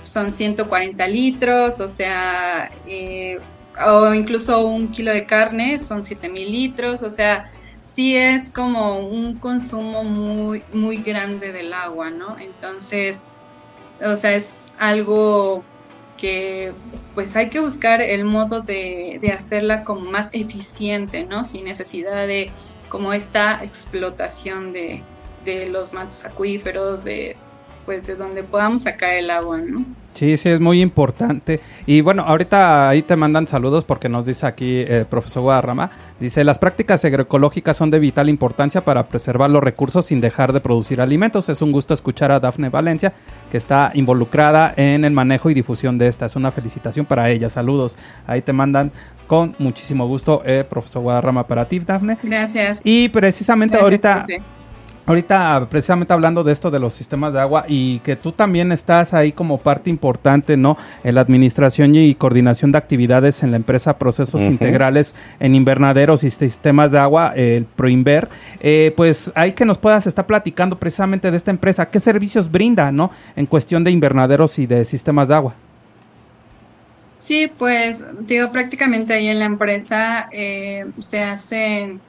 son 0.04 0.32
140 0.32 1.08
litros, 1.08 1.80
o 1.80 1.88
sea, 1.88 2.70
eh, 2.88 3.40
o 3.86 4.14
incluso 4.14 4.66
un 4.66 4.90
kilo 4.90 5.12
de 5.12 5.26
carne 5.26 5.80
son 5.80 6.04
7000 6.04 6.52
litros, 6.52 7.04
o 7.04 7.10
sea, 7.10 7.52
sí 7.94 8.16
es 8.16 8.50
como 8.50 9.00
un 9.00 9.40
consumo 9.40 10.04
muy, 10.04 10.64
muy 10.74 10.98
grande 10.98 11.52
del 11.52 11.74
agua, 11.74 12.10
¿no? 12.10 12.38
Entonces, 12.40 13.26
o 14.04 14.16
sea, 14.16 14.36
es 14.36 14.74
algo 14.78 15.64
que 16.18 16.74
pues 17.14 17.36
hay 17.36 17.50
que 17.50 17.60
buscar 17.60 18.02
el 18.02 18.26
modo 18.26 18.62
de, 18.62 19.20
de 19.22 19.32
hacerla 19.32 19.84
como 19.84 20.10
más 20.10 20.30
eficiente, 20.34 21.26
¿no? 21.26 21.44
Sin 21.44 21.66
necesidad 21.66 22.28
de 22.28 22.52
como 22.90 23.14
esta 23.14 23.64
explotación 23.64 24.74
de, 24.74 25.04
de 25.44 25.68
los 25.68 25.94
mantos 25.94 26.26
acuíferos, 26.26 27.04
de 27.04 27.38
pues 27.86 28.06
de 28.06 28.16
donde 28.16 28.44
podamos 28.44 28.82
sacar 28.84 29.14
el 29.14 29.30
agua, 29.30 29.60
¿no? 29.60 29.86
Sí, 30.16 30.38
sí, 30.38 30.48
es 30.48 30.62
muy 30.62 30.82
importante. 30.82 31.60
Y 31.86 32.00
bueno, 32.00 32.24
ahorita 32.24 32.88
ahí 32.88 33.02
te 33.02 33.18
mandan 33.18 33.48
saludos 33.48 33.84
porque 33.84 34.08
nos 34.08 34.26
dice 34.26 34.48
aquí 34.48 34.80
el 34.88 35.06
profesor 35.06 35.44
Guadarrama. 35.44 35.92
Dice, 36.22 36.46
las 36.46 36.58
prácticas 36.58 37.04
agroecológicas 37.04 37.76
son 37.76 37.92
de 37.92 38.00
vital 38.00 38.30
importancia 38.30 38.86
para 38.86 39.10
preservar 39.10 39.50
los 39.50 39.62
recursos 39.62 40.06
sin 40.06 40.22
dejar 40.22 40.54
de 40.54 40.62
producir 40.62 41.02
alimentos. 41.02 41.50
Es 41.50 41.62
un 41.62 41.74
gusto 41.74 41.94
escuchar 41.94 42.32
a 42.32 42.40
Dafne 42.40 42.70
Valencia, 42.70 43.12
que 43.52 43.58
está 43.58 43.92
involucrada 43.94 44.74
en 44.78 45.04
el 45.04 45.12
manejo 45.12 45.50
y 45.50 45.54
difusión 45.54 45.98
de 45.98 46.08
esta. 46.08 46.28
Es 46.28 46.38
una 46.38 46.52
felicitación 46.52 47.06
para 47.06 47.30
ella. 47.30 47.50
Saludos. 47.50 47.98
Ahí 48.26 48.42
te 48.42 48.54
mandan 48.54 48.94
con 49.28 49.54
muchísimo 49.60 50.08
gusto, 50.08 50.44
eh, 50.46 50.64
profesor 50.64 51.02
Guadarrama, 51.02 51.46
para 51.46 51.66
ti, 51.66 51.80
Dafne. 51.80 52.18
Gracias. 52.24 52.86
Y 52.86 53.10
precisamente 53.10 53.78
Gracias, 53.78 54.06
ahorita... 54.06 54.44
Ahorita, 55.06 55.68
precisamente 55.70 56.14
hablando 56.14 56.44
de 56.44 56.52
esto 56.52 56.72
de 56.72 56.80
los 56.80 56.94
sistemas 56.94 57.34
de 57.34 57.40
agua 57.40 57.66
y 57.68 58.00
que 58.00 58.16
tú 58.16 58.32
también 58.32 58.72
estás 58.72 59.14
ahí 59.14 59.32
como 59.32 59.60
parte 59.60 59.90
importante, 59.90 60.58
¿no? 60.58 60.78
En 61.04 61.16
la 61.16 61.22
administración 61.22 61.94
y 61.96 62.16
coordinación 62.16 62.72
de 62.72 62.80
actividades 62.80 63.44
en 63.44 63.52
la 63.52 63.58
empresa 63.58 63.98
Procesos. 63.98 64.42
Integrales 64.42 65.16
en 65.40 65.56
Invernaderos 65.56 66.24
y 66.24 66.32
Sistemas 66.32 66.92
de 66.92 67.00
Agua, 67.00 67.34
el 67.36 67.66
Proinver. 67.66 68.30
Eh, 68.60 68.94
pues 68.96 69.32
hay 69.36 69.54
que 69.54 69.66
nos 69.66 69.78
puedas 69.78 70.08
estar 70.08 70.26
platicando 70.26 70.78
precisamente 70.78 71.30
de 71.30 71.38
esta 71.38 71.52
empresa. 71.52 71.90
¿Qué 71.90 72.00
servicios 72.00 72.52
brinda, 72.52 72.92
¿no? 72.92 73.12
En 73.36 73.46
cuestión 73.46 73.84
de 73.84 73.92
invernaderos 73.92 74.58
y 74.60 74.66
de 74.66 74.86
sistemas 74.86 75.28
de 75.28 75.36
agua. 75.36 75.56
Sí, 77.18 77.52
pues 77.58 78.04
digo, 78.22 78.52
prácticamente 78.52 79.14
ahí 79.14 79.28
en 79.28 79.40
la 79.40 79.46
empresa 79.46 80.28
eh, 80.32 80.86
se 81.00 81.22
hacen, 81.22 82.02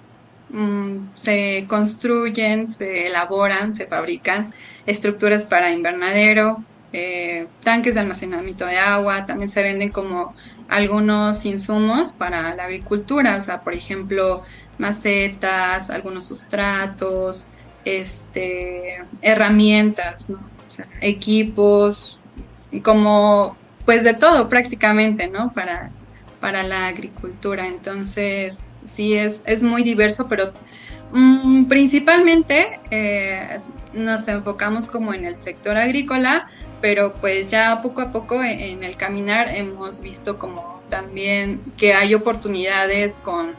mm, 0.50 1.08
se 1.14 1.64
construyen, 1.68 2.68
se 2.68 3.06
elaboran, 3.06 3.74
se 3.74 3.86
fabrican 3.86 4.52
estructuras 4.86 5.46
para 5.46 5.72
invernadero, 5.72 6.62
eh, 6.92 7.46
tanques 7.62 7.94
de 7.94 8.00
almacenamiento 8.00 8.64
de 8.66 8.78
agua, 8.78 9.26
también 9.26 9.48
se 9.48 9.62
venden 9.62 9.90
como 9.90 10.34
algunos 10.68 11.44
insumos 11.44 12.12
para 12.12 12.54
la 12.54 12.64
agricultura, 12.64 13.36
o 13.36 13.40
sea, 13.40 13.60
por 13.60 13.74
ejemplo, 13.74 14.42
macetas, 14.78 15.90
algunos 15.90 16.26
sustratos, 16.26 17.48
este, 17.84 19.02
herramientas, 19.22 20.28
equipos, 21.00 22.18
como 22.82 23.56
pues 23.84 24.02
de 24.02 24.14
todo 24.14 24.48
prácticamente, 24.48 25.28
¿no? 25.28 25.50
Para, 25.50 25.90
para 26.40 26.62
la 26.62 26.86
agricultura. 26.86 27.66
Entonces, 27.66 28.72
sí, 28.84 29.14
es, 29.14 29.44
es 29.46 29.62
muy 29.62 29.82
diverso, 29.82 30.26
pero 30.28 30.52
mm, 31.12 31.64
principalmente 31.64 32.80
eh, 32.90 33.56
nos 33.92 34.28
enfocamos 34.28 34.88
como 34.88 35.14
en 35.14 35.24
el 35.24 35.36
sector 35.36 35.76
agrícola, 35.76 36.48
pero 36.80 37.14
pues 37.14 37.50
ya 37.50 37.80
poco 37.82 38.00
a 38.00 38.12
poco 38.12 38.42
en, 38.42 38.60
en 38.60 38.84
el 38.84 38.96
caminar 38.96 39.48
hemos 39.54 40.02
visto 40.02 40.38
como 40.38 40.80
también 40.90 41.60
que 41.76 41.94
hay 41.94 42.14
oportunidades 42.14 43.20
con, 43.20 43.54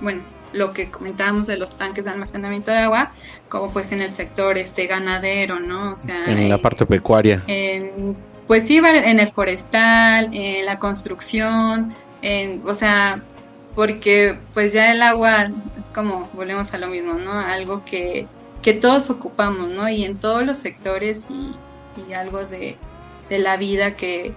bueno, 0.00 0.22
lo 0.52 0.72
que 0.72 0.90
comentábamos 0.90 1.46
de 1.46 1.56
los 1.56 1.76
tanques 1.76 2.04
de 2.04 2.12
almacenamiento 2.12 2.70
de 2.70 2.78
agua, 2.78 3.12
como 3.48 3.70
pues 3.70 3.92
en 3.92 4.00
el 4.00 4.12
sector 4.12 4.58
este 4.58 4.86
ganadero, 4.86 5.60
¿no? 5.60 5.92
O 5.92 5.96
sea, 5.96 6.24
En 6.26 6.48
la 6.48 6.58
parte 6.58 6.86
pecuaria. 6.86 7.42
en, 7.46 8.16
pues 8.46 8.68
va 8.82 8.90
en 8.90 9.20
el 9.20 9.28
forestal, 9.28 10.30
en 10.32 10.64
la 10.66 10.78
construcción, 10.78 11.94
en, 12.22 12.62
o 12.66 12.74
sea, 12.74 13.22
porque 13.74 14.38
pues 14.54 14.72
ya 14.72 14.92
el 14.92 15.02
agua 15.02 15.50
es 15.80 15.88
como, 15.88 16.28
volvemos 16.32 16.72
a 16.72 16.78
lo 16.78 16.88
mismo, 16.88 17.14
¿no? 17.14 17.32
Algo 17.32 17.84
que, 17.84 18.26
que 18.62 18.72
todos 18.72 19.10
ocupamos, 19.10 19.68
¿no? 19.68 19.88
Y 19.88 20.04
en 20.04 20.18
todos 20.18 20.44
los 20.44 20.58
sectores 20.58 21.26
y, 21.30 21.54
y 22.08 22.12
algo 22.12 22.44
de, 22.44 22.76
de 23.28 23.38
la 23.38 23.56
vida 23.56 23.96
que, 23.96 24.34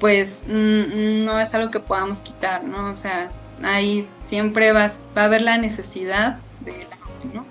pues 0.00 0.44
mm, 0.48 1.24
no 1.24 1.38
es 1.38 1.54
algo 1.54 1.70
que 1.70 1.80
podamos 1.80 2.22
quitar, 2.22 2.64
¿no? 2.64 2.90
O 2.90 2.96
sea, 2.96 3.30
ahí 3.62 4.08
siempre 4.22 4.72
va, 4.72 4.90
va 5.16 5.22
a 5.22 5.24
haber 5.26 5.42
la 5.42 5.58
necesidad 5.58 6.38
de 6.60 6.86
la 6.88 6.96
¿no? 7.34 7.44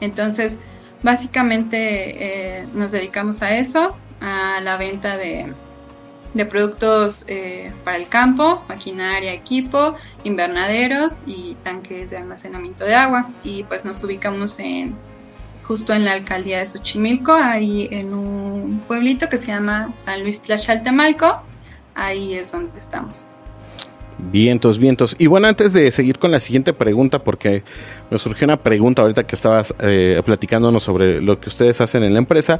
Entonces, 0.00 0.58
básicamente 1.02 2.60
eh, 2.60 2.66
nos 2.72 2.92
dedicamos 2.92 3.42
a 3.42 3.56
eso, 3.56 3.96
a 4.20 4.60
la 4.60 4.76
venta 4.76 5.16
de, 5.16 5.52
de 6.34 6.46
productos 6.46 7.24
eh, 7.26 7.72
para 7.84 7.96
el 7.96 8.08
campo, 8.08 8.64
maquinaria, 8.68 9.32
equipo, 9.32 9.94
invernaderos 10.24 11.24
y 11.26 11.56
tanques 11.64 12.10
de 12.10 12.18
almacenamiento 12.18 12.84
de 12.84 12.94
agua. 12.94 13.28
Y 13.44 13.64
pues 13.64 13.84
nos 13.84 14.02
ubicamos 14.04 14.58
en 14.58 14.96
justo 15.68 15.92
en 15.92 16.04
la 16.04 16.12
alcaldía 16.12 16.60
de 16.60 16.66
Xochimilco, 16.66 17.34
ahí 17.34 17.88
en 17.90 18.14
un 18.14 18.80
pueblito 18.88 19.28
que 19.28 19.36
se 19.36 19.48
llama 19.48 19.90
San 19.94 20.22
Luis 20.22 20.40
Tlaxaltemalco. 20.40 21.42
Ahí 21.94 22.34
es 22.34 22.52
donde 22.52 22.78
estamos. 22.78 23.28
Vientos, 24.18 24.78
vientos. 24.78 25.14
Y 25.18 25.28
bueno, 25.28 25.46
antes 25.46 25.72
de 25.72 25.92
seguir 25.92 26.18
con 26.18 26.32
la 26.32 26.40
siguiente 26.40 26.72
pregunta, 26.72 27.20
porque 27.20 27.62
me 28.10 28.18
surgió 28.18 28.46
una 28.46 28.56
pregunta 28.56 29.02
ahorita 29.02 29.24
que 29.24 29.36
estabas 29.36 29.72
eh, 29.78 30.20
platicándonos 30.24 30.82
sobre 30.82 31.22
lo 31.22 31.38
que 31.40 31.48
ustedes 31.48 31.80
hacen 31.80 32.02
en 32.02 32.14
la 32.14 32.18
empresa, 32.18 32.58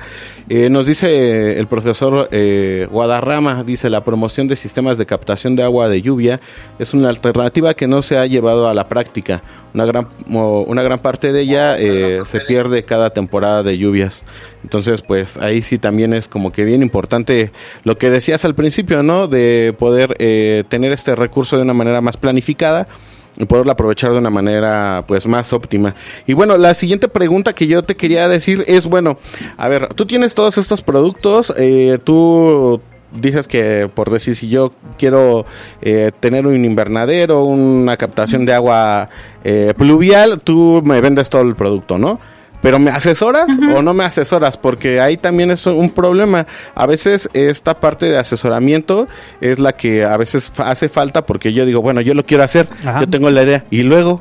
eh, 0.48 0.70
nos 0.70 0.86
dice 0.86 1.58
el 1.58 1.66
profesor 1.66 2.28
eh, 2.30 2.86
Guadarrama, 2.90 3.64
dice, 3.64 3.90
la 3.90 4.04
promoción 4.04 4.46
de 4.46 4.54
sistemas 4.54 4.98
de 4.98 5.06
captación 5.06 5.56
de 5.56 5.64
agua 5.64 5.88
de 5.88 6.00
lluvia 6.00 6.40
es 6.78 6.94
una 6.94 7.08
alternativa 7.08 7.74
que 7.74 7.88
no 7.88 8.02
se 8.02 8.18
ha 8.18 8.26
llevado 8.26 8.68
a 8.68 8.74
la 8.74 8.88
práctica. 8.88 9.42
Una 9.74 9.84
gran, 9.84 10.08
una 10.28 10.82
gran 10.82 10.98
parte 11.00 11.32
de 11.32 11.42
ella 11.42 11.78
eh, 11.78 12.22
se 12.24 12.40
pierde 12.40 12.84
cada 12.84 13.10
temporada 13.10 13.62
de 13.62 13.76
lluvias. 13.76 14.24
Entonces, 14.62 15.02
pues 15.02 15.36
ahí 15.36 15.62
sí 15.62 15.78
también 15.78 16.14
es 16.14 16.28
como 16.28 16.52
que 16.52 16.64
bien 16.64 16.82
importante 16.82 17.52
lo 17.84 17.98
que 17.98 18.10
decías 18.10 18.44
al 18.44 18.54
principio, 18.54 19.02
¿no? 19.02 19.28
De 19.28 19.74
poder 19.78 20.16
eh, 20.18 20.64
tener 20.68 20.92
este 20.92 21.14
recurso 21.14 21.56
de 21.56 21.62
una 21.62 21.74
manera 21.74 22.00
más 22.00 22.16
planificada 22.16 22.88
y 23.36 23.44
poderlo 23.44 23.72
aprovechar 23.72 24.12
de 24.12 24.18
una 24.18 24.30
manera 24.30 25.04
pues 25.06 25.26
más 25.26 25.52
óptima. 25.52 25.94
Y 26.26 26.32
bueno, 26.32 26.58
la 26.58 26.74
siguiente 26.74 27.08
pregunta 27.08 27.54
que 27.54 27.66
yo 27.66 27.82
te 27.82 27.96
quería 27.96 28.28
decir 28.28 28.64
es, 28.66 28.86
bueno, 28.86 29.18
a 29.56 29.68
ver, 29.68 29.94
tú 29.94 30.06
tienes 30.06 30.34
todos 30.34 30.58
estos 30.58 30.82
productos, 30.82 31.54
eh, 31.56 31.98
tú 32.02 32.80
dices 33.12 33.48
que 33.48 33.90
por 33.92 34.10
decir 34.10 34.36
si 34.36 34.48
yo 34.48 34.72
quiero 34.98 35.46
eh, 35.80 36.10
tener 36.20 36.46
un 36.46 36.64
invernadero, 36.64 37.44
una 37.44 37.96
captación 37.96 38.44
de 38.44 38.54
agua 38.54 39.08
eh, 39.44 39.74
pluvial, 39.76 40.40
tú 40.40 40.82
me 40.84 41.00
vendes 41.00 41.30
todo 41.30 41.42
el 41.42 41.56
producto, 41.56 41.98
¿no? 41.98 42.18
Pero 42.60 42.78
¿me 42.78 42.90
asesoras 42.90 43.48
o 43.74 43.82
no 43.82 43.94
me 43.94 44.04
asesoras? 44.04 44.56
Porque 44.56 45.00
ahí 45.00 45.16
también 45.16 45.50
es 45.50 45.64
un 45.66 45.90
problema. 45.90 46.46
A 46.74 46.86
veces 46.86 47.28
esta 47.32 47.78
parte 47.78 48.06
de 48.06 48.18
asesoramiento 48.18 49.06
es 49.40 49.60
la 49.60 49.72
que 49.72 50.04
a 50.04 50.16
veces 50.16 50.50
hace 50.58 50.88
falta 50.88 51.24
porque 51.24 51.52
yo 51.52 51.64
digo, 51.66 51.82
bueno, 51.82 52.00
yo 52.00 52.14
lo 52.14 52.26
quiero 52.26 52.42
hacer, 52.42 52.68
yo 53.00 53.08
tengo 53.08 53.30
la 53.30 53.44
idea. 53.44 53.64
Y 53.70 53.84
luego, 53.84 54.20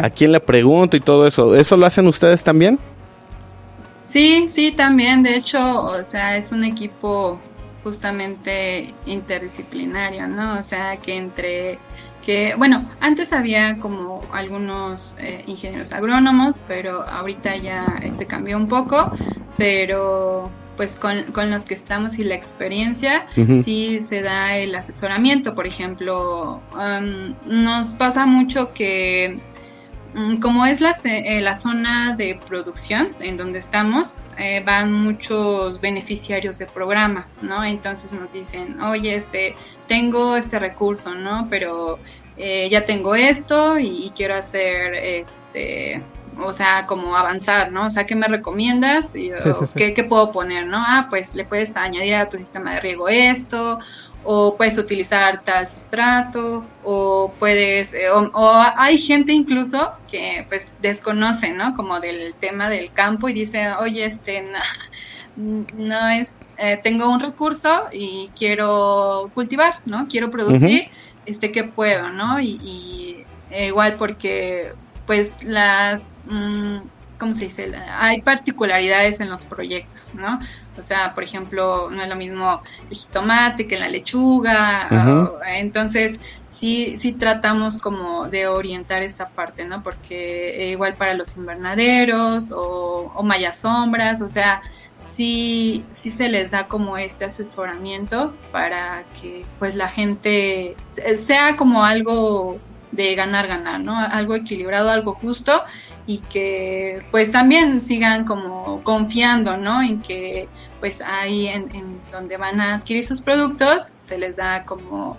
¿a 0.00 0.10
quién 0.10 0.30
le 0.30 0.38
pregunto 0.38 0.96
y 0.96 1.00
todo 1.00 1.26
eso? 1.26 1.56
¿Eso 1.56 1.76
lo 1.76 1.86
hacen 1.86 2.06
ustedes 2.06 2.44
también? 2.44 2.78
Sí, 4.02 4.46
sí, 4.48 4.72
también. 4.72 5.22
De 5.22 5.34
hecho, 5.34 5.82
o 5.82 6.04
sea, 6.04 6.36
es 6.36 6.52
un 6.52 6.62
equipo 6.64 7.40
justamente 7.82 8.94
interdisciplinario, 9.06 10.28
¿no? 10.28 10.58
O 10.58 10.62
sea, 10.62 10.96
que 10.98 11.16
entre 11.16 11.78
que, 12.24 12.54
bueno, 12.56 12.88
antes 13.00 13.32
había 13.32 13.78
como 13.78 14.22
algunos 14.32 15.16
eh, 15.18 15.42
ingenieros 15.46 15.92
agrónomos, 15.92 16.60
pero 16.68 17.02
ahorita 17.02 17.56
ya 17.56 18.00
se 18.12 18.26
cambió 18.26 18.56
un 18.56 18.68
poco, 18.68 19.10
pero 19.56 20.50
pues 20.76 20.96
con, 20.96 21.24
con 21.32 21.50
los 21.50 21.66
que 21.66 21.74
estamos 21.74 22.18
y 22.18 22.24
la 22.24 22.34
experiencia, 22.34 23.26
sí 23.64 24.00
se 24.00 24.22
da 24.22 24.56
el 24.56 24.74
asesoramiento, 24.74 25.54
por 25.54 25.66
ejemplo, 25.66 26.60
um, 26.74 27.34
nos 27.46 27.94
pasa 27.94 28.24
mucho 28.24 28.72
que 28.72 29.38
como 30.40 30.66
es 30.66 30.80
la, 30.80 30.94
eh, 31.04 31.40
la, 31.40 31.54
zona 31.54 32.14
de 32.16 32.38
producción 32.46 33.14
en 33.20 33.36
donde 33.36 33.58
estamos, 33.58 34.18
eh, 34.38 34.62
van 34.64 34.92
muchos 34.92 35.80
beneficiarios 35.80 36.58
de 36.58 36.66
programas, 36.66 37.38
¿no? 37.42 37.64
Entonces 37.64 38.12
nos 38.12 38.30
dicen, 38.30 38.80
oye, 38.82 39.14
este, 39.14 39.56
tengo 39.88 40.36
este 40.36 40.58
recurso, 40.58 41.14
¿no? 41.14 41.46
Pero 41.48 41.98
eh, 42.36 42.68
ya 42.70 42.82
tengo 42.82 43.14
esto 43.14 43.78
y, 43.78 44.12
quiero 44.14 44.34
hacer, 44.34 44.94
este, 44.94 46.02
o 46.38 46.52
sea, 46.52 46.84
como 46.86 47.16
avanzar, 47.16 47.72
¿no? 47.72 47.86
O 47.86 47.90
sea, 47.90 48.04
¿qué 48.04 48.14
me 48.14 48.26
recomiendas? 48.26 49.14
Y, 49.14 49.30
¿qué, 49.74 49.94
¿qué, 49.94 50.04
puedo 50.04 50.30
poner, 50.30 50.66
no? 50.66 50.76
Ah, 50.78 51.06
pues 51.08 51.34
le 51.34 51.46
puedes 51.46 51.74
añadir 51.76 52.16
a 52.16 52.28
tu 52.28 52.36
sistema 52.36 52.74
de 52.74 52.80
riego 52.80 53.08
esto, 53.08 53.78
o 54.24 54.56
puedes 54.56 54.78
utilizar 54.78 55.42
tal 55.42 55.68
sustrato, 55.68 56.64
o 56.84 57.32
puedes, 57.38 57.92
eh, 57.92 58.10
o, 58.10 58.62
hay 58.76 58.98
gente 58.98 59.32
incluso 59.32 59.92
que 60.10 60.46
pues 60.48 60.72
desconoce, 60.80 61.50
¿no? 61.50 61.74
Como 61.74 61.98
del 62.00 62.34
tema 62.34 62.68
del 62.68 62.92
campo 62.92 63.28
y 63.28 63.32
dice, 63.32 63.72
oye, 63.80 64.04
este, 64.04 64.44
no, 65.36 66.08
es, 66.10 66.36
eh, 66.56 66.78
tengo 66.82 67.10
un 67.10 67.20
recurso 67.20 67.86
y 67.92 68.30
quiero 68.36 69.30
cultivar, 69.34 69.80
¿no? 69.86 70.06
Quiero 70.08 70.30
producir, 70.30 70.88
este, 71.26 71.50
¿qué 71.50 71.64
puedo, 71.64 72.10
no? 72.10 72.40
Y, 72.40 73.24
eh, 73.50 73.66
igual 73.66 73.96
porque, 73.96 74.72
pues, 75.06 75.42
las... 75.42 76.24
Mm, 76.28 76.78
¿cómo 77.22 77.34
se 77.34 77.44
dice? 77.44 77.72
Hay 78.00 78.20
particularidades 78.20 79.20
en 79.20 79.30
los 79.30 79.44
proyectos, 79.44 80.12
¿no? 80.12 80.40
O 80.76 80.82
sea, 80.82 81.14
por 81.14 81.22
ejemplo, 81.22 81.88
no 81.88 82.02
es 82.02 82.08
lo 82.08 82.16
mismo 82.16 82.60
el 82.90 82.96
jitomate 82.96 83.68
que 83.68 83.78
la 83.78 83.88
lechuga. 83.88 84.88
entonces, 85.46 86.18
sí, 86.48 86.96
sí 86.96 87.12
tratamos 87.12 87.78
como 87.78 88.26
de 88.26 88.48
orientar 88.48 89.04
esta 89.04 89.28
parte, 89.28 89.64
¿no? 89.64 89.84
Porque 89.84 90.70
igual 90.72 90.94
para 90.94 91.14
los 91.14 91.36
invernaderos 91.36 92.50
o, 92.50 93.12
o 93.14 93.52
sombras, 93.52 94.20
o 94.20 94.28
sea, 94.28 94.60
sí, 94.98 95.84
sí 95.92 96.10
se 96.10 96.28
les 96.28 96.50
da 96.50 96.66
como 96.66 96.96
este 96.98 97.26
asesoramiento 97.26 98.34
para 98.50 99.04
que 99.20 99.46
pues 99.60 99.76
la 99.76 99.86
gente 99.86 100.74
sea 101.14 101.54
como 101.56 101.84
algo 101.84 102.58
de 102.90 103.14
ganar, 103.14 103.46
ganar, 103.46 103.78
¿no? 103.78 103.96
Algo 103.96 104.34
equilibrado, 104.34 104.90
algo 104.90 105.14
justo 105.14 105.62
y 106.06 106.18
que 106.18 107.04
pues 107.10 107.30
también 107.30 107.80
sigan 107.80 108.24
como 108.24 108.82
confiando, 108.82 109.56
¿no? 109.56 109.82
En 109.82 110.00
que 110.00 110.48
pues 110.80 111.00
ahí 111.00 111.46
en, 111.46 112.00
donde 112.10 112.36
van 112.36 112.60
a 112.60 112.74
adquirir 112.74 113.04
sus 113.04 113.20
productos 113.20 113.92
se 114.00 114.18
les 114.18 114.36
da 114.36 114.64
como, 114.64 115.16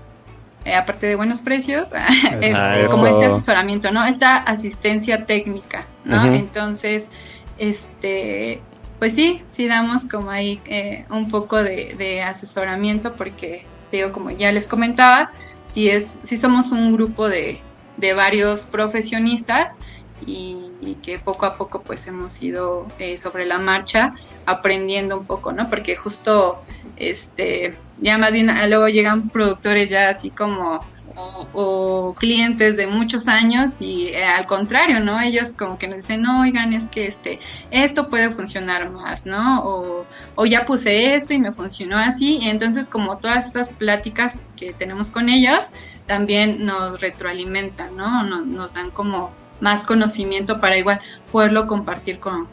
eh, 0.66 0.76
aparte 0.76 1.08
de 1.08 1.16
buenos 1.16 1.42
precios, 1.42 1.88
es, 2.42 2.90
como 2.90 3.08
este 3.08 3.26
asesoramiento, 3.26 3.92
¿no? 3.92 4.04
Esta 4.06 4.38
asistencia 4.38 5.26
técnica, 5.26 5.88
¿no? 6.04 6.26
Entonces, 6.26 7.10
este, 7.58 8.62
pues 9.00 9.16
sí, 9.16 9.42
sí 9.48 9.68
damos 9.68 10.06
como 10.06 10.32
ahí 10.32 10.62
eh, 10.66 11.06
un 11.10 11.30
poco 11.30 11.64
de, 11.64 11.96
de 11.98 12.22
asesoramiento 12.22 13.16
porque 13.16 13.66
digo, 13.92 14.12
como 14.12 14.32
ya 14.32 14.52
les 14.52 14.68
comentaba, 14.68 15.32
si 15.64 15.90
es, 15.90 16.20
si 16.24 16.38
somos 16.38 16.72
un 16.72 16.94
grupo 16.94 17.30
de, 17.30 17.62
de 17.98 18.14
varios 18.14 18.66
profesionistas 18.66 19.78
y, 20.26 20.63
que 21.02 21.20
poco 21.20 21.46
a 21.46 21.58
poco 21.58 21.82
pues 21.82 22.08
hemos 22.08 22.42
ido 22.42 22.88
eh, 23.00 23.18
sobre 23.18 23.46
la 23.46 23.58
marcha 23.58 24.16
aprendiendo 24.46 25.18
un 25.18 25.26
poco, 25.26 25.52
¿no? 25.52 25.70
Porque 25.70 25.96
justo 25.96 26.62
este 26.98 27.78
ya 28.00 28.18
más 28.18 28.32
bien 28.32 28.52
luego 28.70 28.88
llegan 28.88 29.30
productores 29.30 29.90
ya 29.90 30.10
así 30.10 30.30
como 30.30 30.82
o, 31.16 32.16
clientes 32.18 32.78
de 32.78 32.88
muchos 32.88 33.28
años 33.28 33.78
y 33.80 34.08
eh, 34.08 34.24
al 34.24 34.46
contrario, 34.46 35.00
¿no? 35.00 35.20
Ellos 35.20 35.54
como 35.54 35.78
que 35.78 35.88
nos 35.88 35.98
dicen, 35.98 36.22
no, 36.22 36.42
oigan, 36.42 36.74
es 36.74 36.90
que 36.90 37.08
este, 37.08 37.40
esto 37.72 38.10
puede 38.10 38.30
funcionar 38.32 38.90
más, 38.90 39.26
¿no? 39.26 39.64
O, 39.64 40.06
o 40.36 40.46
ya 40.46 40.66
puse 40.66 41.16
esto 41.16 41.34
y 41.34 41.40
me 41.40 41.52
funcionó 41.52 41.98
así. 41.98 42.40
Y 42.42 42.50
entonces 42.50 42.90
como 42.90 43.18
todas 43.18 43.50
esas 43.50 43.74
pláticas 43.74 44.46
que 44.56 44.74
tenemos 44.74 45.12
con 45.12 45.30
ellos 45.30 45.70
también 46.08 46.66
nos 46.66 47.00
retroalimentan, 47.00 47.96
¿no? 47.96 48.24
Nos 48.24 48.74
dan 48.74 48.92
como 48.92 49.32
más 49.64 49.86
conocimiento 49.86 50.60
para 50.60 50.78
igual 50.78 51.00
poderlo 51.32 51.68
compartir 51.68 52.20
con, 52.20 52.48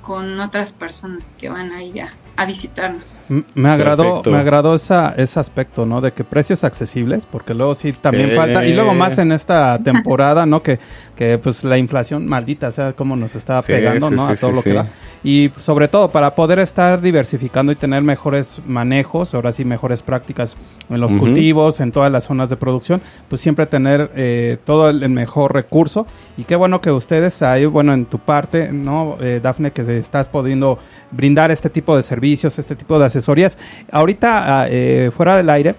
con 0.00 0.40
otras 0.40 0.72
personas 0.72 1.36
que 1.36 1.50
van 1.50 1.72
ahí 1.72 1.92
ya 1.92 2.10
a 2.38 2.46
visitarnos. 2.46 3.20
Me 3.56 3.68
agradó, 3.68 4.22
me 4.24 4.36
agradó 4.36 4.72
esa, 4.72 5.12
ese 5.16 5.40
aspecto, 5.40 5.84
¿no? 5.84 6.00
De 6.00 6.12
que 6.12 6.22
precios 6.22 6.62
accesibles, 6.62 7.26
porque 7.26 7.52
luego 7.52 7.74
sí 7.74 7.92
también 7.92 8.30
falta, 8.30 8.64
y 8.64 8.74
luego 8.74 8.94
más 8.94 9.18
en 9.18 9.32
esta 9.32 9.76
temporada, 9.82 10.46
¿no? 10.46 10.62
Que, 10.62 10.78
que 11.16 11.36
pues 11.38 11.64
la 11.64 11.78
inflación 11.78 12.28
maldita, 12.28 12.68
o 12.68 12.70
sea, 12.70 12.92
cómo 12.92 13.16
nos 13.16 13.34
está 13.34 13.60
pegando, 13.60 14.08
¿no? 14.10 14.28
a 14.28 14.36
todo 14.36 14.52
lo 14.52 14.62
que 14.62 14.72
da. 14.72 14.86
Y 15.24 15.50
sobre 15.58 15.88
todo 15.88 16.12
para 16.12 16.36
poder 16.36 16.60
estar 16.60 17.00
diversificando 17.00 17.72
y 17.72 17.74
tener 17.74 18.02
mejores 18.02 18.62
manejos, 18.64 19.34
ahora 19.34 19.50
sí 19.50 19.64
mejores 19.64 20.04
prácticas 20.04 20.56
en 20.88 21.00
los 21.00 21.12
cultivos, 21.12 21.80
en 21.80 21.90
todas 21.90 22.12
las 22.12 22.22
zonas 22.22 22.50
de 22.50 22.56
producción, 22.56 23.02
pues 23.28 23.40
siempre 23.40 23.66
tener 23.66 24.12
eh, 24.14 24.58
todo 24.64 24.90
el, 24.90 25.08
mejor 25.08 25.54
recurso. 25.54 26.06
Y 26.36 26.44
qué 26.44 26.54
bueno 26.54 26.80
que 26.80 26.92
ustedes 26.92 27.42
ahí, 27.42 27.66
bueno, 27.66 27.94
en 27.94 28.06
tu 28.06 28.20
parte, 28.20 28.70
¿no? 28.70 29.16
Eh, 29.20 29.40
Dafne, 29.42 29.72
que 29.72 29.98
estás 29.98 30.28
pudiendo 30.28 30.78
brindar 31.10 31.50
este 31.50 31.68
tipo 31.68 31.96
de 31.96 32.02
servicios, 32.02 32.27
este 32.32 32.76
tipo 32.76 32.98
de 32.98 33.06
asesorías. 33.06 33.58
Ahorita, 33.90 34.62
ah, 34.62 34.66
eh, 34.68 35.10
fuera 35.14 35.36
del 35.36 35.50
aire, 35.50 35.74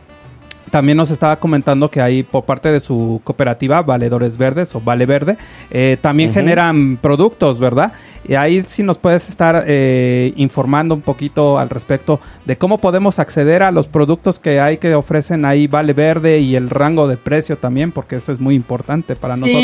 también 0.69 0.97
nos 0.97 1.11
estaba 1.11 1.37
comentando 1.39 1.89
que 1.89 2.01
hay 2.01 2.23
por 2.23 2.45
parte 2.45 2.71
de 2.71 2.79
su 2.79 3.21
cooperativa 3.23 3.81
Valedores 3.81 4.37
Verdes 4.37 4.73
o 4.75 4.81
Vale 4.81 5.05
Verde, 5.05 5.37
eh, 5.71 5.97
también 5.99 6.31
generan 6.31 6.97
productos, 6.97 7.59
¿verdad? 7.59 7.93
Y 8.27 8.35
ahí 8.35 8.63
sí 8.67 8.83
nos 8.83 8.97
puedes 8.97 9.29
estar 9.29 9.63
eh, 9.67 10.33
informando 10.35 10.93
un 10.95 11.01
poquito 11.01 11.57
al 11.57 11.69
respecto 11.69 12.19
de 12.45 12.57
cómo 12.57 12.77
podemos 12.77 13.19
acceder 13.19 13.63
a 13.63 13.71
los 13.71 13.87
productos 13.87 14.39
que 14.39 14.59
hay 14.59 14.77
que 14.77 14.93
ofrecen 14.93 15.45
ahí 15.45 15.67
Vale 15.67 15.93
Verde 15.93 16.39
y 16.39 16.55
el 16.55 16.69
rango 16.69 17.07
de 17.07 17.17
precio 17.17 17.57
también, 17.57 17.91
porque 17.91 18.17
eso 18.17 18.31
es 18.31 18.39
muy 18.39 18.55
importante 18.55 19.15
para 19.15 19.35
nosotros. 19.35 19.63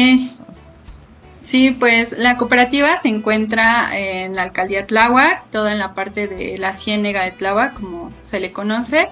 Sí. 1.46 1.72
Pues 1.80 2.14
la 2.18 2.38
cooperativa 2.38 2.98
se 2.98 3.08
encuentra 3.08 3.90
en 3.98 4.36
la 4.36 4.42
alcaldía 4.44 4.86
Tláhuac, 4.88 5.50
toda 5.52 5.72
en 5.72 5.80
la 5.80 5.94
parte 5.94 6.28
de 6.28 6.58
la 6.58 6.74
ciénega 6.74 7.24
de 7.24 7.32
Tláhuac, 7.32 7.76
como 7.76 8.12
se 8.22 8.40
le 8.40 8.52
conoce. 8.52 9.08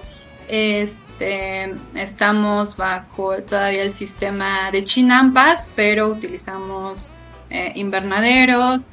Este, 0.48 1.74
estamos 1.94 2.76
bajo 2.76 3.34
todavía 3.36 3.82
el 3.82 3.94
sistema 3.94 4.70
de 4.72 4.84
chinampas, 4.84 5.70
pero 5.76 6.08
utilizamos 6.08 7.12
eh, 7.50 7.72
invernaderos, 7.76 8.88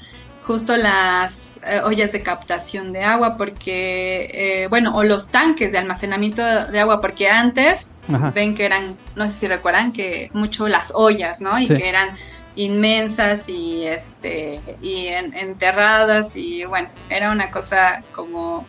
justo 0.46 0.78
las 0.78 1.60
eh, 1.66 1.82
ollas 1.84 2.12
de 2.12 2.22
captación 2.22 2.94
de 2.94 3.04
agua, 3.04 3.38
porque, 3.38 4.30
eh, 4.34 4.68
bueno, 4.68 4.96
o 4.96 5.04
los 5.04 5.30
tanques 5.30 5.72
de 5.72 5.78
almacenamiento 5.80 6.44
de 6.44 6.80
agua, 6.80 7.02
porque 7.02 7.30
antes 7.30 7.90
Ajá. 8.14 8.32
ven 8.32 8.56
que 8.56 8.66
eran, 8.66 8.98
no 9.16 9.28
sé 9.28 9.34
si 9.34 9.48
recuerdan, 9.48 9.92
que 9.94 10.30
mucho 10.34 10.68
las 10.68 10.92
ollas, 10.96 11.42
¿no? 11.42 11.58
Y 11.60 11.68
Sí. 11.68 11.74
que 11.76 11.90
eran 11.90 12.10
inmensas 12.56 13.48
y 13.50 13.86
este 13.86 14.62
y 14.82 15.08
en- 15.08 15.34
enterradas 15.34 16.36
y 16.36 16.66
bueno 16.66 16.90
era 17.10 17.32
una 17.32 17.50
cosa 17.52 18.04
como 18.14 18.66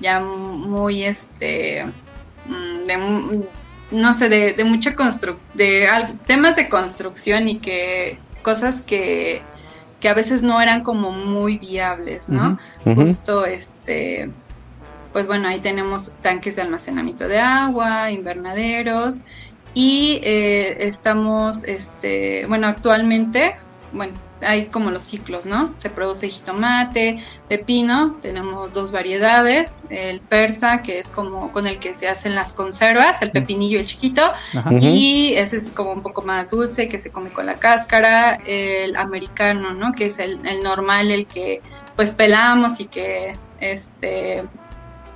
ya 0.00 0.20
muy 0.20 1.04
este 1.04 1.84
mm, 2.46 2.84
de 2.86 3.42
no 3.92 4.14
sé 4.14 4.28
de, 4.28 4.52
de 4.54 4.64
mucha 4.64 4.94
constru 4.96 5.38
de 5.54 5.86
al- 5.88 6.18
temas 6.20 6.56
de 6.56 6.68
construcción 6.68 7.46
y 7.48 7.58
que 7.58 8.18
cosas 8.42 8.80
que 8.80 9.42
que 10.00 10.08
a 10.08 10.14
veces 10.14 10.42
no 10.42 10.60
eran 10.60 10.82
como 10.82 11.12
muy 11.12 11.58
viables 11.58 12.28
no 12.28 12.58
justo 12.96 13.46
este 13.46 14.30
pues 15.12 15.26
bueno, 15.26 15.46
ahí 15.46 15.60
tenemos 15.60 16.10
tanques 16.22 16.56
de 16.56 16.62
almacenamiento 16.62 17.28
de 17.28 17.38
agua, 17.38 18.10
invernaderos 18.10 19.24
y 19.74 20.20
eh, 20.22 20.86
estamos, 20.86 21.64
este, 21.64 22.46
bueno, 22.46 22.66
actualmente, 22.66 23.56
bueno, 23.92 24.14
hay 24.40 24.66
como 24.66 24.90
los 24.90 25.04
ciclos, 25.04 25.46
¿no? 25.46 25.72
Se 25.78 25.88
produce 25.88 26.28
jitomate, 26.28 27.22
pepino, 27.48 28.16
tenemos 28.20 28.72
dos 28.72 28.90
variedades, 28.90 29.82
el 29.88 30.20
persa, 30.20 30.82
que 30.82 30.98
es 30.98 31.10
como 31.10 31.52
con 31.52 31.66
el 31.66 31.78
que 31.78 31.94
se 31.94 32.08
hacen 32.08 32.34
las 32.34 32.52
conservas, 32.52 33.22
el 33.22 33.30
pepinillo 33.30 33.78
el 33.78 33.86
chiquito, 33.86 34.22
Ajá. 34.54 34.70
y 34.74 35.34
ese 35.34 35.58
es 35.58 35.70
como 35.70 35.92
un 35.92 36.02
poco 36.02 36.22
más 36.22 36.50
dulce, 36.50 36.88
que 36.88 36.98
se 36.98 37.10
come 37.10 37.32
con 37.32 37.46
la 37.46 37.58
cáscara, 37.58 38.40
el 38.46 38.96
americano, 38.96 39.74
¿no? 39.74 39.92
Que 39.92 40.06
es 40.06 40.18
el, 40.18 40.44
el 40.46 40.62
normal, 40.62 41.10
el 41.10 41.26
que 41.26 41.62
pues 41.96 42.12
pelamos 42.12 42.80
y 42.80 42.86
que 42.86 43.36
este 43.60 44.44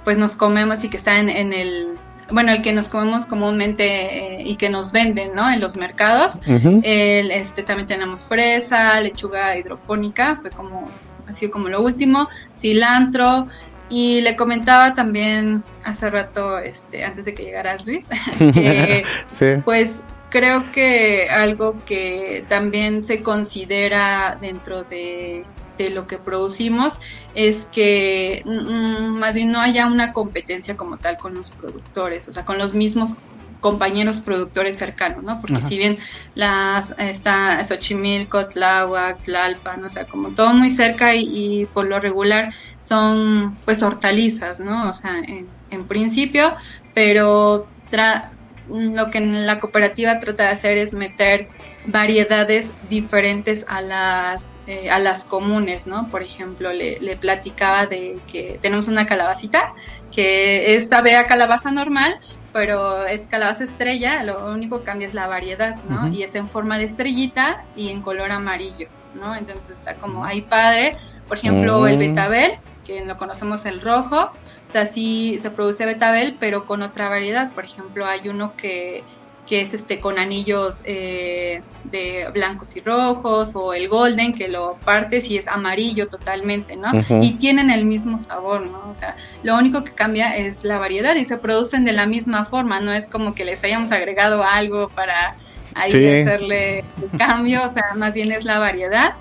pues 0.04 0.18
nos 0.18 0.36
comemos 0.36 0.84
y 0.84 0.88
que 0.88 0.96
está 0.96 1.18
en, 1.18 1.28
en 1.28 1.52
el 1.52 1.98
bueno 2.30 2.52
el 2.52 2.62
que 2.62 2.72
nos 2.72 2.88
comemos 2.88 3.26
comúnmente 3.26 4.38
eh, 4.38 4.42
y 4.44 4.56
que 4.56 4.68
nos 4.68 4.92
venden 4.92 5.34
no 5.34 5.50
en 5.50 5.60
los 5.60 5.76
mercados 5.76 6.40
el, 6.46 7.30
este 7.30 7.62
también 7.62 7.86
tenemos 7.86 8.24
fresa 8.24 9.00
lechuga 9.00 9.56
hidropónica 9.56 10.36
fue 10.40 10.50
como 10.50 10.90
ha 11.26 11.32
sido 11.32 11.52
como 11.52 11.68
lo 11.68 11.82
último 11.82 12.28
cilantro 12.52 13.48
y 13.88 14.20
le 14.22 14.34
comentaba 14.34 14.94
también 14.94 15.62
hace 15.84 16.10
rato 16.10 16.58
este 16.58 17.04
antes 17.04 17.24
de 17.24 17.34
que 17.34 17.44
llegaras 17.44 17.86
Luis 17.86 18.06
que 18.38 19.04
sí. 19.26 19.46
pues 19.64 20.02
creo 20.30 20.70
que 20.72 21.28
algo 21.30 21.76
que 21.84 22.44
también 22.48 23.04
se 23.04 23.22
considera 23.22 24.36
dentro 24.40 24.84
de, 24.84 25.44
de 25.78 25.90
lo 25.90 26.06
que 26.06 26.18
producimos 26.18 26.98
es 27.32 27.70
que 27.70 28.42
mm, 28.44 29.18
más 29.18 29.34
bien 29.34 29.52
no 29.52 29.60
haya 29.60 29.86
una 29.86 30.12
competencia 30.12 30.76
como 30.76 30.98
tal 30.98 31.18
con 31.18 31.34
los 31.34 31.52
productores, 31.52 32.28
o 32.28 32.32
sea, 32.32 32.44
con 32.44 32.58
los 32.58 32.74
mismos 32.74 33.18
compañeros 33.60 34.20
productores 34.20 34.76
cercanos, 34.78 35.24
¿no? 35.24 35.40
Porque 35.40 35.60
Ajá. 35.60 35.68
si 35.68 35.78
bien 35.78 35.98
las 36.34 36.94
está 36.98 37.64
Xochimilco, 37.64 38.48
Tláhuac, 38.48 39.22
Tlalpan, 39.24 39.84
o 39.84 39.88
sea, 39.88 40.06
como 40.06 40.34
todo 40.34 40.52
muy 40.54 40.70
cerca 40.70 41.14
y, 41.14 41.22
y 41.62 41.66
por 41.66 41.86
lo 41.88 41.98
regular 42.00 42.52
son 42.78 43.60
pues 43.64 43.82
hortalizas, 43.82 44.60
¿no? 44.60 44.90
O 44.90 44.94
sea, 44.94 45.18
en, 45.18 45.58
en 45.70 45.88
principio, 45.88 46.54
pero 46.92 47.72
tra- 47.90 48.35
lo 48.68 49.10
que 49.10 49.20
la 49.20 49.58
cooperativa 49.58 50.18
trata 50.20 50.44
de 50.44 50.48
hacer 50.50 50.78
es 50.78 50.92
meter 50.94 51.48
variedades 51.86 52.72
diferentes 52.90 53.64
a 53.68 53.80
las 53.80 54.58
eh, 54.66 54.90
a 54.90 54.98
las 54.98 55.22
comunes, 55.24 55.86
¿no? 55.86 56.08
Por 56.08 56.22
ejemplo, 56.22 56.72
le, 56.72 56.98
le 57.00 57.16
platicaba 57.16 57.86
de 57.86 58.18
que 58.30 58.58
tenemos 58.60 58.88
una 58.88 59.06
calabacita 59.06 59.72
que 60.12 60.74
es 60.74 60.88
sabe 60.88 61.16
a 61.16 61.26
calabaza 61.26 61.70
normal, 61.70 62.18
pero 62.52 63.06
es 63.06 63.26
calabaza 63.26 63.64
estrella, 63.64 64.22
lo 64.24 64.50
único 64.50 64.78
que 64.80 64.84
cambia 64.84 65.06
es 65.06 65.14
la 65.14 65.26
variedad, 65.28 65.76
¿no? 65.88 66.08
Y 66.08 66.22
es 66.22 66.34
en 66.34 66.48
forma 66.48 66.78
de 66.78 66.84
estrellita 66.84 67.64
y 67.76 67.90
en 67.90 68.02
color 68.02 68.32
amarillo, 68.32 68.88
¿no? 69.14 69.36
Entonces 69.36 69.70
está 69.78 69.94
como 69.94 70.24
ahí 70.24 70.40
padre. 70.40 70.96
Por 71.28 71.36
ejemplo, 71.38 71.86
el 71.86 71.96
Mm. 71.96 71.98
betabel, 71.98 72.52
que 72.86 73.04
lo 73.04 73.16
conocemos 73.16 73.66
el 73.66 73.80
rojo, 73.80 74.16
o 74.20 74.70
sea, 74.70 74.86
sí 74.86 75.38
se 75.40 75.50
produce 75.50 75.84
betabel, 75.86 76.36
pero 76.38 76.64
con 76.64 76.82
otra 76.82 77.08
variedad. 77.08 77.52
Por 77.52 77.64
ejemplo, 77.64 78.06
hay 78.06 78.28
uno 78.28 78.54
que, 78.56 79.02
que 79.46 79.60
es 79.60 79.74
este 79.74 80.00
con 80.00 80.18
anillos 80.18 80.82
eh, 80.84 81.62
de 81.84 82.28
blancos 82.34 82.74
y 82.76 82.80
rojos, 82.80 83.52
o 83.54 83.74
el 83.74 83.88
golden, 83.88 84.34
que 84.34 84.48
lo 84.48 84.74
partes 84.84 85.30
y 85.30 85.36
es 85.36 85.46
amarillo 85.48 86.08
totalmente, 86.08 86.76
¿no? 86.76 86.88
Y 87.22 87.32
tienen 87.34 87.70
el 87.70 87.84
mismo 87.84 88.18
sabor, 88.18 88.66
¿no? 88.66 88.90
O 88.90 88.94
sea, 88.94 89.16
lo 89.42 89.56
único 89.56 89.84
que 89.84 89.92
cambia 89.92 90.36
es 90.36 90.64
la 90.64 90.78
variedad 90.78 91.14
y 91.16 91.24
se 91.24 91.36
producen 91.38 91.84
de 91.84 91.92
la 91.92 92.06
misma 92.06 92.44
forma, 92.44 92.80
no 92.80 92.92
es 92.92 93.06
como 93.08 93.34
que 93.34 93.44
les 93.44 93.62
hayamos 93.64 93.92
agregado 93.92 94.42
algo 94.42 94.88
para 94.88 95.36
ahí 95.74 95.90
Sí. 95.90 96.06
hacerle 96.20 96.78
el 96.80 97.18
cambio, 97.18 97.66
o 97.66 97.70
sea, 97.70 97.94
más 97.94 98.14
bien 98.14 98.32
es 98.32 98.44
la 98.44 98.58
variedad 98.58 99.12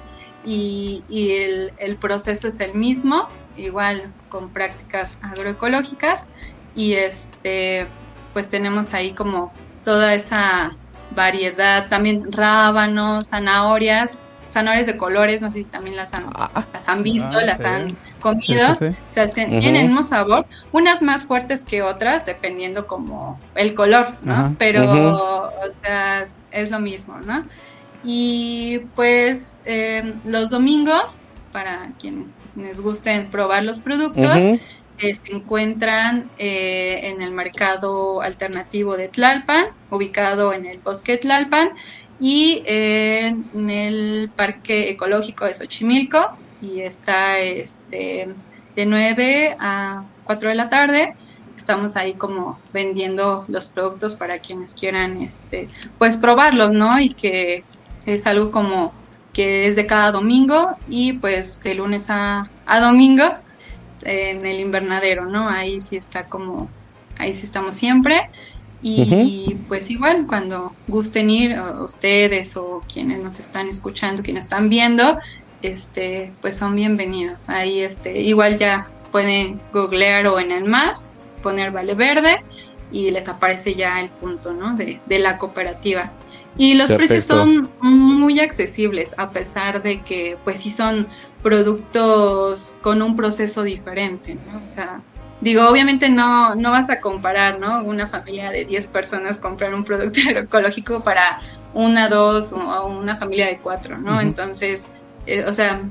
y, 0.46 1.04
y 1.10 1.32
el, 1.34 1.74
el 1.78 1.98
proceso 1.98 2.48
es 2.48 2.60
el 2.62 2.74
mismo, 2.76 3.28
igual 3.58 4.12
con 4.30 4.50
prácticas 4.50 5.18
agroecológicas 5.22 6.30
y 6.76 6.94
este 6.94 7.88
pues 8.34 8.50
tenemos 8.50 8.94
ahí 8.94 9.12
como 9.14 9.54
toda 9.86 10.14
esa 10.14 10.74
variedad, 11.12 11.88
también 11.88 12.32
rábanos, 12.34 13.28
zanahorias, 13.30 14.28
zanahorias 14.50 14.88
de 14.88 14.98
colores, 14.98 15.42
no 15.42 15.52
sé 15.52 15.60
si 15.60 15.64
también 15.64 15.96
las 15.96 16.14
han, 16.14 16.26
las 16.74 16.88
han 16.90 17.04
visto, 17.04 17.38
Ah, 17.38 17.44
las 17.44 17.60
sí. 17.60 17.66
han 17.66 17.98
comido, 18.20 18.68
Sí, 18.76 18.76
sí, 18.80 18.86
sí. 18.90 18.96
o 19.10 19.14
sea, 19.14 19.30
tienen 19.30 19.88
mismo 19.88 20.04
sabor, 20.04 20.46
unas 20.74 21.02
más 21.02 21.26
fuertes 21.26 21.64
que 21.64 21.82
otras, 21.82 22.26
dependiendo 22.26 22.88
como 22.88 23.40
el 23.56 23.74
color, 23.76 24.16
¿no? 24.24 24.56
Pero, 24.58 25.48
o 25.48 25.72
sea, 25.84 26.28
es 26.52 26.72
lo 26.72 26.80
mismo, 26.80 27.18
¿no? 27.20 27.46
Y 28.04 28.80
pues 28.96 29.62
eh, 29.66 30.14
los 30.26 30.50
domingos, 30.50 31.22
para 31.54 31.92
quienes 32.56 32.82
gusten 32.82 33.30
probar 33.30 33.64
los 33.64 33.82
productos, 33.82 34.38
eh, 34.38 34.60
se 34.98 35.36
encuentran 35.36 36.32
eh, 36.38 37.02
en 37.04 37.22
el 37.22 37.32
mercado 37.32 38.22
alternativo 38.22 38.96
de 38.96 39.10
Tlalpan, 39.10 39.68
ubicado 39.92 40.54
en 40.54 40.66
el 40.66 40.80
bosque 40.80 41.18
Tlalpan, 41.18 41.72
y 42.20 42.64
eh, 42.66 43.36
en 43.54 43.70
el 43.70 44.32
parque 44.36 44.90
ecológico 44.90 45.46
de 45.46 45.54
Xochimilco, 45.54 46.38
y 46.62 46.80
está 46.80 47.40
este, 47.40 48.30
de 48.76 48.86
9 48.86 49.58
a 49.60 50.06
4 50.24 50.50
de 50.50 50.56
la 50.56 50.70
tarde. 50.70 51.16
Estamos 51.58 51.98
ahí 51.98 52.14
como 52.14 52.60
vendiendo 52.74 53.44
los 53.50 53.68
productos 53.68 54.16
para 54.16 54.40
quienes 54.40 54.74
quieran 54.74 55.22
este, 55.22 55.68
pues 55.98 56.18
probarlos, 56.18 56.72
¿no? 56.72 57.00
Y 57.00 57.10
que 57.10 57.64
es 58.06 58.26
algo 58.28 58.52
como 58.52 58.94
que 59.36 59.68
es 59.68 59.76
de 59.76 59.86
cada 59.86 60.14
domingo 60.14 60.78
y 60.88 61.14
pues 61.14 61.62
de 61.62 61.76
lunes 61.76 62.10
a, 62.10 62.50
a 62.66 62.80
domingo 62.80 63.26
en 64.04 64.46
el 64.46 64.62
invernadero, 64.62 65.26
¿no? 65.26 65.50
Ahí 65.50 65.82
sí 65.82 65.98
está 65.98 66.24
como, 66.30 66.70
ahí 67.18 67.34
sí 67.34 67.44
estamos 67.44 67.76
siempre. 67.76 68.30
Y 68.82 69.58
pues 69.68 69.90
igual, 69.90 70.26
cuando 70.28 70.74
gusten 70.88 71.30
ir, 71.30 71.60
ustedes 71.80 72.56
o 72.56 72.82
quienes 72.92 73.20
nos 73.20 73.40
están 73.40 73.68
escuchando, 73.68 74.24
quienes 74.24 74.46
están 74.46 74.70
viendo, 74.70 75.18
este, 75.62 76.32
pues 76.40 76.56
son 76.56 76.76
bienvenidos. 76.76 77.50
Ahí 77.50 77.82
este, 77.82 78.22
igual 78.22 78.58
ya 78.58 78.88
pueden 79.12 79.60
googlear 79.74 80.28
o 80.28 80.40
en 80.40 80.52
el 80.52 80.64
Maps, 80.64 81.12
poner 81.44 81.72
Vale 81.72 81.96
Verde 81.96 82.42
y 82.92 83.12
les 83.12 83.28
aparece 83.28 83.76
ya 83.76 84.00
el 84.00 84.10
punto, 84.10 84.54
¿no? 84.54 84.78
De, 84.78 85.02
de 85.06 85.20
la 85.20 85.40
cooperativa. 85.40 86.14
Y 86.58 86.76
los 86.76 86.92
precios 86.92 87.26
son 87.26 87.70
muy 87.82 88.40
accesibles, 88.40 89.14
a 89.18 89.32
pesar 89.32 89.84
de 89.84 90.02
que, 90.04 90.38
pues 90.44 90.62
sí 90.62 90.72
son 90.72 91.08
productos 91.44 92.80
con 92.82 93.02
un 93.02 93.16
proceso 93.16 93.64
diferente, 93.64 94.36
¿no? 94.36 94.64
O 94.64 94.68
sea, 94.68 95.02
Digo, 95.42 95.68
obviamente 95.68 96.08
no, 96.10 96.56
no 96.56 96.72
vas 96.72 96.90
a 96.90 97.02
comparar, 97.02 97.60
¿no? 97.60 97.84
Una 97.84 98.08
familia 98.08 98.52
de 98.52 98.66
10 98.66 98.88
personas 98.88 99.38
comprar 99.38 99.76
un 99.76 99.84
producto 99.84 100.20
agroecológico 100.28 101.02
para 101.02 101.40
una, 101.74 102.08
dos 102.10 102.54
o 102.54 102.88
una 102.88 103.18
familia 103.18 103.48
de 103.48 103.60
cuatro, 103.60 103.98
¿no? 103.98 104.22
Entonces, 104.22 104.88
eh, 105.28 105.44
o 105.46 105.54
sea, 105.54 105.84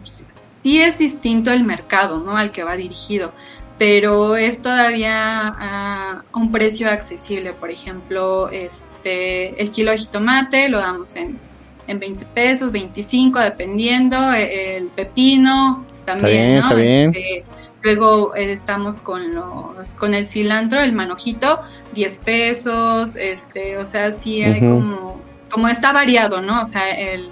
sí 0.63 0.81
es 0.81 0.99
distinto 0.99 1.53
el 1.53 1.63
mercado, 1.63 2.21
¿no? 2.21 2.37
Al 2.37 2.51
que 2.53 2.65
va 2.65 2.75
dirigido, 2.75 3.33
pero 3.79 4.37
es 4.37 4.63
todavía 4.63 5.49
a 5.49 6.25
un 6.33 6.53
precio 6.53 6.91
accesible. 6.91 7.53
Por 7.53 7.71
ejemplo, 7.71 8.49
este, 8.51 9.61
el 9.61 9.71
kilo 9.73 9.91
de 9.91 9.99
jitomate 9.99 10.69
lo 10.69 10.79
damos 10.79 11.17
en, 11.17 11.39
en 11.87 11.99
20 11.99 12.27
pesos, 12.27 12.71
25, 12.71 13.39
dependiendo, 13.41 14.33
e, 14.33 14.77
el 14.77 14.89
pepino 14.89 15.85
también, 16.05 16.61
¿no? 16.61 16.79
Este, 16.79 17.45
luego 17.83 18.35
eh, 18.37 18.53
estamos 18.53 19.01
con 19.01 19.35
los, 19.35 19.95
con 19.97 20.15
el 20.15 20.27
cilantro, 20.27 20.81
el 20.81 20.93
manojito, 20.93 21.61
10 21.95 22.19
pesos, 22.19 23.17
este, 23.17 23.77
o 23.77 23.87
sea, 23.87 24.13
sí 24.13 24.43
hay 24.43 24.61
como, 24.61 25.21
como 25.51 25.69
está 25.69 25.93
variado, 25.93 26.41
¿no? 26.41 26.63
O 26.63 26.67
sea, 26.67 26.91
el 26.91 27.31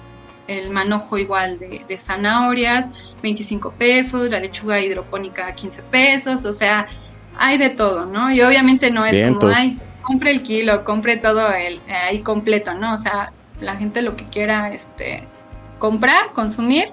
el 0.59 0.70
manojo 0.70 1.18
igual 1.18 1.59
de, 1.59 1.98
zanahorias, 1.98 2.90
25 3.22 3.72
pesos, 3.72 4.30
la 4.30 4.40
lechuga 4.40 4.80
hidropónica 4.80 5.55
15 5.55 5.82
pesos, 5.82 6.44
o 6.44 6.55
sea, 6.55 6.86
hay 7.36 7.59
de 7.59 7.70
todo, 7.70 8.07
¿no? 8.07 8.32
Y 8.32 8.40
obviamente 8.42 8.90
no 8.90 9.05
es 9.05 9.36
como, 9.38 9.53
ay, 9.53 9.78
compre 10.03 10.30
el 10.30 10.42
kilo, 10.42 10.84
compre 10.84 11.16
todo 11.16 11.53
el, 11.53 11.80
ahí 11.88 12.20
completo, 12.20 12.74
¿no? 12.74 12.94
O 12.94 12.98
sea, 12.98 13.32
la 13.61 13.76
gente 13.76 14.03
lo 14.03 14.16
que 14.16 14.24
quiera 14.26 14.72
este, 14.72 15.24
comprar, 15.78 16.32
consumir, 16.34 16.90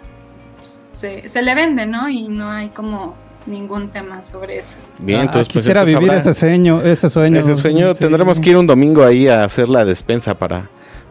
pues, 0.58 0.80
se, 0.92 1.42
le 1.42 1.56
vende, 1.56 1.86
¿no? 1.86 2.10
Y 2.10 2.28
no 2.28 2.50
hay 2.50 2.70
como 2.70 3.16
ningún 3.46 3.90
tema 3.90 4.22
sobre 4.22 4.60
eso. 4.60 4.76
Bien, 5.02 5.22
entonces 5.22 5.52
pues, 5.52 5.64
quisiera 5.64 5.84
vivir 5.84 6.12
ese 6.12 6.34
sueño, 6.34 6.82
ese 6.82 7.10
sueño. 7.10 7.40
Ese 7.40 7.56
sueño, 7.56 7.96
tendremos 7.96 8.40
que 8.40 8.52
ir 8.52 8.58
un 8.58 8.68
domingo 8.68 9.04
ahí 9.04 9.28
a 9.28 9.44
hacer 9.44 9.70
la 9.70 9.86
despensa 9.86 10.36
para 10.36 10.70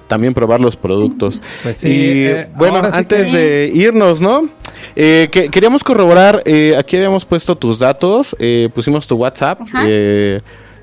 también 0.08 0.34
probar 0.34 0.60
los 0.60 0.76
productos. 0.76 1.40
Pues 1.62 1.76
sí, 1.76 1.88
y 1.88 2.26
eh, 2.26 2.48
bueno, 2.56 2.78
antes 2.78 3.32
de 3.32 3.70
irnos, 3.72 4.20
¿no? 4.20 4.48
Eh, 4.96 5.28
que, 5.30 5.48
queríamos 5.50 5.84
corroborar, 5.84 6.42
eh, 6.44 6.74
aquí 6.76 6.96
habíamos 6.96 7.24
puesto 7.24 7.56
tus 7.56 7.78
datos, 7.78 8.36
pusimos 8.74 9.06
tu 9.06 9.16
WhatsApp. 9.16 9.60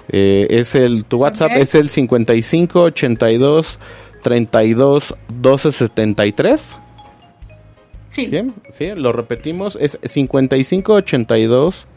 es 0.08 0.76
el 0.76 1.04
tu 1.06 1.18
WhatsApp 1.18 1.52
es 1.56 1.76
el 1.76 1.90
55 1.90 2.80
82 2.80 3.80
32 4.22 5.16
12 5.28 5.72
73. 5.72 6.78
Sí. 8.10 8.28
sí. 8.28 8.42
Sí, 8.70 8.92
lo 8.96 9.12
repetimos, 9.12 9.78
es 9.82 10.00
55 10.02 10.94
82 10.94 11.88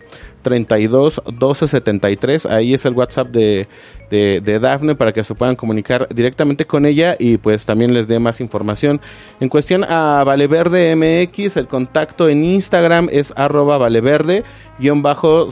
32 0.43 1.23
12 1.27 1.69
73. 1.69 2.47
Ahí 2.47 2.75
es 2.75 2.85
el 2.85 2.95
WhatsApp 2.95 3.29
de, 3.29 3.69
de, 4.11 4.59
Dafne 4.59 4.95
para 4.95 5.13
que 5.13 5.23
se 5.25 5.35
puedan 5.35 5.57
comunicar 5.57 6.09
directamente 6.15 6.67
con 6.67 6.87
ella 6.87 7.17
y 7.19 7.37
pues 7.39 7.67
también 7.67 7.95
les 7.95 8.09
dé 8.09 8.19
más 8.19 8.41
información. 8.41 9.01
En 9.41 9.49
cuestión 9.49 9.85
a 9.85 10.25
Valeverde 10.25 10.95
MX, 10.97 11.57
el 11.57 11.67
contacto 11.67 12.29
en 12.29 12.45
Instagram 12.45 13.09
es 13.13 13.33
arroba 13.37 13.79
valeverde 13.79 14.45
bajo 15.03 15.49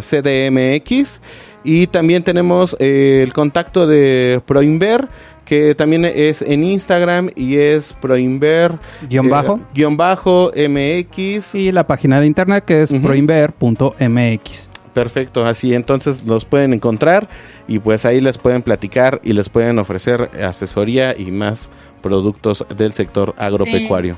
CDMX. 0.00 1.20
Y 1.64 1.86
también 1.86 2.24
tenemos 2.24 2.76
eh, 2.78 3.20
el 3.22 3.32
contacto 3.32 3.86
de 3.86 4.40
Proinver 4.46 5.08
que 5.44 5.74
también 5.74 6.04
es 6.04 6.40
en 6.42 6.64
Instagram 6.64 7.30
y 7.34 7.56
es 7.56 7.94
proinver 8.00 8.78
guion 9.08 9.28
bajo. 9.28 9.60
guion 9.74 9.96
bajo 9.96 10.52
mx 10.54 11.54
y 11.54 11.72
la 11.72 11.86
página 11.86 12.20
de 12.20 12.26
internet 12.26 12.64
que 12.64 12.82
es 12.82 12.92
proinver.mx 12.92 14.70
perfecto 14.94 15.44
así 15.44 15.74
entonces 15.74 16.24
los 16.24 16.44
pueden 16.44 16.72
encontrar 16.72 17.28
y 17.66 17.78
pues 17.78 18.04
ahí 18.04 18.20
les 18.20 18.38
pueden 18.38 18.62
platicar 18.62 19.20
y 19.24 19.32
les 19.32 19.48
pueden 19.48 19.78
ofrecer 19.78 20.30
asesoría 20.42 21.14
y 21.18 21.32
más 21.32 21.70
productos 22.02 22.64
del 22.76 22.92
sector 22.92 23.34
agropecuario 23.36 24.16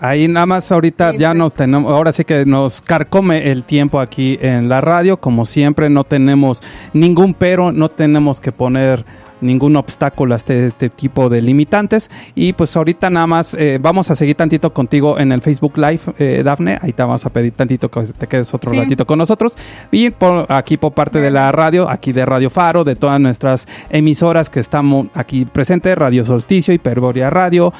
Ahí 0.00 0.28
nada 0.28 0.46
más 0.46 0.70
ahorita 0.70 1.16
ya 1.16 1.32
nos 1.32 1.54
tenemos, 1.54 1.92
ahora 1.92 2.12
sí 2.12 2.24
que 2.24 2.44
nos 2.44 2.82
carcome 2.82 3.50
el 3.50 3.64
tiempo 3.64 4.00
aquí 4.00 4.38
en 4.42 4.68
la 4.68 4.80
radio, 4.80 5.16
como 5.16 5.46
siempre 5.46 5.88
no 5.88 6.04
tenemos 6.04 6.62
ningún 6.92 7.32
pero, 7.34 7.72
no 7.72 7.88
tenemos 7.88 8.40
que 8.40 8.52
poner 8.52 9.04
ningún 9.40 9.76
obstáculo 9.76 10.34
a 10.34 10.36
este, 10.36 10.66
este, 10.66 10.88
tipo 10.88 11.28
de 11.28 11.40
limitantes. 11.42 12.10
Y 12.34 12.52
pues 12.52 12.76
ahorita 12.76 13.10
nada 13.10 13.26
más 13.26 13.54
eh, 13.54 13.78
vamos 13.80 14.10
a 14.10 14.16
seguir 14.16 14.36
tantito 14.36 14.72
contigo 14.72 15.18
en 15.18 15.32
el 15.32 15.40
Facebook 15.40 15.76
Live, 15.76 16.00
eh, 16.18 16.42
Dafne. 16.44 16.78
Ahí 16.80 16.92
te 16.92 17.02
vamos 17.02 17.24
a 17.26 17.30
pedir 17.30 17.52
tantito 17.52 17.90
que 17.90 18.02
te 18.02 18.26
quedes 18.26 18.52
otro 18.54 18.72
ratito 18.72 19.06
con 19.06 19.18
nosotros. 19.18 19.56
Y 19.90 20.10
por, 20.10 20.50
aquí 20.50 20.76
por 20.76 20.92
parte 20.92 21.20
de 21.20 21.30
la 21.30 21.52
radio, 21.52 21.90
aquí 21.90 22.12
de 22.12 22.24
Radio 22.24 22.50
Faro, 22.50 22.84
de 22.84 22.96
todas 22.96 23.20
nuestras 23.20 23.66
emisoras 23.90 24.50
que 24.50 24.60
estamos 24.60 25.08
aquí 25.14 25.44
presentes, 25.44 25.96
Radio 25.96 26.24
Solsticio, 26.24 26.72
Hiperboria 26.74 27.30
Radio 27.30 27.72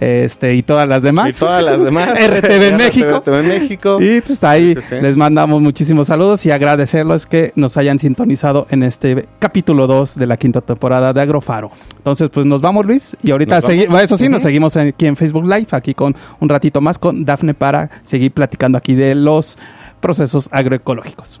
este 0.00 0.54
y 0.54 0.62
todas 0.62 0.88
las 0.88 1.02
demás. 1.02 1.36
Y 1.36 1.38
todas 1.38 1.64
las 1.64 1.82
demás. 1.82 2.08
RTV 2.14 2.76
México. 2.78 3.18
RTV 3.18 3.42
México. 3.42 3.98
Y 4.00 4.20
pues 4.20 4.42
ahí 4.44 4.74
les 4.90 5.16
mandamos 5.16 5.60
muchísimos 5.60 6.08
saludos 6.08 6.44
y 6.46 6.50
agradecerles 6.50 7.26
que 7.26 7.52
nos 7.56 7.76
hayan 7.76 7.98
sintonizado 7.98 8.66
en 8.70 8.82
este 8.82 9.26
capítulo 9.38 9.86
2 9.86 10.16
de 10.16 10.26
la 10.26 10.36
quinta 10.36 10.60
temporada 10.60 11.12
de 11.12 11.20
Agrofaro. 11.20 11.70
Entonces, 11.96 12.30
pues 12.30 12.46
nos 12.46 12.60
vamos, 12.60 12.86
Luis. 12.86 13.16
Y 13.22 13.30
ahorita, 13.30 13.60
seguimos, 13.60 14.02
eso 14.02 14.16
sí, 14.16 14.28
nos 14.28 14.42
seguimos 14.42 14.76
aquí 14.76 15.06
en 15.06 15.16
Facebook 15.16 15.44
Live, 15.44 15.68
aquí 15.70 15.94
con 15.94 16.14
un 16.40 16.48
ratito 16.48 16.80
más 16.80 16.98
con 16.98 17.24
Dafne 17.24 17.54
para 17.54 17.90
seguir 18.04 18.32
platicando 18.32 18.78
aquí 18.78 18.94
de 18.94 19.14
los 19.14 19.58
procesos 20.00 20.48
agroecológicos. 20.52 21.40